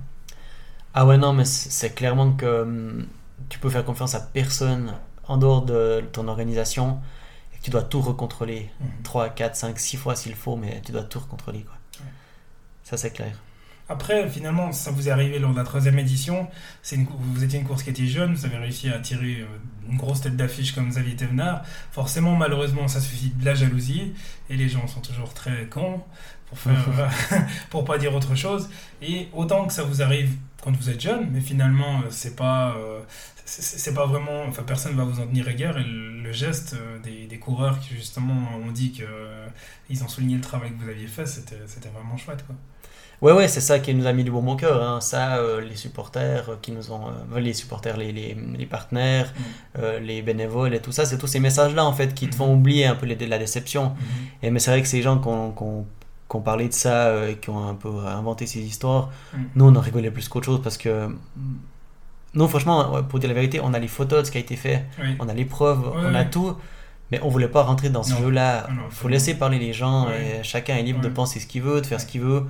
Ah 0.94 1.06
ouais, 1.06 1.16
non, 1.16 1.32
mais 1.32 1.44
c'est 1.44 1.94
clairement 1.94 2.32
que 2.32 2.62
hum, 2.62 3.06
tu 3.48 3.58
peux 3.58 3.70
faire 3.70 3.84
confiance 3.84 4.14
à 4.14 4.20
personne 4.20 4.94
en 5.28 5.36
dehors 5.36 5.62
de 5.62 6.02
ton 6.12 6.28
organisation 6.28 7.00
et 7.54 7.58
que 7.58 7.62
tu 7.62 7.70
dois 7.70 7.82
tout 7.82 8.00
recontrôler 8.00 8.70
3, 9.04 9.30
4, 9.30 9.56
5, 9.56 9.78
6 9.78 9.96
fois 9.96 10.16
s'il 10.16 10.34
faut, 10.34 10.56
mais 10.56 10.80
tu 10.84 10.92
dois 10.92 11.04
tout 11.04 11.20
recontrôler. 11.20 11.60
Quoi. 11.60 11.76
Ça, 12.82 12.96
c'est 12.96 13.10
clair. 13.10 13.38
Après, 13.88 14.28
finalement, 14.28 14.72
ça 14.72 14.90
vous 14.90 15.08
est 15.08 15.10
arrivé 15.10 15.38
lors 15.38 15.52
de 15.52 15.56
la 15.56 15.64
troisième 15.64 15.98
édition. 15.98 16.48
C'est 16.82 16.96
vous 16.96 17.44
étiez 17.44 17.58
une 17.58 17.66
course 17.66 17.82
qui 17.82 17.90
était 17.90 18.06
jeune, 18.06 18.34
vous 18.34 18.46
avez 18.46 18.56
réussi 18.56 18.88
à 18.88 18.98
tirer 19.00 19.40
euh, 19.40 19.46
une 19.90 19.98
grosse 19.98 20.22
tête 20.22 20.36
d'affiche 20.36 20.72
comme 20.72 20.88
Xavier 20.88 21.16
Thévenard. 21.16 21.62
Forcément, 21.90 22.34
malheureusement, 22.34 22.88
ça 22.88 23.00
suffit 23.00 23.30
de 23.30 23.44
la 23.44 23.54
jalousie 23.54 24.14
et 24.48 24.56
les 24.56 24.68
gens 24.68 24.86
sont 24.86 25.00
toujours 25.00 25.34
très 25.34 25.66
cons 25.66 26.00
pour 26.52 26.94
faire, 26.94 27.12
pour 27.70 27.84
pas 27.84 27.98
dire 27.98 28.14
autre 28.14 28.34
chose. 28.34 28.68
Et 29.00 29.28
autant 29.32 29.66
que 29.66 29.72
ça 29.72 29.82
vous 29.82 30.02
arrive 30.02 30.36
quand 30.62 30.74
vous 30.76 30.90
êtes 30.90 31.00
jeune, 31.00 31.28
mais 31.30 31.40
finalement, 31.40 32.00
euh, 32.00 32.10
c'est 32.10 32.36
pas, 32.36 32.76
euh, 32.76 33.00
c'est 33.44 33.94
pas 33.94 34.06
vraiment, 34.06 34.44
enfin 34.48 34.62
personne 34.62 34.94
va 34.96 35.04
vous 35.04 35.20
en 35.20 35.26
tenir 35.26 35.44
rigueur 35.44 35.76
et 35.76 35.84
le, 35.84 36.32
geste 36.32 36.74
euh, 36.74 36.98
des, 37.00 37.26
des, 37.26 37.38
coureurs 37.38 37.78
qui 37.78 37.94
justement 37.94 38.56
ont 38.56 38.70
dit 38.70 38.92
que 38.92 39.04
ils 39.90 40.02
ont 40.02 40.08
souligné 40.08 40.36
le 40.36 40.40
travail 40.40 40.70
que 40.70 40.82
vous 40.82 40.88
aviez 40.88 41.06
fait, 41.06 41.26
c'était 41.26 41.90
vraiment 41.92 42.16
chouette 42.16 42.42
quoi. 42.46 42.56
Ouais 43.20 43.32
ouais 43.32 43.48
c'est 43.48 43.60
ça 43.60 43.78
qui 43.80 43.94
nous 43.94 44.06
a 44.06 44.14
mis 44.14 44.24
du 44.24 44.30
bon 44.30 44.50
au 44.50 44.56
cœur, 44.56 44.82
hein. 44.82 45.00
ça 45.02 45.38
les 45.60 45.76
supporters 45.76 46.58
qui 46.62 46.72
nous 46.72 46.90
ont, 46.90 47.12
les 47.36 47.52
supporters, 47.52 47.98
les, 47.98 48.12
les, 48.12 48.34
les 48.34 48.66
partenaires, 48.66 49.32
mm. 49.76 49.82
les 50.00 50.22
bénévoles 50.22 50.74
et 50.74 50.80
tout 50.80 50.90
ça, 50.90 51.04
c'est 51.04 51.18
tous 51.18 51.26
ces 51.26 51.38
messages 51.38 51.74
là 51.74 51.84
en 51.84 51.92
fait 51.92 52.14
qui 52.14 52.28
te 52.28 52.34
font 52.34 52.48
mm-hmm. 52.48 52.58
oublier 52.58 52.86
un 52.86 52.94
peu 52.94 53.04
les, 53.04 53.14
la 53.26 53.38
déception. 53.38 53.88
Mm-hmm. 53.88 54.46
Et 54.46 54.50
mais 54.50 54.58
c'est 54.58 54.70
vrai 54.70 54.80
que 54.80 54.88
ces 54.88 55.02
gens 55.02 55.18
qu'on 55.18 55.52
qui 55.52 55.62
ont 55.62 55.86
parlé 56.40 56.68
de 56.68 56.72
ça 56.72 57.06
euh, 57.06 57.30
et 57.30 57.36
qui 57.36 57.50
ont 57.50 57.68
un 57.68 57.74
peu 57.74 57.90
inventé 58.06 58.46
ces 58.46 58.60
histoires, 58.60 59.10
mm. 59.32 59.38
nous 59.56 59.64
on 59.66 59.76
en 59.76 59.80
rigolait 59.80 60.10
plus 60.10 60.28
qu'autre 60.28 60.46
chose 60.46 60.62
parce 60.62 60.76
que 60.76 61.08
nous 62.34 62.48
franchement 62.48 63.02
pour 63.02 63.18
dire 63.18 63.28
la 63.28 63.34
vérité 63.34 63.60
on 63.62 63.74
a 63.74 63.78
les 63.78 63.88
photos 63.88 64.20
de 64.20 64.26
ce 64.26 64.30
qui 64.30 64.38
a 64.38 64.40
été 64.40 64.56
fait 64.56 64.86
on 65.18 65.28
a 65.28 65.34
les 65.34 65.44
preuves 65.44 65.92
on 65.94 66.14
a 66.14 66.24
tout 66.24 66.56
mais 67.10 67.20
on 67.22 67.28
voulait 67.28 67.48
pas 67.48 67.62
rentrer 67.62 67.90
dans 67.90 68.02
ce 68.02 68.16
jeu 68.16 68.30
là 68.30 68.66
il 68.70 68.94
faut 68.94 69.08
laisser 69.08 69.34
parler 69.34 69.58
les 69.58 69.74
gens 69.74 70.08
et 70.08 70.42
chacun 70.42 70.76
est 70.76 70.82
libre 70.82 71.02
de 71.02 71.08
penser 71.08 71.40
ce 71.40 71.46
qu'il 71.46 71.62
veut 71.62 71.80
de 71.82 71.86
faire 71.86 72.00
ce 72.00 72.06
qu'il 72.06 72.22
veut. 72.22 72.44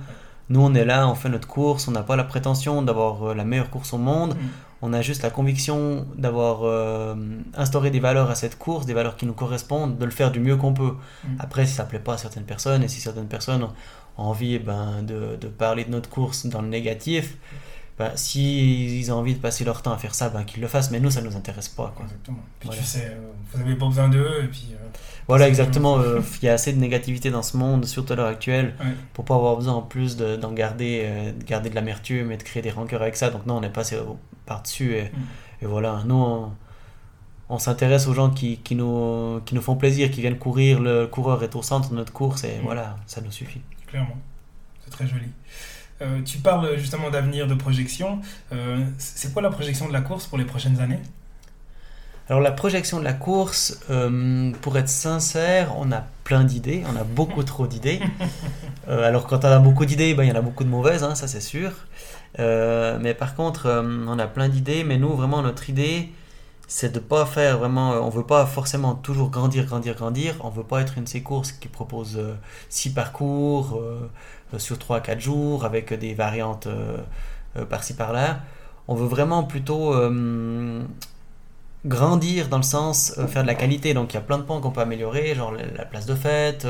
Nous 0.49 0.61
on 0.61 0.73
est 0.73 0.85
là 0.85 1.07
on 1.09 1.15
fait 1.15 1.29
notre 1.29 1.47
course 1.47 1.87
on 1.87 1.91
n'a 1.91 2.03
pas 2.03 2.15
la 2.15 2.23
prétention 2.23 2.81
d'avoir 2.81 3.31
euh, 3.31 3.33
la 3.33 3.43
meilleure 3.43 3.69
course 3.69 3.93
au 3.93 3.97
monde. 3.97 4.35
Mm. 4.35 4.39
On 4.85 4.91
a 4.91 5.01
juste 5.01 5.21
la 5.23 5.29
conviction 5.29 6.05
d'avoir 6.17 6.63
euh, 6.63 7.15
instauré 7.55 7.89
des 7.89 8.01
valeurs 8.01 8.29
à 8.29 8.35
cette 8.35 8.57
course, 8.57 8.85
des 8.85 8.93
valeurs 8.93 9.15
qui 9.15 9.25
nous 9.25 9.33
correspondent, 9.33 9.97
de 9.97 10.03
le 10.03 10.11
faire 10.11 10.29
du 10.29 10.41
mieux 10.41 10.57
qu'on 10.57 10.73
peut. 10.73 10.95
Mm. 11.23 11.27
Après, 11.39 11.65
si 11.65 11.73
ça 11.73 11.85
ne 11.85 11.89
plaît 11.89 11.99
pas 11.99 12.15
à 12.15 12.17
certaines 12.17 12.43
personnes 12.43 12.83
et 12.83 12.89
si 12.89 12.99
certaines 12.99 13.29
personnes 13.29 13.63
ont 13.63 13.71
envie 14.17 14.55
eh 14.55 14.59
ben, 14.59 15.01
de, 15.01 15.37
de, 15.39 15.47
parler 15.47 15.85
de 15.85 15.89
notre 15.89 16.09
course 16.09 16.47
dans 16.47 16.61
le 16.61 16.67
négatif, 16.67 17.37
ben, 17.97 18.11
s'ils 18.15 19.11
ont 19.11 19.17
envie 19.17 19.35
de 19.35 19.39
passer 19.39 19.63
leur 19.63 19.83
temps 19.83 19.93
à 19.93 19.97
faire 19.97 20.15
ça, 20.15 20.29
ben, 20.29 20.43
qu'ils 20.43 20.61
le 20.61 20.67
fassent. 20.67 20.89
Mais 20.89 20.99
nous, 20.99 21.11
ça 21.11 21.21
ne 21.21 21.27
nous 21.27 21.35
intéresse 21.35 21.69
pas. 21.69 21.93
Quoi. 21.95 22.05
Exactement. 22.05 22.39
Puis 22.59 22.69
tu 22.69 22.83
sais, 22.83 23.11
euh, 23.11 23.31
vous 23.51 23.59
n'avez 23.59 23.75
pas 23.75 23.85
besoin 23.85 24.09
d'eux. 24.09 24.43
Et 24.43 24.47
puis, 24.47 24.69
euh, 24.71 24.87
voilà, 25.27 25.47
exactement. 25.47 25.99
Euh, 25.99 26.19
il 26.41 26.45
y 26.45 26.49
a 26.49 26.53
assez 26.53 26.73
de 26.73 26.79
négativité 26.79 27.29
dans 27.29 27.43
ce 27.43 27.55
monde, 27.55 27.85
surtout 27.85 28.13
à 28.13 28.15
l'heure 28.15 28.27
actuelle, 28.27 28.73
pour 29.13 29.25
pas 29.25 29.35
avoir 29.35 29.55
besoin 29.55 29.73
en 29.73 29.81
plus 29.83 30.17
d'en 30.17 30.51
garder, 30.51 31.33
de 31.37 31.43
garder 31.43 31.69
de 31.69 31.75
l'amertume 31.75 32.31
et 32.31 32.37
de 32.37 32.43
créer 32.43 32.63
des 32.63 32.71
rancœurs 32.71 33.03
avec 33.03 33.15
ça. 33.15 33.29
Donc 33.29 33.45
non, 33.45 33.57
on 33.57 33.63
est 33.63 33.69
passé 33.69 33.97
par-dessus. 34.47 34.95
Et, 34.95 35.03
mm. 35.03 35.61
et, 35.61 35.65
voilà, 35.67 36.01
nous, 36.05 36.51
on, 37.47 37.59
s'intéresse 37.59 38.07
aux 38.07 38.13
gens 38.13 38.31
qui, 38.31 38.57
qui, 38.57 38.75
nous, 38.75 39.39
qui 39.45 39.53
nous 39.53 39.61
font 39.61 39.75
plaisir, 39.75 40.09
qui 40.09 40.21
viennent 40.21 40.39
courir. 40.39 40.81
Le 40.81 41.05
coureur 41.05 41.43
est 41.43 41.55
au 41.55 41.61
centre 41.61 41.91
de 41.91 41.95
notre 41.95 42.11
course 42.11 42.43
et 42.43 42.57
mm. 42.57 42.63
voilà, 42.63 42.97
ça 43.05 43.21
nous 43.21 43.31
suffit. 43.31 43.61
Clairement. 43.85 44.17
C'est 44.83 44.91
très 44.91 45.07
joli. 45.07 45.27
Euh, 46.01 46.21
tu 46.23 46.39
parles 46.39 46.77
justement 46.77 47.09
d'avenir, 47.09 47.47
de 47.47 47.53
projection. 47.53 48.19
Euh, 48.51 48.83
c'est 48.97 49.33
quoi 49.33 49.41
la 49.41 49.49
projection 49.49 49.87
de 49.87 49.93
la 49.93 50.01
course 50.01 50.27
pour 50.27 50.37
les 50.37 50.45
prochaines 50.45 50.79
années? 50.79 50.99
Alors 52.29 52.41
la 52.41 52.51
projection 52.51 52.99
de 52.99 53.03
la 53.03 53.13
course, 53.13 53.79
euh, 53.89 54.51
pour 54.61 54.77
être 54.77 54.87
sincère, 54.87 55.73
on 55.77 55.91
a 55.91 56.05
plein 56.23 56.45
d'idées, 56.45 56.83
on 56.91 56.95
a 56.95 57.03
beaucoup 57.03 57.43
trop 57.43 57.67
d'idées. 57.67 57.99
alors 58.87 59.27
quand 59.27 59.43
on 59.43 59.49
a 59.49 59.59
beaucoup 59.59 59.85
d'idées, 59.85 60.13
ben, 60.13 60.23
il 60.23 60.29
y 60.29 60.31
en 60.31 60.35
a 60.35 60.41
beaucoup 60.41 60.63
de 60.63 60.69
mauvaises, 60.69 61.03
hein, 61.03 61.15
ça 61.15 61.27
c'est 61.27 61.41
sûr. 61.41 61.71
mais 62.37 63.13
par 63.13 63.35
contre, 63.35 63.83
on 64.07 64.19
a 64.19 64.27
plein 64.27 64.47
d'idées, 64.47 64.85
mais 64.85 64.97
nous 64.97 65.13
vraiment 65.15 65.41
notre 65.41 65.69
idée, 65.69 66.11
c'est 66.75 66.91
de 66.91 66.97
pas 66.97 67.27
faire 67.27 67.59
vraiment, 67.59 67.91
on 67.91 68.09
veut 68.09 68.25
pas 68.25 68.47
forcément 68.47 68.95
toujours 68.95 69.29
grandir, 69.29 69.65
grandir, 69.65 69.93
grandir. 69.93 70.37
On 70.39 70.49
veut 70.49 70.63
pas 70.63 70.81
être 70.81 70.97
une 70.97 71.03
de 71.03 71.07
ces 71.07 71.21
courses 71.21 71.51
qui 71.51 71.67
propose 71.67 72.19
six 72.67 72.91
parcours 72.91 73.79
euh, 73.79 74.09
sur 74.57 74.77
3-4 74.77 75.19
jours 75.19 75.65
avec 75.65 75.93
des 75.93 76.15
variantes 76.15 76.65
euh, 76.65 76.97
euh, 77.57 77.65
par-ci 77.65 77.95
par-là. 77.95 78.39
On 78.87 78.95
veut 78.95 79.05
vraiment 79.05 79.43
plutôt 79.43 79.93
grandir 81.85 82.49
dans 82.49 82.57
le 82.57 82.63
sens 82.63 83.13
faire 83.27 83.43
de 83.43 83.47
la 83.47 83.55
qualité. 83.55 83.93
Donc 83.93 84.13
il 84.13 84.15
y 84.15 84.17
a 84.17 84.21
plein 84.21 84.39
de 84.39 84.43
points 84.43 84.59
qu'on 84.59 84.71
peut 84.71 84.81
améliorer, 84.81 85.35
genre 85.35 85.51
la 85.51 85.85
place 85.85 86.07
de 86.07 86.15
fête, 86.15 86.67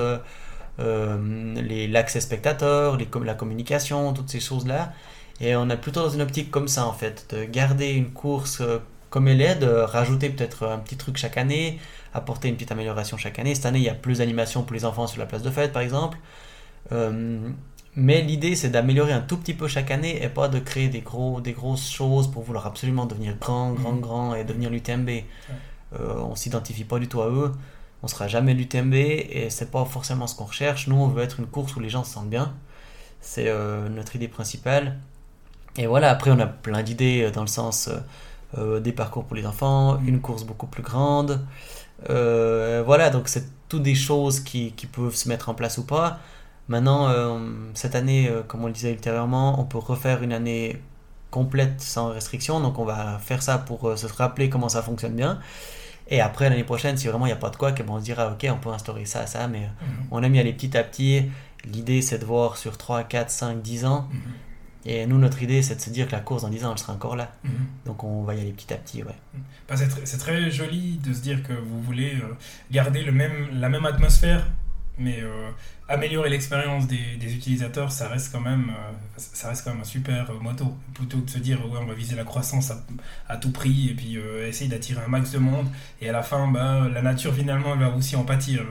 l'accès 0.80 2.20
spectateur, 2.20 2.98
les, 2.98 3.08
la 3.24 3.36
communication, 3.36 4.12
toutes 4.12 4.30
ces 4.30 4.42
choses-là. 4.42 4.92
Et 5.40 5.56
on 5.56 5.70
est 5.70 5.78
plutôt 5.78 6.02
dans 6.02 6.10
une 6.10 6.22
optique 6.22 6.52
comme 6.52 6.68
ça 6.68 6.86
en 6.86 6.94
fait, 6.94 7.34
de 7.34 7.46
garder 7.46 7.92
une 7.92 8.12
course 8.12 8.62
comme 9.14 9.28
elle 9.28 9.42
est, 9.42 9.56
de 9.56 9.68
rajouter 9.68 10.32
peut-être 10.32 10.66
un 10.66 10.80
petit 10.80 10.98
truc 10.98 11.18
chaque 11.18 11.38
année, 11.38 11.80
apporter 12.16 12.48
une 12.48 12.56
petite 12.56 12.72
amélioration 12.72 13.16
chaque 13.16 13.38
année. 13.38 13.54
Cette 13.54 13.68
année, 13.68 13.78
il 13.78 13.86
y 13.86 13.90
a 13.90 13.94
plus 13.94 14.18
d'animation 14.18 14.64
pour 14.64 14.74
les 14.74 14.86
enfants 14.86 15.06
sur 15.06 15.20
la 15.20 15.28
place 15.28 15.44
de 15.44 15.52
fête 15.52 15.72
par 15.72 15.84
exemple. 15.84 16.18
Mais 17.96 18.22
l'idée, 18.22 18.56
c'est 18.56 18.70
d'améliorer 18.70 19.14
un 19.14 19.22
tout 19.22 19.38
petit 19.38 19.54
peu 19.54 19.68
chaque 19.68 19.92
année 19.92 20.24
et 20.24 20.30
pas 20.30 20.48
de 20.48 20.58
créer 20.60 20.88
des, 20.90 21.02
gros, 21.02 21.42
des 21.42 21.54
grosses 21.54 21.92
choses 21.92 22.30
pour 22.30 22.42
vouloir 22.42 22.66
absolument 22.66 23.06
devenir 23.06 23.36
grand, 23.40 23.72
grand, 23.74 23.92
mhm. 23.92 24.02
grand 24.02 24.36
et 24.36 24.44
devenir 24.44 24.72
l'UTMB. 24.72 25.10
Euh, 26.00 26.16
on 26.16 26.36
s'identifie 26.36 26.86
pas 26.86 26.98
du 26.98 27.08
tout 27.08 27.22
à 27.22 27.30
eux. 27.30 27.52
on 28.02 28.08
sera 28.08 28.28
jamais 28.28 28.56
l'UTMB 28.56 28.96
et 28.96 29.48
c'est 29.50 29.70
pas 29.70 29.86
forcément 29.86 30.26
ce 30.26 30.36
qu'on 30.36 30.46
recherche. 30.46 30.88
Nous, 30.88 30.96
on 30.96 31.08
veut 31.08 31.22
être 31.22 31.40
une 31.40 31.46
course 31.46 31.76
où 31.76 31.80
les 31.80 31.90
gens 31.90 32.04
se 32.04 32.14
sentent 32.14 32.30
bien. 32.30 32.56
C'est 33.22 33.48
euh, 33.48 33.88
notre 33.90 34.16
idée 34.16 34.28
principale. 34.28 34.98
Et 35.78 35.86
voilà, 35.86 36.10
après, 36.10 36.32
on 36.32 36.40
a 36.40 36.48
plein 36.48 36.82
d'idées 36.82 37.30
dans 37.32 37.42
le 37.42 37.48
sens 37.48 37.90
euh, 37.90 37.98
des 38.58 38.92
parcours 38.92 39.26
pour 39.26 39.36
les 39.36 39.46
enfants, 39.46 40.00
une 40.06 40.22
course 40.22 40.44
beaucoup 40.44 40.68
plus 40.68 40.84
grande. 40.84 41.46
voilà, 42.08 43.10
donc 43.10 43.28
c'est 43.28 43.46
toutes 43.70 43.84
des 43.84 43.96
choses 43.96 44.40
qui, 44.40 44.74
qui, 44.74 44.86
peuvent 44.86 45.16
se 45.16 45.28
mettre 45.30 45.50
en 45.50 45.54
place 45.54 45.78
ou 45.78 45.86
pas. 45.86 46.20
Maintenant, 46.68 47.12
cette 47.74 47.96
année, 47.96 48.32
comme 48.48 48.64
on 48.64 48.68
le 48.68 48.74
disait 48.74 48.92
ultérieurement, 48.92 49.60
on 49.60 49.66
peut 49.66 49.80
refaire 49.80 50.24
une 50.24 50.34
année 50.34 50.82
complète 51.32 51.82
sans 51.82 52.10
restriction. 52.10 52.60
Donc 52.60 52.78
on 52.78 52.86
va 52.86 53.18
faire 53.20 53.42
ça 53.42 53.58
pour 53.58 53.98
se 53.98 54.06
rappeler 54.06 54.50
comment 54.50 54.70
ça 54.70 54.84
fonctionne 54.84 55.16
bien. 55.16 55.40
Et 56.08 56.22
après, 56.22 56.50
l'année 56.50 56.64
prochaine, 56.64 56.98
si 56.98 57.08
vraiment 57.08 57.26
il 57.26 57.30
n'y 57.30 57.34
a 57.34 57.38
pas 57.38 57.50
de 57.50 57.56
quoi, 57.56 57.74
on 57.88 58.00
se 58.00 58.04
dira, 58.04 58.32
ok, 58.32 58.48
on 58.52 58.58
peut 58.58 58.70
instaurer 58.70 59.06
ça, 59.06 59.26
ça, 59.26 59.48
mais 59.48 59.62
mhm. 59.62 60.08
on 60.12 60.22
aime 60.24 60.36
y 60.36 60.40
aller 60.40 60.54
petit 60.54 60.78
à 60.78 60.84
petit. 60.84 61.24
L'idée, 61.66 62.02
c'est 62.02 62.20
de 62.20 62.26
voir 62.26 62.58
sur 62.58 62.78
3, 62.78 63.04
4, 63.04 63.30
5, 63.30 63.62
10 63.62 63.86
ans. 63.86 64.08
Mhm. 64.12 64.20
Et 64.86 65.06
nous, 65.06 65.18
notre 65.18 65.42
idée, 65.42 65.62
c'est 65.62 65.76
de 65.76 65.82
se 65.82 65.90
dire 65.90 66.08
que 66.08 66.12
la 66.12 66.20
course 66.20 66.42
dans 66.42 66.50
10 66.50 66.66
ans, 66.66 66.72
elle 66.74 66.78
sera 66.78 66.94
encore 66.94 67.16
là. 67.16 67.32
Mhm. 67.44 67.52
Donc 67.86 68.04
on 68.04 68.24
va 68.24 68.36
y 68.36 68.42
aller 68.42 68.52
petit 68.52 68.74
à 68.74 68.78
petit, 68.78 69.04
ouais. 69.04 69.16
Bah, 69.68 69.76
c'est 69.78 70.18
très, 70.18 70.52
joli 70.52 70.98
de 70.98 71.14
se 71.14 71.22
dire 71.22 71.42
que 71.44 71.54
vous 71.54 71.82
voulez 71.82 72.16
euh, 72.16 72.34
garder 72.72 73.04
le 73.04 73.12
même, 73.12 73.48
la 73.54 73.70
même 73.70 73.86
atmosphère 73.86 74.46
mais 75.00 75.22
euh, 75.22 75.50
améliorer 75.90 76.30
l'expérience 76.30 76.86
des, 76.86 77.18
des, 77.20 77.34
utilisateurs, 77.34 77.92
ça 77.92 78.08
reste 78.10 78.32
quand 78.32 78.40
même, 78.40 78.70
euh, 78.70 78.92
ça 79.18 79.50
reste 79.50 79.64
quand 79.64 79.72
même 79.72 79.82
un 79.82 79.86
super 79.86 80.32
moto. 80.34 80.78
Plutôt 80.94 81.18
que 81.18 81.26
de 81.26 81.30
se 81.32 81.40
dire, 81.40 81.66
ouais, 81.66 81.80
on 81.82 81.88
va 81.88 81.96
viser 81.96 82.16
la 82.16 82.24
croissance 82.24 82.70
à, 82.70 82.78
à 83.28 83.38
tout 83.38 83.50
prix 83.50 83.90
et 83.90 83.96
puis 83.96 84.20
essayer 84.48 84.70
d'attirer 84.70 85.02
un 85.04 85.08
max 85.08 85.32
de 85.32 85.40
monde. 85.40 85.66
Et 86.00 86.10
à 86.10 86.12
la 86.12 86.22
fin, 86.22 86.48
bah, 86.52 86.88
la 86.94 87.02
nature 87.02 87.34
finalement 87.34 87.76
va 87.76 87.90
aussi 87.90 88.16
en 88.16 88.24
pâtir. 88.24 88.62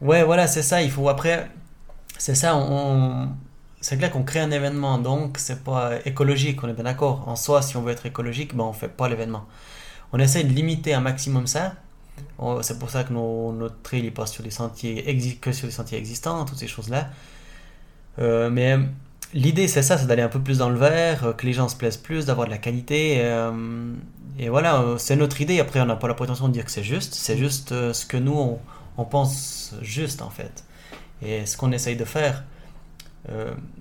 Ouais, 0.00 0.24
voilà, 0.24 0.46
c'est 0.46 0.62
ça. 0.62 0.80
Il 0.80 0.90
faut 0.90 1.06
après, 1.10 1.50
c'est 2.16 2.34
ça. 2.34 2.56
On, 2.56 3.28
c'est 3.86 3.96
clair 3.96 4.10
qu'on 4.10 4.24
crée 4.24 4.40
un 4.40 4.50
événement, 4.50 4.98
donc 4.98 5.38
c'est 5.38 5.62
pas 5.62 5.92
écologique. 6.04 6.62
On 6.64 6.68
est 6.68 6.72
bien 6.72 6.84
d'accord. 6.84 7.28
En 7.28 7.36
soi, 7.36 7.62
si 7.62 7.76
on 7.76 7.82
veut 7.82 7.92
être 7.92 8.06
écologique, 8.06 8.54
ben 8.56 8.64
on 8.64 8.72
fait 8.72 8.88
pas 8.88 9.08
l'événement. 9.08 9.44
On 10.12 10.18
essaie 10.18 10.44
de 10.44 10.52
limiter 10.52 10.94
un 10.94 11.00
maximum 11.00 11.46
ça 11.46 11.74
c'est 12.62 12.78
pour 12.78 12.90
ça 12.90 13.04
que 13.04 13.12
notre 13.12 13.80
trail 13.82 14.02
il 14.04 14.12
passe 14.12 14.32
sur 14.32 14.42
des 14.42 14.50
sentiers 14.50 15.38
que 15.40 15.52
sur 15.52 15.66
les 15.66 15.72
sentiers 15.72 15.98
existants, 15.98 16.44
toutes 16.44 16.58
ces 16.58 16.68
choses-là. 16.68 17.08
Euh, 18.18 18.50
mais 18.50 18.78
l'idée 19.34 19.68
c'est 19.68 19.82
ça, 19.82 19.98
c'est 19.98 20.06
d'aller 20.06 20.22
un 20.22 20.28
peu 20.28 20.40
plus 20.40 20.58
dans 20.58 20.68
le 20.68 20.78
vert, 20.78 21.24
euh, 21.24 21.32
que 21.32 21.46
les 21.46 21.52
gens 21.52 21.68
se 21.68 21.76
plaisent 21.76 21.96
plus, 21.96 22.26
d'avoir 22.26 22.46
de 22.46 22.52
la 22.52 22.58
qualité. 22.58 23.18
Euh, 23.20 23.92
et 24.38 24.48
voilà, 24.48 24.84
c'est 24.98 25.16
notre 25.16 25.40
idée. 25.40 25.60
Après, 25.60 25.80
on 25.80 25.86
n'a 25.86 25.96
pas 25.96 26.08
la 26.08 26.14
prétention 26.14 26.48
de 26.48 26.52
dire 26.52 26.64
que 26.64 26.70
c'est 26.70 26.84
juste, 26.84 27.14
c'est 27.14 27.38
juste 27.38 27.70
ce 27.70 28.06
que 28.06 28.18
nous 28.18 28.58
on, 28.98 29.04
pense 29.04 29.74
juste 29.82 30.20
en 30.22 30.30
fait. 30.30 30.64
Et 31.22 31.46
ce 31.46 31.56
qu'on 31.56 31.72
essaye 31.72 31.96
de 31.96 32.04
faire. 32.04 32.44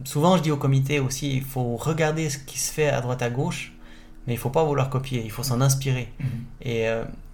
Souvent, 0.03 0.37
je 0.37 0.43
dis 0.43 0.51
au 0.51 0.57
comité 0.57 0.99
aussi, 0.99 1.35
il 1.35 1.43
faut 1.43 1.75
regarder 1.75 2.29
ce 2.29 2.37
qui 2.37 2.59
se 2.59 2.71
fait 2.71 2.89
à 2.89 3.01
droite 3.01 3.21
à 3.21 3.29
gauche, 3.29 3.73
mais 4.25 4.33
il 4.33 4.37
faut 4.37 4.49
pas 4.49 4.63
vouloir 4.63 4.89
copier, 4.89 5.21
il 5.23 5.31
faut 5.31 5.43
s'en 5.43 5.61
inspirer. 5.61 6.11
Mm-hmm. 6.19 6.67
Et 6.67 6.87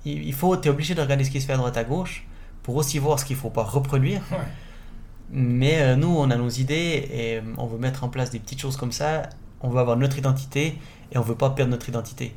il 0.06 0.34
faut, 0.34 0.58
tu 0.58 0.68
es 0.68 0.72
obligé 0.72 0.96
de 0.96 1.02
regarder 1.02 1.24
ce 1.24 1.32
qui 1.32 1.40
se 1.40 1.46
fait 1.46 1.54
à 1.54 1.58
droite 1.58 1.78
à 1.78 1.84
gauche 1.84 2.26
pour 2.64 2.76
aussi 2.76 3.00
voir 3.00 3.20
ce 3.20 3.26
qu'il 3.26 3.36
faut 3.36 3.50
pas 3.50 3.64
reproduire. 3.64 4.22
Mais 5.32 5.82
euh, 5.82 5.96
nous, 5.96 6.10
on 6.10 6.30
a 6.30 6.36
nos 6.36 6.50
idées 6.50 7.08
et 7.12 7.38
euh, 7.38 7.42
on 7.58 7.66
veut 7.66 7.78
mettre 7.78 8.04
en 8.04 8.10
place 8.10 8.32
des 8.32 8.40
petites 8.40 8.60
choses 8.60 8.76
comme 8.76 8.92
ça. 8.92 9.30
On 9.62 9.70
veut 9.70 9.80
avoir 9.80 9.96
notre 9.96 10.18
identité 10.18 10.78
et 11.12 11.18
on 11.18 11.22
veut 11.22 11.36
pas 11.36 11.52
perdre 11.52 11.72
notre 11.72 11.88
identité. 11.88 12.36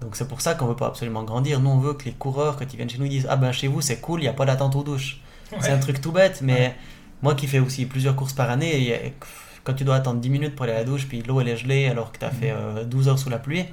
Donc 0.00 0.14
c'est 0.14 0.28
pour 0.28 0.40
ça 0.40 0.54
qu'on 0.54 0.66
veut 0.66 0.76
pas 0.76 0.86
absolument 0.86 1.24
grandir. 1.24 1.60
Nous, 1.60 1.70
on 1.70 1.78
veut 1.78 1.94
que 1.94 2.04
les 2.04 2.12
coureurs, 2.12 2.56
quand 2.56 2.72
ils 2.72 2.76
viennent 2.76 2.90
chez 2.90 2.98
nous, 2.98 3.06
ils 3.06 3.10
disent 3.10 3.26
Ah 3.28 3.36
ben 3.36 3.50
chez 3.50 3.66
vous, 3.66 3.80
c'est 3.80 4.00
cool, 4.00 4.20
il 4.20 4.24
n'y 4.24 4.28
a 4.28 4.32
pas 4.32 4.44
d'attente 4.44 4.76
aux 4.76 4.84
douches. 4.84 5.20
C'est 5.60 5.70
un 5.70 5.78
truc 5.78 6.00
tout 6.00 6.12
bête, 6.12 6.40
mais 6.42 6.74
moi 7.22 7.34
qui 7.34 7.46
fais 7.46 7.58
aussi 7.58 7.86
plusieurs 7.86 8.16
courses 8.16 8.32
par 8.32 8.50
année, 8.50 9.14
quand 9.64 9.74
tu 9.74 9.84
dois 9.84 9.96
attendre 9.96 10.20
10 10.20 10.30
minutes 10.30 10.54
pour 10.54 10.64
aller 10.64 10.74
à 10.74 10.78
la 10.78 10.84
douche, 10.84 11.06
puis 11.08 11.22
l'eau 11.22 11.40
elle 11.40 11.48
est 11.48 11.56
gelée 11.56 11.88
alors 11.88 12.12
que 12.12 12.18
tu 12.18 12.24
as 12.24 12.30
fait 12.30 12.54
12 12.84 13.04
mhm. 13.04 13.08
euh, 13.08 13.10
heures 13.10 13.18
sous 13.18 13.30
la 13.30 13.38
pluie 13.38 13.64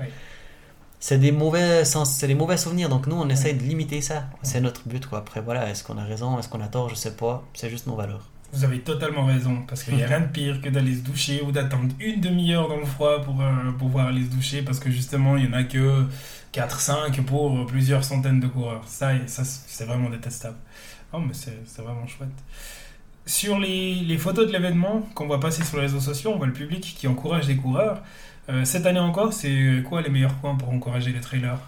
c'est 1.04 1.18
des 1.18 1.34
mauvais 1.34 1.84
sens, 1.84 2.16
c'est 2.16 2.28
des 2.28 2.34
mauvais 2.34 2.56
souvenirs. 2.56 2.88
Donc 2.88 3.08
nous, 3.08 3.18
on 3.18 3.28
essaye 3.28 3.56
de 3.56 3.62
limiter 3.62 4.00
ça. 4.00 4.24
C'est 4.42 4.62
notre 4.62 4.88
but, 4.88 5.06
quoi. 5.06 5.20
Après, 5.20 5.42
voilà, 5.42 5.70
est-ce 5.70 5.84
qu'on 5.84 5.98
a 5.98 6.04
raison, 6.06 6.40
est-ce 6.40 6.48
qu'on 6.48 6.62
a 6.62 6.68
tort, 6.68 6.88
je 6.88 6.96
sais 6.96 7.18
pas. 7.18 7.44
C'est 7.54 7.70
juste 7.70 7.88
nos 7.88 7.96
valeurs. 7.96 8.30
Vous 8.54 8.64
avez 8.64 8.80
totalement 8.80 9.26
raison, 9.26 9.64
parce 9.68 9.84
qu'il 9.84 9.98
n'y 9.98 10.04
a 10.04 10.08
rien 10.14 10.22
de 10.22 10.28
pire 10.28 10.62
que 10.62 10.70
d'aller 10.70 10.96
se 10.96 11.02
doucher 11.02 11.42
ou 11.42 11.52
d'attendre 11.52 11.94
une 12.00 12.22
demi-heure 12.22 12.70
dans 12.70 12.78
le 12.78 12.86
froid 12.86 13.22
pour 13.22 13.42
euh, 13.42 13.74
pouvoir 13.78 14.08
aller 14.08 14.24
se 14.24 14.30
doucher, 14.30 14.62
parce 14.62 14.80
que 14.80 14.90
justement, 14.90 15.36
il 15.36 15.50
n'y 15.50 15.54
en 15.54 15.58
a 15.58 15.66
que 15.66 16.06
4-5 16.54 17.22
pour 17.24 17.66
plusieurs 17.66 18.06
centaines 18.06 18.40
de 18.40 18.48
coureurs. 18.48 18.88
Ça, 18.88 19.12
ça 19.28 19.44
c'est 19.44 19.84
vraiment 19.84 20.10
détestable. 20.10 20.56
Oh, 21.12 21.20
mais 21.20 21.34
c'est 21.34 21.82
vraiment 21.82 22.08
chouette. 22.08 22.30
Sur 23.26 23.58
les, 23.58 23.96
les 23.96 24.18
photos 24.18 24.48
de 24.48 24.52
l'événement 24.52 25.08
qu'on 25.16 25.28
voit 25.28 25.40
passer 25.40 25.64
sur 25.64 25.78
les 25.78 25.84
réseaux 25.84 26.02
sociaux, 26.02 26.32
on 26.34 26.38
voit 26.38 26.48
le 26.48 26.54
public 26.54 26.96
qui 26.98 27.08
encourage 27.08 27.48
des 27.48 27.56
coureurs. 27.56 28.02
Euh, 28.50 28.66
cette 28.66 28.86
année 28.86 29.00
encore, 29.00 29.32
c'est 29.32 29.82
quoi 29.88 30.02
les 30.02 30.10
meilleurs 30.10 30.34
points 30.36 30.56
pour 30.56 30.70
encourager 30.70 31.12
les 31.14 31.22
trailers? 31.22 31.60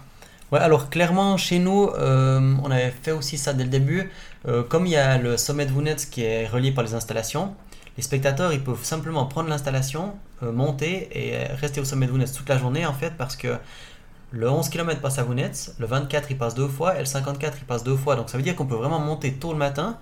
Ouais, 0.52 0.60
alors 0.60 0.90
clairement, 0.90 1.36
chez 1.38 1.58
nous, 1.58 1.88
euh, 1.98 2.54
on 2.62 2.70
avait 2.70 2.90
fait 3.02 3.12
aussi 3.12 3.38
ça 3.38 3.54
dès 3.54 3.64
le 3.64 3.70
début. 3.70 4.10
Euh, 4.46 4.62
comme 4.62 4.86
il 4.86 4.92
y 4.92 4.96
a 4.96 5.16
le 5.18 5.38
sommet 5.38 5.64
de 5.64 5.72
Vounets 5.72 5.96
qui 6.10 6.22
est 6.22 6.46
relié 6.46 6.72
par 6.72 6.84
les 6.84 6.94
installations, 6.94 7.54
les 7.96 8.02
spectateurs, 8.02 8.52
ils 8.52 8.62
peuvent 8.62 8.84
simplement 8.84 9.24
prendre 9.24 9.48
l'installation, 9.48 10.14
monter 10.42 11.08
et 11.14 11.46
rester 11.54 11.80
au 11.80 11.84
sommet 11.86 12.04
de 12.04 12.10
Vounets 12.10 12.26
toute 12.26 12.48
la 12.50 12.58
journée, 12.58 12.84
en 12.84 12.92
fait, 12.92 13.14
parce 13.16 13.36
que 13.36 13.56
le 14.30 14.50
11 14.50 14.68
km 14.68 15.00
passe 15.00 15.18
à 15.18 15.22
Vounets, 15.22 15.52
le 15.78 15.86
24 15.86 16.30
il 16.30 16.36
passe 16.36 16.54
deux 16.54 16.68
fois, 16.68 16.96
et 16.96 16.98
le 16.98 17.06
54 17.06 17.56
il 17.58 17.64
passe 17.64 17.84
deux 17.84 17.96
fois. 17.96 18.16
Donc 18.16 18.28
ça 18.28 18.36
veut 18.36 18.42
dire 18.42 18.54
qu'on 18.54 18.66
peut 18.66 18.74
vraiment 18.74 18.98
monter 18.98 19.32
tôt 19.32 19.52
le 19.52 19.58
matin, 19.58 19.98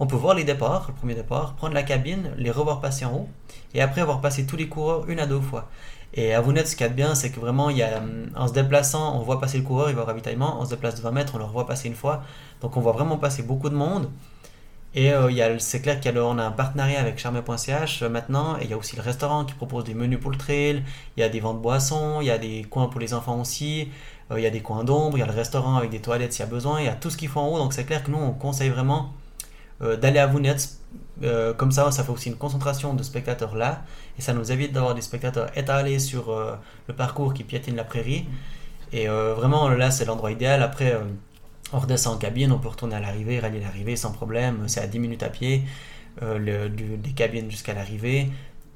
on 0.00 0.06
peut 0.06 0.16
voir 0.16 0.34
les 0.34 0.44
départs, 0.44 0.86
le 0.88 0.94
premier 0.94 1.14
départ, 1.14 1.54
prendre 1.54 1.74
la 1.74 1.82
cabine, 1.82 2.32
les 2.36 2.50
revoir 2.50 2.80
passer 2.80 3.04
en 3.04 3.12
haut, 3.12 3.28
et 3.74 3.82
après 3.82 4.00
avoir 4.00 4.20
passé 4.20 4.46
tous 4.46 4.56
les 4.56 4.68
coureurs 4.68 5.08
une 5.08 5.20
à 5.20 5.26
deux 5.26 5.40
fois. 5.40 5.68
Et 6.14 6.34
à 6.34 6.40
Vounet, 6.40 6.64
ce 6.64 6.74
qu'il 6.74 6.84
y 6.84 6.86
a 6.86 6.88
de 6.88 6.94
bien, 6.94 7.14
c'est 7.14 7.30
que 7.30 7.38
vraiment, 7.38 7.70
il 7.70 7.76
y 7.76 7.82
a, 7.82 8.02
en 8.34 8.48
se 8.48 8.52
déplaçant, 8.52 9.16
on 9.16 9.22
voit 9.22 9.38
passer 9.38 9.58
le 9.58 9.64
coureur, 9.64 9.90
il 9.90 9.96
va 9.96 10.02
au 10.02 10.06
ravitaillement, 10.06 10.60
on 10.60 10.64
se 10.64 10.70
déplace 10.70 10.96
de 10.96 11.02
20 11.02 11.12
mètres, 11.12 11.32
on 11.36 11.38
le 11.38 11.44
revoit 11.44 11.66
passer 11.66 11.86
une 11.86 11.94
fois. 11.94 12.22
Donc 12.62 12.76
on 12.76 12.80
voit 12.80 12.92
vraiment 12.92 13.16
passer 13.18 13.42
beaucoup 13.42 13.68
de 13.68 13.76
monde. 13.76 14.10
Et 14.94 15.12
euh, 15.12 15.58
c'est 15.60 15.80
clair 15.82 16.00
qu'on 16.00 16.38
a, 16.38 16.42
a 16.42 16.46
un 16.46 16.50
partenariat 16.50 16.98
avec 16.98 17.18
charme.ch 17.18 18.02
euh, 18.02 18.08
maintenant, 18.08 18.58
et 18.58 18.64
il 18.64 18.70
y 18.70 18.72
a 18.72 18.76
aussi 18.76 18.96
le 18.96 19.02
restaurant 19.02 19.44
qui 19.44 19.54
propose 19.54 19.84
des 19.84 19.94
menus 19.94 20.18
pour 20.18 20.32
le 20.32 20.36
trail, 20.36 20.82
il 21.16 21.20
y 21.20 21.22
a 21.22 21.28
des 21.28 21.38
ventes 21.38 21.58
de 21.58 21.62
boissons, 21.62 22.20
il 22.20 22.26
y 22.26 22.30
a 22.30 22.38
des 22.38 22.64
coins 22.68 22.88
pour 22.88 22.98
les 23.00 23.14
enfants 23.14 23.40
aussi, 23.40 23.88
euh, 24.32 24.40
il 24.40 24.42
y 24.42 24.46
a 24.46 24.50
des 24.50 24.62
coins 24.62 24.82
d'ombre, 24.82 25.16
il 25.16 25.20
y 25.20 25.22
a 25.22 25.26
le 25.26 25.32
restaurant 25.32 25.76
avec 25.76 25.90
des 25.90 26.00
toilettes 26.00 26.32
s'il 26.32 26.44
y 26.44 26.48
a 26.48 26.50
besoin, 26.50 26.80
il 26.80 26.86
y 26.86 26.88
a 26.88 26.94
tout 26.94 27.08
ce 27.08 27.16
qu'il 27.16 27.28
faut 27.28 27.38
en 27.38 27.46
haut, 27.50 27.58
donc 27.58 27.72
c'est 27.72 27.84
clair 27.84 28.02
que 28.02 28.10
nous 28.10 28.18
on 28.18 28.32
conseille 28.32 28.70
vraiment 28.70 29.12
d'aller 29.80 30.18
à 30.18 30.26
Vounet 30.26 30.56
euh, 31.22 31.52
comme 31.52 31.70
ça, 31.70 31.90
ça 31.90 32.02
fait 32.02 32.12
aussi 32.12 32.28
une 32.30 32.36
concentration 32.36 32.94
de 32.94 33.02
spectateurs 33.02 33.54
là, 33.54 33.82
et 34.18 34.22
ça 34.22 34.32
nous 34.32 34.52
évite 34.52 34.72
d'avoir 34.72 34.94
des 34.94 35.02
spectateurs 35.02 35.56
étalés 35.56 35.98
sur 35.98 36.30
euh, 36.30 36.56
le 36.88 36.94
parcours 36.94 37.34
qui 37.34 37.44
piétine 37.44 37.76
la 37.76 37.84
prairie. 37.84 38.26
Et 38.92 39.08
euh, 39.08 39.34
vraiment, 39.34 39.68
là, 39.68 39.90
c'est 39.90 40.04
l'endroit 40.04 40.32
idéal. 40.32 40.62
Après, 40.62 40.98
on 41.72 41.78
redescend 41.78 42.16
en 42.16 42.18
cabine, 42.18 42.52
on 42.52 42.58
peut 42.58 42.68
retourner 42.68 42.96
à 42.96 43.00
l'arrivée, 43.00 43.38
rallier 43.38 43.60
l'arrivée 43.60 43.96
sans 43.96 44.12
problème. 44.12 44.64
C'est 44.66 44.80
à 44.80 44.86
10 44.86 44.98
minutes 44.98 45.22
à 45.22 45.28
pied, 45.28 45.62
des 46.20 47.12
cabines 47.14 47.50
jusqu'à 47.50 47.72
l'arrivée. 47.72 48.30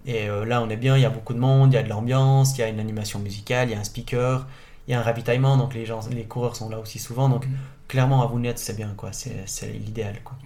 Et 0.06 0.28
là, 0.28 0.62
on 0.62 0.70
est 0.70 0.76
bien, 0.76 0.96
il 0.96 1.02
y 1.02 1.04
a 1.04 1.10
beaucoup 1.10 1.34
de 1.34 1.40
monde, 1.40 1.72
il 1.72 1.74
y 1.74 1.78
a 1.78 1.82
de 1.82 1.88
l'ambiance, 1.88 2.56
il 2.56 2.60
y 2.60 2.62
a 2.62 2.68
une 2.68 2.78
animation 2.78 3.18
musicale, 3.18 3.70
il 3.70 3.72
y 3.72 3.74
a 3.74 3.80
un 3.80 3.84
speaker, 3.84 4.46
il 4.86 4.92
y 4.92 4.94
a 4.94 5.00
un 5.00 5.02
ravitaillement, 5.02 5.56
donc 5.56 5.74
les, 5.74 5.84
gens, 5.84 5.98
les 6.12 6.24
coureurs 6.24 6.54
sont 6.54 6.68
là 6.68 6.78
aussi 6.78 7.00
souvent. 7.00 7.28
Mm 7.28 7.40
clairement 7.88 8.22
à 8.22 8.26
Vounette 8.26 8.58
c'est 8.58 8.76
bien 8.76 8.92
quoi. 8.96 9.10
C'est 9.12 9.72
l'idéal 9.72 10.16
quoi. 10.24 10.36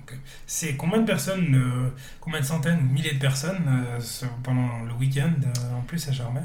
C'est 0.46 0.76
combien 0.76 0.98
de 0.98 1.06
personnes 1.06 1.54
euh, 1.54 1.88
combien 2.20 2.40
de 2.40 2.44
centaines 2.44 2.78
ou 2.80 2.92
milliers 2.92 3.14
de 3.14 3.18
personnes 3.18 3.62
euh, 3.68 4.26
pendant 4.42 4.68
le 4.86 4.92
week-end 4.94 5.32
euh, 5.42 5.78
en 5.78 5.82
plus 5.82 6.08
à 6.08 6.12
Germain? 6.12 6.44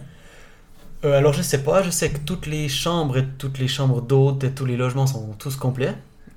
Alors 1.04 1.34
je 1.34 1.42
sais 1.42 1.64
pas. 1.64 1.84
Je 1.84 1.90
sais 1.90 2.10
que 2.12 2.20
toutes 2.20 2.46
les 2.46 2.70
chambres 2.70 3.18
et 3.18 3.26
toutes 3.38 3.60
les 3.60 3.68
chambres 3.68 4.02
d'hôtes 4.02 4.44
et 4.44 4.52
tous 4.52 4.66
les 4.66 4.78
logements 4.78 5.08
sont 5.08 5.34
tous 5.38 5.58
complets. 5.58 5.96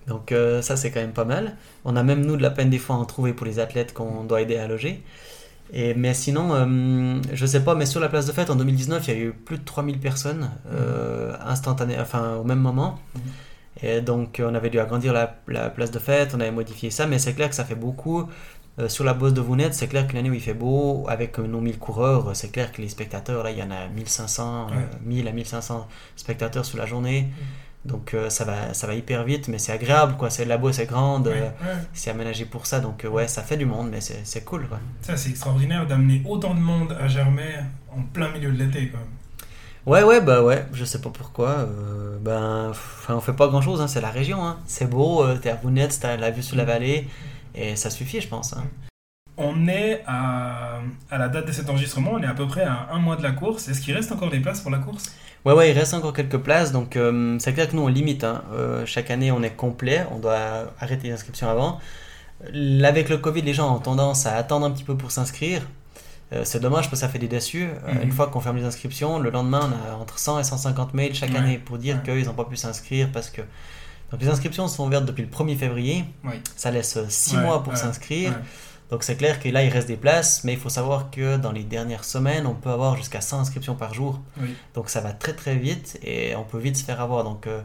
Donc 0.08 0.32
ça 0.62 0.76
c'est 0.76 0.90
quand 0.90 1.00
même 1.00 1.12
pas 1.12 1.24
mal. 1.24 1.56
On 1.84 1.94
a 1.94 2.02
même 2.02 2.24
nous 2.24 2.36
de 2.36 2.42
la 2.42 2.50
peine 2.50 2.70
des 2.70 2.78
fois 2.78 2.96
à 2.96 2.98
en 2.98 3.04
trouver 3.04 3.32
pour 3.32 3.46
les 3.46 3.60
athlètes 3.60 3.92
qu'on 3.92 4.24
doit 4.24 4.40
aider 4.40 4.56
à 4.56 4.66
loger. 4.66 5.04
Et, 5.72 5.94
mais 5.94 6.14
sinon, 6.14 7.20
je 7.32 7.46
sais 7.46 7.62
pas, 7.62 7.74
mais 7.76 7.86
sur 7.86 8.00
la 8.00 8.08
place 8.08 8.26
de 8.26 8.32
fête 8.32 8.50
en 8.50 8.57
2019, 8.57 9.07
il 9.07 9.14
y 9.14 9.16
a 9.16 9.20
eu 9.20 9.32
plus 9.32 9.59
de 9.59 9.64
3000 9.64 9.98
personnes 9.98 10.50
instantanées, 11.44 11.98
enfin 12.00 12.34
au 12.34 12.44
même 12.44 12.61
moment. 12.61 12.98
Mhm. 13.14 13.22
Et 13.83 14.01
donc, 14.01 14.41
on 14.43 14.55
avait 14.55 14.70
dû 14.70 14.79
agrandir 14.79 15.12
la, 15.12 15.37
la, 15.49 15.68
place 15.68 15.91
de 15.91 15.99
fête, 15.99 16.33
on 16.35 16.41
avait 16.41 16.51
modifié 16.51 16.91
ça, 16.91 17.07
mais 17.07 17.18
c'est 17.18 17.35
clair 17.35 17.49
que 17.49 17.55
ça 17.55 17.64
fait 17.64 17.74
beaucoup. 17.74 18.29
Euh, 18.79 18.91
sur 18.91 19.05
la 19.05 19.14
bosse 19.14 19.33
de 19.33 19.41
Vounet, 19.41 19.72
c'est 19.72 19.89
clair 19.89 20.07
qu'une 20.07 20.18
année 20.18 20.29
où 20.29 20.35
il 20.35 20.41
fait 20.41 20.55
beau, 20.55 21.07
avec 21.09 21.39
nos 21.39 21.61
1000 21.61 21.79
coureurs, 21.79 22.37
c'est 22.37 22.53
clair 22.53 22.72
que 22.72 22.83
les 22.83 22.91
spectateurs, 22.91 23.43
là, 23.43 23.51
il 23.51 23.59
y 23.59 23.62
en 23.62 23.70
a 23.70 23.89
1500, 23.89 24.68
1000 25.03 25.27
euh, 25.27 25.31
à 25.31 25.33
1500 25.33 25.89
spectateurs 26.14 26.64
sur 26.64 26.77
la 26.77 26.85
journée. 26.85 27.22
Mm. 27.22 27.89
Donc 27.89 28.14
euh, 28.14 28.29
ça, 28.29 28.45
va, 28.45 28.74
ça 28.74 28.87
va 28.87 28.95
hyper 28.95 29.24
vite, 29.24 29.49
mais 29.49 29.59
c'est 29.59 29.72
agréable, 29.72 30.16
quoi. 30.18 30.29
C'est, 30.29 30.45
la 30.45 30.59
bosse 30.59 30.79
est 30.79 30.87
grande, 30.87 31.33
c'est 31.95 32.11
aménagé 32.11 32.45
pour 32.45 32.66
ça, 32.66 32.81
donc 32.81 33.07
ouais, 33.11 33.29
ça 33.29 33.43
fait 33.43 33.57
du 33.57 33.64
monde, 33.64 33.89
mais 33.91 34.01
c'est, 34.01 34.20
c'est 34.24 34.45
cool, 34.45 34.68
quoi. 34.68 34.81
Ça, 35.03 35.16
c'est 35.16 35.31
extraordinaire 35.31 35.87
d'amener 35.87 36.20
autant 36.27 36.53
de 36.53 36.61
monde 36.61 36.97
à 37.01 37.09
Germain 37.09 37.64
en 37.97 38.03
plein 38.03 38.29
milieu 38.31 38.51
de 38.51 38.59
l'été, 38.59 38.89
quoi. 38.89 39.01
Ouais, 39.87 40.03
ouais, 40.03 40.20
bah 40.20 40.43
ouais, 40.43 40.66
je 40.72 40.84
sais 40.84 41.01
pas 41.01 41.11
pourquoi. 41.11 41.51
euh, 41.51 42.18
ben, 42.20 42.70
enfin, 42.70 43.14
on 43.14 43.20
fait 43.20 43.32
pas 43.32 43.47
grand 43.47 43.61
chose, 43.62 43.84
c'est 43.87 44.01
la 44.01 44.11
région. 44.11 44.45
hein. 44.45 44.59
C'est 44.66 44.91
beau, 44.91 45.22
euh, 45.22 45.37
t'es 45.41 45.49
à 45.51 45.55
Vounette, 45.55 45.97
t'as 46.01 46.16
la 46.16 46.30
vue 46.32 46.43
sur 46.43 46.57
la 46.57 46.64
vallée, 46.64 47.07
et 47.55 47.76
ça 47.76 47.89
suffit, 47.91 48.20
je 48.20 48.28
pense. 48.28 48.53
hein. 48.53 48.64
On 49.37 49.68
est 49.68 50.03
à, 50.07 50.80
à 51.11 51.18
la 51.18 51.28
date 51.28 51.47
de 51.47 51.53
cet 51.53 51.68
enregistrement, 51.70 52.12
on 52.14 52.22
est 52.22 52.26
à 52.26 52.34
peu 52.34 52.47
près 52.49 52.62
à 52.64 52.89
un 52.91 52.99
mois 52.99 53.16
de 53.16 53.22
la 53.22 53.32
course. 53.32 53.68
Est-ce 53.68 53.80
qu'il 53.80 53.95
reste 53.95 54.11
encore 54.11 54.30
des 54.30 54.41
places 54.41 54.61
pour 54.61 54.70
la 54.72 54.78
course? 54.78 55.12
Ouais, 55.45 55.53
ouais, 55.53 55.70
il 55.70 55.78
reste 55.78 55.95
encore 55.95 56.12
quelques 56.14 56.39
places, 56.39 56.72
donc 56.72 56.97
euh, 56.97 57.39
c'est 57.39 57.53
clair 57.53 57.68
que 57.68 57.76
nous 57.76 57.82
on 57.82 57.89
limite. 57.89 58.24
hein. 58.24 58.43
Euh, 58.53 58.84
chaque 58.87 59.11
année 59.12 59.30
on 59.30 59.43
est 59.45 59.55
complet, 59.55 60.05
on 60.11 60.18
doit 60.18 60.72
arrêter 60.80 61.09
les 61.09 61.14
inscriptions 61.14 61.49
avant. 61.49 61.78
Avec 62.84 63.09
le 63.09 63.18
Covid, 63.18 63.43
les 63.43 63.55
gens 63.55 63.74
ont 63.74 63.78
tendance 63.78 64.26
à 64.26 64.34
attendre 64.37 64.66
un 64.66 64.70
petit 64.72 64.84
peu 64.84 64.97
pour 64.97 65.11
s'inscrire. 65.12 65.62
Euh, 66.33 66.43
c'est 66.45 66.59
dommage 66.61 66.85
parce 66.91 66.91
que 66.91 66.97
ça 66.97 67.09
fait 67.09 67.18
des 67.20 67.29
déçus. 67.29 67.64
Euh, 67.68 67.95
Mhm. 67.95 68.03
Une 68.03 68.12
fois 68.12 68.27
qu'on 68.27 68.41
ferme 68.41 68.57
les 68.57 68.64
inscriptions, 68.64 69.18
le 69.20 69.31
lendemain 69.31 69.70
on 69.72 69.93
a 69.93 69.97
entre 69.97 70.18
100 70.18 70.41
et 70.41 70.45
150 70.45 70.93
mails 70.95 71.14
chaque 71.14 71.31
Ouais, 71.31 71.37
année 71.39 71.59
pour 71.59 71.79
dire 71.79 71.97
ouais. 71.97 72.14
qu'ils 72.14 72.27
n'ont 72.27 72.35
pas 72.35 72.45
pu 72.45 72.57
s'inscrire 72.57 73.11
parce 73.12 73.31
que. 73.31 73.43
Donc 74.11 74.20
les 74.20 74.29
inscriptions 74.29 74.66
sont 74.68 74.87
ouvertes 74.87 75.05
depuis 75.05 75.22
le 75.22 75.29
1er 75.29 75.57
février. 75.57 76.05
Ça 76.57 76.70
laisse 76.70 76.99
6 77.09 77.35
Ouais, 77.37 77.43
mois 77.43 77.62
pour 77.62 77.77
s'inscrire. 77.77 78.33
Donc 78.91 79.03
c'est 79.03 79.16
clair 79.16 79.41
que 79.41 79.49
là 79.49 79.64
il 79.64 79.68
reste 79.68 79.89
des 79.89 79.97
places, 79.97 80.45
mais 80.45 80.53
il 80.53 80.59
faut 80.61 80.68
savoir 80.68 81.11
que 81.11 81.37
dans 81.39 81.51
les 81.51 81.64
dernières 81.64 82.05
semaines 82.05 82.47
on 82.47 82.55
peut 82.55 82.70
avoir 82.70 82.97
jusqu'à 82.97 83.20
100 83.20 83.41
inscriptions 83.41 83.74
par 83.74 83.95
jour. 83.95 84.20
Oui. 84.41 84.55
Donc 84.74 84.91
ça 84.91 85.01
va 85.01 85.12
très 85.12 85.33
très 85.33 85.57
vite 85.57 85.99
et 86.05 86.37
on 86.37 86.45
peut 86.45 86.59
vite 86.59 86.77
se 86.77 86.85
faire 86.85 87.01
avoir. 87.01 87.24
Donc 87.24 87.49
euh, 87.49 87.62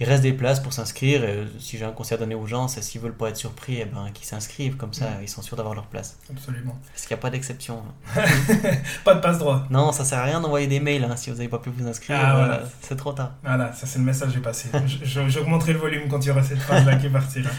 il 0.00 0.06
reste 0.06 0.22
des 0.22 0.32
places 0.32 0.60
pour 0.60 0.72
s'inscrire. 0.72 1.24
Et, 1.24 1.28
euh, 1.28 1.44
si 1.58 1.76
j'ai 1.78 1.84
un 1.84 1.90
conseil 1.92 2.16
à 2.16 2.18
donner 2.18 2.34
aux 2.34 2.46
gens, 2.46 2.68
c'est 2.68 2.82
s'ils 2.82 3.00
veulent 3.00 3.16
pas 3.16 3.28
être 3.30 3.36
surpris, 3.36 3.78
eh 3.80 3.84
ben, 3.84 4.10
qu'ils 4.14 4.26
s'inscrivent. 4.26 4.76
Comme 4.76 4.94
ça, 4.94 5.06
Mm. 5.06 5.22
ils 5.22 5.28
sont 5.28 5.42
sûrs 5.42 5.56
d'avoir 5.56 5.74
leur 5.74 5.86
place. 5.86 6.18
Absolument. 6.30 6.78
Parce 6.92 7.06
qu'il 7.06 7.14
n'y 7.14 7.20
a 7.20 7.22
pas 7.22 7.30
d'exception. 7.30 7.82
hein. 8.16 8.22
Pas 9.04 9.14
de 9.14 9.20
passe 9.20 9.38
droit. 9.38 9.66
Non, 9.70 9.90
ça 9.92 10.04
sert 10.04 10.18
à 10.18 10.24
rien 10.24 10.40
d'envoyer 10.40 10.66
des 10.66 10.80
mails 10.80 11.04
hein, 11.04 11.16
si 11.16 11.30
vous 11.30 11.36
n'avez 11.36 11.48
pas 11.48 11.58
pu 11.58 11.70
vous 11.70 11.86
inscrire. 11.86 12.18
Ah, 12.22 12.34
voilà. 12.36 12.62
C'est 12.80 12.96
trop 12.96 13.12
tard. 13.12 13.32
Voilà, 13.42 13.72
ça 13.72 13.86
c'est 13.86 13.98
le 13.98 14.04
message 14.04 14.28
que 14.28 14.34
j'ai 14.34 14.40
passé. 14.40 14.68
Je- 14.86 15.20
le 15.20 15.78
volume 15.78 16.08
quand 16.08 16.18
il 16.24 16.28
y 16.28 16.30
aura 16.30 16.42
cette 16.42 16.58
phrase-là 16.60 16.96
qui 16.96 17.08
partira. 17.08 17.50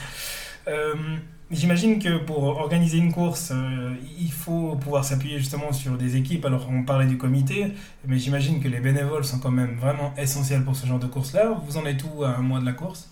Euh, 0.67 0.93
J'imagine 1.51 1.97
que 1.97 2.19
pour 2.19 2.43
organiser 2.43 2.99
une 2.99 3.11
course, 3.11 3.51
euh, 3.51 3.95
il 4.19 4.31
faut 4.31 4.75
pouvoir 4.75 5.03
s'appuyer 5.03 5.39
justement 5.39 5.73
sur 5.73 5.97
des 5.97 6.15
équipes. 6.15 6.45
Alors 6.45 6.67
on 6.69 6.83
parlait 6.83 7.07
du 7.07 7.17
comité, 7.17 7.73
mais 8.05 8.19
j'imagine 8.19 8.61
que 8.61 8.67
les 8.67 8.79
bénévoles 8.79 9.25
sont 9.25 9.39
quand 9.39 9.49
même 9.49 9.75
vraiment 9.79 10.13
essentiels 10.15 10.63
pour 10.63 10.75
ce 10.75 10.85
genre 10.85 10.99
de 10.99 11.07
course-là. 11.07 11.59
Vous 11.65 11.77
en 11.77 11.85
êtes 11.87 12.03
où 12.03 12.23
à 12.23 12.29
un 12.29 12.43
mois 12.43 12.59
de 12.59 12.65
la 12.65 12.73
course? 12.73 13.09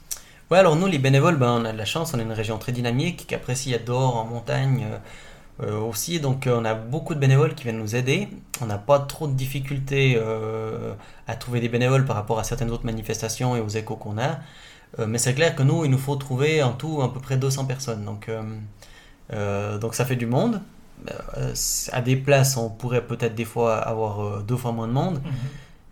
Ouais, 0.51 0.59
alors 0.59 0.75
nous, 0.75 0.85
les 0.85 0.99
bénévoles, 0.99 1.37
ben, 1.37 1.49
on 1.49 1.65
a 1.65 1.73
de 1.73 1.77
la 1.77 1.85
chance, 1.85 2.13
on 2.13 2.19
est 2.19 2.23
une 2.23 2.31
région 2.31 2.59
très 2.59 2.71
dynamique, 2.71 3.25
qui 3.25 3.33
apprécie 3.33 3.73
être 3.73 3.85
dehors 3.85 4.15
en 4.15 4.25
montagne 4.25 4.85
euh, 4.85 5.65
euh, 5.65 5.79
aussi. 5.79 6.19
Donc 6.19 6.47
on 6.47 6.63
a 6.63 6.75
beaucoup 6.75 7.15
de 7.15 7.19
bénévoles 7.19 7.55
qui 7.55 7.63
viennent 7.63 7.79
nous 7.79 7.95
aider. 7.95 8.27
On 8.61 8.67
n'a 8.67 8.77
pas 8.77 8.99
trop 8.99 9.27
de 9.27 9.33
difficultés 9.33 10.21
à 11.27 11.35
trouver 11.35 11.59
des 11.59 11.69
bénévoles 11.69 12.05
par 12.05 12.15
rapport 12.15 12.37
à 12.37 12.43
certaines 12.43 12.69
autres 12.69 12.85
manifestations 12.85 13.55
et 13.55 13.61
aux 13.61 13.67
échos 13.69 13.95
qu'on 13.95 14.19
a. 14.19 14.41
Euh, 14.99 15.05
mais 15.07 15.17
c'est 15.17 15.33
clair 15.33 15.55
que 15.55 15.63
nous, 15.63 15.85
il 15.85 15.91
nous 15.91 15.97
faut 15.97 16.15
trouver 16.15 16.63
en 16.63 16.73
tout 16.73 17.01
à 17.01 17.13
peu 17.13 17.19
près 17.19 17.37
200 17.37 17.65
personnes. 17.65 18.05
Donc, 18.05 18.29
euh, 18.29 18.41
euh, 19.33 19.77
donc 19.77 19.95
ça 19.95 20.05
fait 20.05 20.15
du 20.15 20.25
monde. 20.25 20.61
À 21.91 22.01
des 22.01 22.15
places, 22.15 22.57
on 22.57 22.69
pourrait 22.69 23.05
peut-être 23.05 23.35
des 23.35 23.45
fois 23.45 23.75
avoir 23.77 24.41
deux 24.43 24.57
fois 24.57 24.71
moins 24.71 24.87
de 24.87 24.93
monde. 24.93 25.21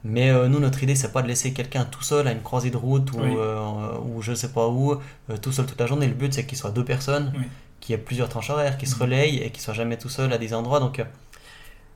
Mais 0.03 0.29
euh, 0.29 0.47
nous, 0.47 0.59
notre 0.59 0.81
idée, 0.83 0.95
c'est 0.95 1.11
pas 1.11 1.21
de 1.21 1.27
laisser 1.27 1.51
quelqu'un 1.53 1.83
tout 1.85 2.03
seul 2.03 2.27
à 2.27 2.31
une 2.31 2.41
croisée 2.41 2.69
de 2.69 2.77
route 2.77 3.11
ou, 3.13 3.19
Oui. 3.19 3.33
euh, 3.37 3.97
ou 4.05 4.21
je 4.21 4.33
sais 4.33 4.49
pas 4.49 4.67
où, 4.67 4.93
euh, 4.93 5.37
tout 5.41 5.51
seul 5.51 5.65
toute 5.65 5.79
la 5.79 5.87
journée. 5.87 6.07
Le 6.07 6.13
but, 6.13 6.33
c'est 6.33 6.45
qu'il 6.45 6.57
soit 6.57 6.69
deux 6.71 6.85
personnes, 6.85 7.33
Oui. 7.35 7.45
qu'il 7.79 7.93
y 7.93 7.95
ait 7.95 8.01
plusieurs 8.01 8.29
tranches 8.29 8.49
horaires, 8.51 8.77
qui 8.77 8.85
se 8.85 8.95
Mhm. 8.95 9.01
relayent 9.01 9.37
et 9.43 9.49
qu'il 9.49 9.61
soit 9.61 9.73
jamais 9.73 9.97
tout 9.97 10.09
seul 10.09 10.31
à 10.31 10.37
des 10.37 10.53
endroits. 10.53 10.79
Donc 10.79 11.03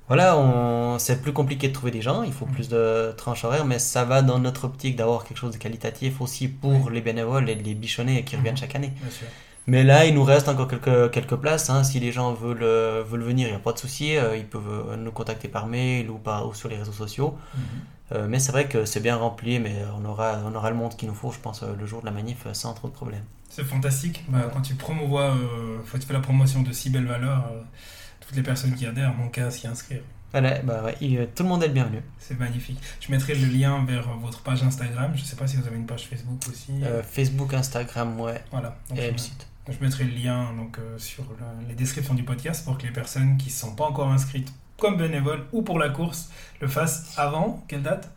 voilà, 0.09 0.37
on... 0.37 0.99
c'est 0.99 1.21
plus 1.21 1.31
compliqué 1.33 1.69
de 1.69 1.73
trouver 1.73 1.91
des 1.91 2.01
gens, 2.01 2.23
il 2.23 2.33
faut 2.33 2.45
Mhm. 2.45 2.53
plus 2.53 2.67
de 2.69 3.13
tranches 3.15 3.45
horaires, 3.45 3.65
mais 3.65 3.79
ça 3.79 4.03
va 4.03 4.21
dans 4.21 4.39
notre 4.39 4.65
optique 4.65 4.95
d'avoir 4.97 5.23
quelque 5.23 5.37
chose 5.37 5.53
de 5.53 5.57
qualitatif 5.57 6.19
aussi 6.19 6.47
pour 6.49 6.71
Oui. 6.87 6.93
les 6.93 7.01
bénévoles 7.01 7.47
et 7.49 7.55
les 7.55 7.75
bichonnés 7.75 8.23
qui 8.25 8.35
reviennent 8.35 8.55
Mhm. 8.55 8.59
chaque 8.59 8.75
année. 8.75 8.91
Bien 9.01 9.09
sûr. 9.11 9.27
Mais 9.67 9.83
là, 9.83 10.05
il 10.05 10.15
nous 10.15 10.23
reste 10.23 10.49
encore 10.49 10.67
quelques, 10.67 11.11
quelques 11.11 11.35
places. 11.35 11.69
hein. 11.69 11.83
Si 11.83 11.99
les 11.99 12.11
gens 12.11 12.33
veulent, 12.33 12.63
euh, 12.63 13.03
veulent 13.07 13.21
venir, 13.21 13.47
il 13.47 13.51
n'y 13.51 13.55
a 13.55 13.59
pas 13.59 13.71
de 13.73 13.77
souci. 13.77 14.17
euh, 14.17 14.35
ils 14.35 14.45
peuvent 14.47 14.63
euh, 14.91 14.95
nous 14.97 15.11
contacter 15.11 15.47
par 15.47 15.67
mail 15.67 16.09
ou, 16.09 16.17
par, 16.17 16.47
ou 16.47 16.53
sur 16.55 16.69
les 16.69 16.77
réseaux 16.77 16.91
sociaux. 16.91 17.37
Mhm. 17.55 17.61
Euh, 18.13 18.25
mais 18.27 18.39
c'est 18.39 18.51
vrai 18.51 18.67
que 18.67 18.85
c'est 18.85 19.01
bien 19.01 19.15
rempli, 19.17 19.59
mais 19.59 19.75
on 20.01 20.03
aura, 20.09 20.39
on 20.43 20.55
aura 20.55 20.71
le 20.71 20.75
monde 20.75 20.95
qu'il 20.97 21.07
nous 21.07 21.13
faut, 21.13 21.31
je 21.31 21.37
pense, 21.37 21.61
le 21.61 21.85
jour 21.85 21.99
de 22.01 22.05
la 22.07 22.11
manif 22.11 22.47
sans 22.53 22.73
trop 22.73 22.87
de 22.87 22.93
problèmes. 22.93 23.21
C'est 23.51 23.63
fantastique. 23.63 24.23
Bah, 24.29 24.49
quand 24.51 24.61
tu 24.63 24.73
promouvois, 24.73 25.35
euh, 25.35 25.77
tu 25.93 26.07
fais 26.07 26.13
la 26.13 26.19
promotion 26.19 26.63
de 26.63 26.71
si 26.71 26.89
belles 26.89 27.05
valeurs, 27.05 27.45
euh, 27.53 27.61
toutes 28.29 28.37
les 28.37 28.43
personnes 28.43 28.75
qui 28.75 28.85
adhèrent 28.85 29.17
n'ont 29.17 29.29
qu'à 29.29 29.49
s'y 29.49 29.65
inscrire. 29.65 30.01
Voilà, 30.31 30.59
bah 30.59 30.83
il- 31.01 31.27
tout 31.35 31.41
le 31.41 31.49
monde 31.49 31.63
est 31.63 31.67
le 31.67 31.73
bienvenu. 31.73 32.01
C'est 32.19 32.37
magnifique. 32.39 32.79
Je 32.99 33.11
mettrai 33.11 33.33
le 33.33 33.47
lien 33.47 33.83
vers 33.85 34.07
votre 34.21 34.41
page 34.43 34.61
Instagram. 34.61 35.11
Je 35.15 35.21
ne 35.21 35.25
sais 35.25 35.35
pas 35.35 35.47
si 35.47 35.57
vous 35.57 35.65
avez 35.65 35.77
une 35.77 35.87
page 35.87 36.05
Facebook 36.07 36.39
aussi. 36.47 36.71
Euh, 36.83 37.01
Facebook, 37.01 37.51
Instagram, 37.55 38.19
ouais, 38.19 38.43
voilà. 38.51 38.77
Donc, 38.89 38.99
et 38.99 39.07
je, 39.07 39.11
le 39.11 39.17
site. 39.17 39.47
je 39.67 39.83
mettrai 39.83 40.03
le 40.03 40.11
lien 40.15 40.53
donc, 40.55 40.77
euh, 40.77 40.99
sur 40.99 41.23
le- 41.23 41.67
les 41.67 41.73
descriptions 41.73 42.13
du 42.13 42.21
podcast 42.23 42.63
pour 42.63 42.77
que 42.77 42.83
les 42.83 42.93
personnes 42.93 43.37
qui 43.37 43.47
ne 43.47 43.53
sont 43.53 43.73
pas 43.75 43.85
encore 43.85 44.09
inscrites 44.11 44.53
comme 44.77 44.97
bénévoles 44.97 45.45
ou 45.51 45.63
pour 45.63 45.79
la 45.79 45.89
course 45.89 46.29
le 46.61 46.67
fassent 46.67 47.11
avant. 47.17 47.63
Quelle 47.67 47.81
date? 47.81 48.11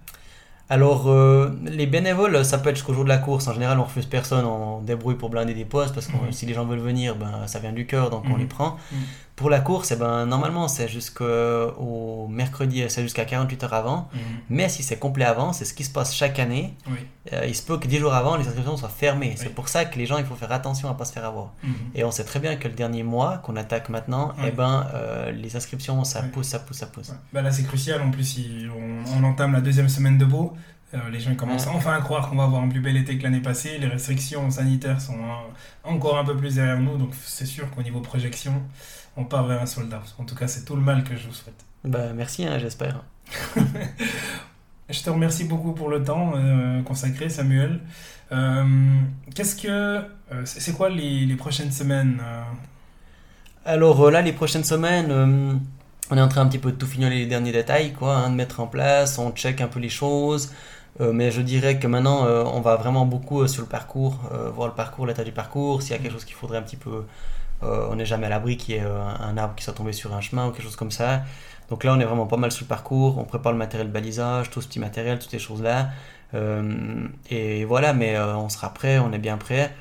Alors, 0.69 1.09
euh, 1.09 1.51
les 1.65 1.87
bénévoles, 1.87 2.45
ça 2.45 2.57
peut 2.59 2.71
être 2.71 2.77
jusqu'au 2.77 2.95
jour 2.95 3.05
de 3.05 3.09
la 3.09 3.19
course. 3.19 3.47
En 3.49 3.53
général, 3.53 3.79
on 3.79 3.85
refuse 3.85 4.07
personne, 4.07 4.45
on 4.45 4.81
débrouille 4.81 5.17
pour 5.17 5.29
blinder 5.29 5.53
des 5.55 5.65
postes 5.67 5.93
parce 5.95 6.07
que 6.07 6.13
Mhm. 6.17 6.33
si 6.33 6.47
les 6.47 6.55
gens 6.55 6.65
veulent 6.65 6.79
venir, 6.79 7.17
ben, 7.17 7.47
ça 7.47 7.59
vient 7.59 7.73
du 7.73 7.87
cœur, 7.87 8.09
donc 8.11 8.25
on 8.27 8.31
Mhm. 8.35 8.39
les 8.39 8.47
prend. 8.47 8.79
Mhm. 8.93 8.99
Pour 9.43 9.51
la 9.51 9.59
course, 9.61 9.91
eh 9.91 9.97
ben, 9.97 10.25
normalement, 10.25 10.69
c'est 10.69 10.87
jusqu'au 10.87 12.29
mercredi, 12.29 12.85
c'est 12.89 13.03
jusqu'à 13.03 13.25
48 13.25 13.65
heures 13.65 13.75
avant. 13.75 14.09
Mais 14.49 14.69
si 14.69 14.83
c'est 14.85 14.99
complet 14.99 15.25
avant, 15.25 15.53
c'est 15.53 15.65
ce 15.65 15.75
qui 15.75 15.83
se 15.85 15.91
passe 15.91 16.15
chaque 16.15 16.39
année. 16.39 16.75
Oui. 16.87 16.99
Euh, 17.33 17.47
il 17.47 17.55
se 17.55 17.63
peut 17.63 17.77
que 17.79 17.87
10 17.89 17.99
jours 17.99 18.15
avant, 18.15 18.37
les 18.37 18.47
inscriptions 18.47 18.77
soient 18.77 18.89
fermées. 18.89 19.35
C'est 19.37 19.55
pour 19.55 19.69
ça 19.69 19.85
que 19.85 19.99
les 19.99 20.07
gens, 20.07 20.19
il 20.19 20.25
faut 20.25 20.35
faire 20.37 20.53
attention 20.53 20.89
à 20.89 20.93
ne 20.93 20.97
pas 20.99 21.05
se 21.05 21.13
faire 21.13 21.25
avoir. 21.25 21.53
Mhm. 21.63 21.73
Et 21.97 22.05
on 22.05 22.11
sait 22.13 22.25
très 22.25 22.39
bien 22.41 22.57
que 22.57 22.69
le 22.69 22.75
dernier 22.75 23.03
mois 23.03 23.39
qu'on 23.39 23.57
attaque 23.57 23.89
maintenant, 23.89 24.33
eh 24.47 24.51
ben, 24.53 24.87
euh, 24.95 25.33
les 25.33 25.57
inscriptions, 25.57 26.05
ça 26.05 26.23
pousse, 26.23 26.47
ça 26.49 26.59
pousse, 26.61 26.77
ça 26.79 26.87
pousse. 26.87 27.09
Ouais. 27.11 27.17
Bah 27.33 27.43
là, 27.43 27.51
c'est 27.51 27.65
crucial. 27.65 28.01
En 28.01 28.11
plus, 28.13 28.39
il- 28.39 28.71
on, 28.71 29.21
on 29.21 29.25
entame 29.25 29.53
la 29.55 29.61
deuxième 29.61 29.89
semaine 29.89 30.19
de 30.19 30.25
beau. 30.25 30.53
Euh, 30.95 30.99
les 31.11 31.21
gens 31.21 31.35
commencent 31.35 31.65
Ouais. 31.67 31.73
enfin 31.75 31.95
à 31.95 32.01
croire 32.03 32.29
qu'on 32.29 32.37
va 32.37 32.45
avoir 32.45 32.63
un 32.63 32.69
plus 32.69 32.81
bel 32.81 32.97
été 32.99 33.17
que 33.17 33.23
l'année 33.23 33.41
passée. 33.41 33.79
Les 33.79 33.87
restrictions 33.87 34.51
sanitaires 34.51 35.01
sont 35.01 35.17
encore 35.85 36.19
un 36.19 36.25
peu 36.25 36.37
plus 36.37 36.57
derrière 36.57 36.79
nous. 36.81 36.99
Donc, 36.99 37.15
c'est 37.25 37.47
sûr 37.47 37.71
qu'au 37.71 37.83
niveau 37.83 38.01
projection, 38.01 38.53
on 39.17 39.25
part 39.25 39.47
vers 39.47 39.61
un 39.63 39.67
sold 39.67 39.93
out. 39.93 40.15
En 40.19 40.25
tout 40.25 40.35
cas, 40.35 40.49
c'est 40.49 40.65
tout 40.65 40.77
le 40.77 40.83
mal 40.83 41.05
que 41.05 41.17
je 41.17 41.27
vous 41.27 41.35
souhaite. 41.35 41.65
Bah, 41.85 42.13
merci, 42.15 42.45
hein, 42.47 42.59
j'espère. 42.59 43.05
Je 44.89 45.01
te 45.03 45.09
remercie 45.11 45.45
beaucoup 45.45 45.73
pour 45.73 45.89
le 45.89 46.03
temps 46.05 46.33
euh, 46.37 46.83
consacré, 46.83 47.29
Samuel. 47.31 47.81
Euh, 48.31 48.65
Qu'est-ce 49.35 49.57
que. 49.57 49.69
euh, 49.69 50.43
c'est 50.45 50.73
quoi 50.77 50.91
les, 50.91 51.25
les 51.25 51.37
prochaines 51.37 51.73
semaines 51.73 52.21
Alors 53.65 54.11
là, 54.11 54.23
les 54.23 54.33
prochaines 54.33 54.65
semaines, 54.65 55.61
on 56.11 56.17
est 56.17 56.21
en 56.21 56.29
train 56.29 56.43
un 56.43 56.47
petit 56.49 56.59
peu 56.59 56.73
de 56.73 56.77
tout 56.77 56.87
fignoler 56.87 57.19
les 57.21 57.27
derniers 57.27 57.53
détails, 57.53 57.93
quoi, 57.93 58.17
hein, 58.17 58.31
de 58.31 58.35
mettre 58.35 58.61
en 58.61 58.67
place, 58.67 59.19
on 59.19 59.31
check 59.33 59.61
un 59.61 59.69
peu 59.69 59.81
les 59.81 59.89
choses. 59.89 60.53
Euh, 61.01 61.13
mais 61.13 61.31
je 61.31 61.41
dirais 61.41 61.79
que 61.79 61.87
maintenant, 61.87 62.27
euh, 62.27 62.45
on 62.45 62.61
va 62.61 62.77
vraiment 62.77 63.07
beaucoup 63.07 63.41
euh, 63.43 63.47
sur 63.49 63.63
le 63.63 63.69
parcours, 63.69 64.21
voir 64.55 64.69
le 64.69 64.75
parcours, 64.75 65.07
l'état 65.07 65.25
du 65.25 65.33
parcours, 65.33 65.83
s'il 65.83 65.93
y 65.93 65.95
a 65.95 65.99
quelque 65.99 66.13
chose 66.13 66.25
qu'il 66.25 66.35
faudrait 66.37 66.59
un 66.59 66.63
petit 66.63 66.77
peu... 66.77 67.05
euh, 67.63 67.87
on 67.91 67.97
n'est 67.97 68.07
jamais 68.07 68.27
à 68.27 68.31
l'abri 68.31 68.57
qu'il 68.57 68.75
y 68.75 68.79
ait 68.79 68.85
euh, 68.85 69.03
un 69.05 69.37
arbre 69.37 69.55
qui 69.55 69.65
soit 69.65 69.73
tombé 69.75 69.93
sur 69.93 70.15
un 70.15 70.21
chemin 70.21 70.47
ou 70.49 70.51
quelque 70.51 70.65
chose 70.65 70.77
comme 70.77 70.91
ça. 70.91 71.23
Donc 71.71 71.85
là, 71.85 71.93
on 71.95 72.01
est 72.01 72.05
vraiment 72.05 72.27
pas 72.27 72.37
mal 72.37 72.53
sur 72.53 72.65
le 72.65 72.69
parcours, 72.69 73.19
on 73.19 73.25
prépare 73.25 73.53
le 73.53 73.59
matériel 73.59 73.89
de 73.89 73.93
balisage, 73.93 74.51
tout 74.51 74.61
ce 74.61 74.69
petit 74.69 74.79
matériel, 74.81 75.19
toutes 75.19 75.31
ces 75.31 75.39
choses-là. 75.39 75.91
Euh, 76.35 77.07
et 77.31 77.65
voilà, 77.65 77.93
mais 77.93 78.19
on 78.19 78.49
sera 78.49 78.73
prêt, 78.75 78.99
on 78.99 79.13
est 79.13 79.19
bien 79.19 79.37
prêt. 79.39 79.73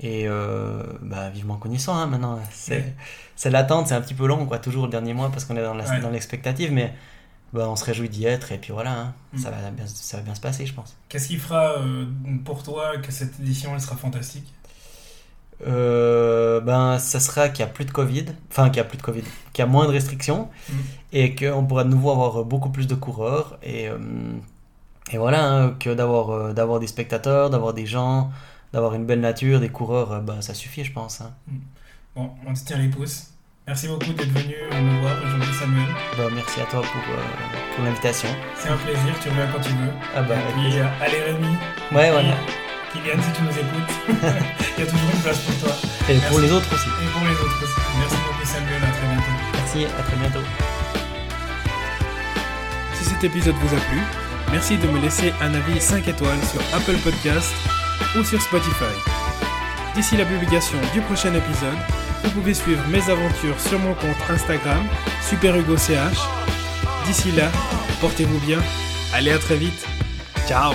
Et 0.00 0.26
euh, 0.26 0.82
bah, 1.00 1.30
vivement 1.30 1.60
soit 1.78 1.94
hein, 1.94 2.06
maintenant. 2.06 2.38
C'est 2.50 2.76
Ouais. 2.76 2.94
c'est 3.36 3.50
l'attente, 3.50 3.88
c'est 3.88 3.94
un 3.94 4.00
petit 4.00 4.14
peu 4.14 4.26
long, 4.26 4.46
quoi, 4.46 4.58
toujours 4.58 4.84
le 4.86 4.90
dernier 4.90 5.14
mois 5.14 5.30
parce 5.30 5.44
qu'on 5.44 5.56
est 5.56 5.62
dans 5.62 5.76
Ouais. 5.78 6.10
l'expectative, 6.12 6.72
mais 6.72 6.92
bah, 7.52 7.68
on 7.68 7.76
se 7.76 7.84
réjouit 7.84 8.08
d'y 8.08 8.24
être 8.24 8.50
et 8.52 8.58
puis 8.58 8.72
voilà, 8.72 8.92
hein, 8.92 9.14
Mm. 9.34 9.38
ça, 9.38 9.50
va 9.50 9.70
bien, 9.70 9.86
ça 9.86 10.16
va 10.16 10.22
bien 10.22 10.34
se 10.34 10.40
passer, 10.40 10.66
je 10.66 10.72
pense. 10.74 10.96
Qu'est-ce 11.08 11.28
qui 11.28 11.36
fera 11.36 11.78
euh, 11.78 12.06
pour 12.44 12.62
toi 12.62 12.96
que 12.98 13.12
cette 13.12 13.38
édition 13.40 13.72
elle 13.74 13.80
sera 13.80 13.96
fantastique? 13.96 14.52
Euh, 15.66 16.60
ben, 16.60 16.98
ça 16.98 17.20
sera 17.20 17.48
qu'il 17.48 17.64
n'y 17.64 17.70
a 17.70 17.72
plus 17.72 17.84
de 17.84 17.92
Covid, 17.92 18.24
enfin 18.50 18.68
qu'il 18.68 18.78
y 18.78 18.80
a 18.80 18.84
plus 18.84 18.98
de 18.98 19.02
Covid, 19.02 19.22
qu'il 19.52 19.62
y 19.64 19.68
a 19.68 19.70
moins 19.70 19.86
de 19.86 19.92
restrictions 19.92 20.48
Mm. 20.68 20.72
et 21.12 21.34
qu'on 21.36 21.64
pourra 21.64 21.84
de 21.84 21.90
nouveau 21.90 22.10
avoir 22.10 22.44
beaucoup 22.44 22.70
plus 22.70 22.86
de 22.88 22.94
coureurs 22.96 23.58
et, 23.62 23.88
euh, 23.88 23.98
et 25.12 25.18
voilà, 25.18 25.44
hein, 25.48 25.74
que 25.78 25.90
d'avoir 25.94 26.30
euh, 26.30 26.52
d'avoir 26.52 26.80
des 26.80 26.88
spectateurs, 26.88 27.48
d'avoir 27.50 27.74
des 27.74 27.86
gens, 27.86 28.30
d'avoir 28.72 28.94
une 28.94 29.06
belle 29.06 29.20
nature, 29.20 29.60
des 29.60 29.68
coureurs, 29.68 30.12
euh, 30.12 30.20
ben, 30.20 30.40
ça 30.42 30.54
suffit, 30.54 30.82
je 30.84 30.92
pense. 30.92 31.20
hein. 31.20 31.30
Bon, 32.16 32.30
on 32.46 32.54
te 32.54 32.64
tient 32.64 32.78
les 32.78 32.88
pouces. 32.88 33.28
Merci 33.68 33.86
beaucoup 33.86 34.12
d'être 34.12 34.28
venu 34.32 34.54
nous 34.82 35.00
voir 35.00 35.14
aujourd'hui, 35.24 35.54
Samuel. 35.54 35.86
Ben, 36.18 36.28
merci 36.34 36.60
à 36.60 36.64
toi 36.64 36.80
pour, 36.80 37.14
euh, 37.14 37.76
pour 37.76 37.84
l'invitation. 37.84 38.28
C'est 38.56 38.68
un 38.70 38.76
plaisir, 38.76 39.14
tu 39.22 39.28
reviens 39.28 39.46
quand 39.52 39.60
tu 39.60 39.68
veux. 39.70 39.92
Ah 40.16 40.22
bah, 40.22 40.34
Et 40.34 40.52
puis, 40.54 40.78
euh, 40.80 40.86
allez 41.00 41.20
Rémi, 41.22 41.54
Ouais, 41.92 42.10
voilà. 42.10 42.34
Kylian, 42.92 43.22
si 43.22 43.32
tu 43.32 43.42
nous 43.42 43.50
écoutes, 43.50 43.92
il 44.76 44.84
y 44.84 44.86
a 44.86 44.90
toujours 44.90 45.10
une 45.14 45.20
place 45.22 45.38
pour 45.38 45.68
toi. 45.68 45.76
Et 46.08 46.18
pour 46.28 46.40
les 46.40 46.52
autres 46.52 46.74
aussi. 46.74 46.88
Et 46.88 47.10
pour 47.10 47.24
les 47.26 47.34
autres 47.34 47.62
aussi. 47.62 47.80
Merci 47.98 48.16
beaucoup 48.26 48.44
Samuel, 48.46 48.82
à 48.84 48.90
très 48.92 49.06
bientôt. 49.06 49.32
Merci, 49.54 49.86
à 49.86 50.02
très 50.02 50.16
bientôt. 50.16 50.46
Si 52.94 53.04
cet 53.04 53.24
épisode 53.24 53.54
vous 53.54 53.74
a 53.74 53.80
plu, 53.80 54.00
merci 54.50 54.76
de 54.76 54.86
me 54.88 55.00
laisser 55.00 55.32
un 55.40 55.54
avis 55.54 55.80
5 55.80 56.06
étoiles 56.08 56.42
sur 56.44 56.60
Apple 56.76 56.98
Podcast 56.98 57.52
ou 58.18 58.24
sur 58.24 58.40
Spotify. 58.40 58.94
D'ici 59.94 60.16
la 60.16 60.24
publication 60.24 60.78
du 60.92 61.00
prochain 61.02 61.34
épisode, 61.34 61.78
vous 62.24 62.30
pouvez 62.30 62.54
suivre 62.54 62.82
mes 62.88 63.10
aventures 63.10 63.58
sur 63.60 63.78
mon 63.78 63.94
compte 63.94 64.16
Instagram, 64.30 64.84
SuperHugoCH. 65.22 66.18
D'ici 67.06 67.32
là, 67.32 67.50
portez-vous 68.00 68.38
bien, 68.40 68.58
allez 69.12 69.32
à 69.32 69.38
très 69.38 69.56
vite, 69.56 69.86
ciao 70.46 70.72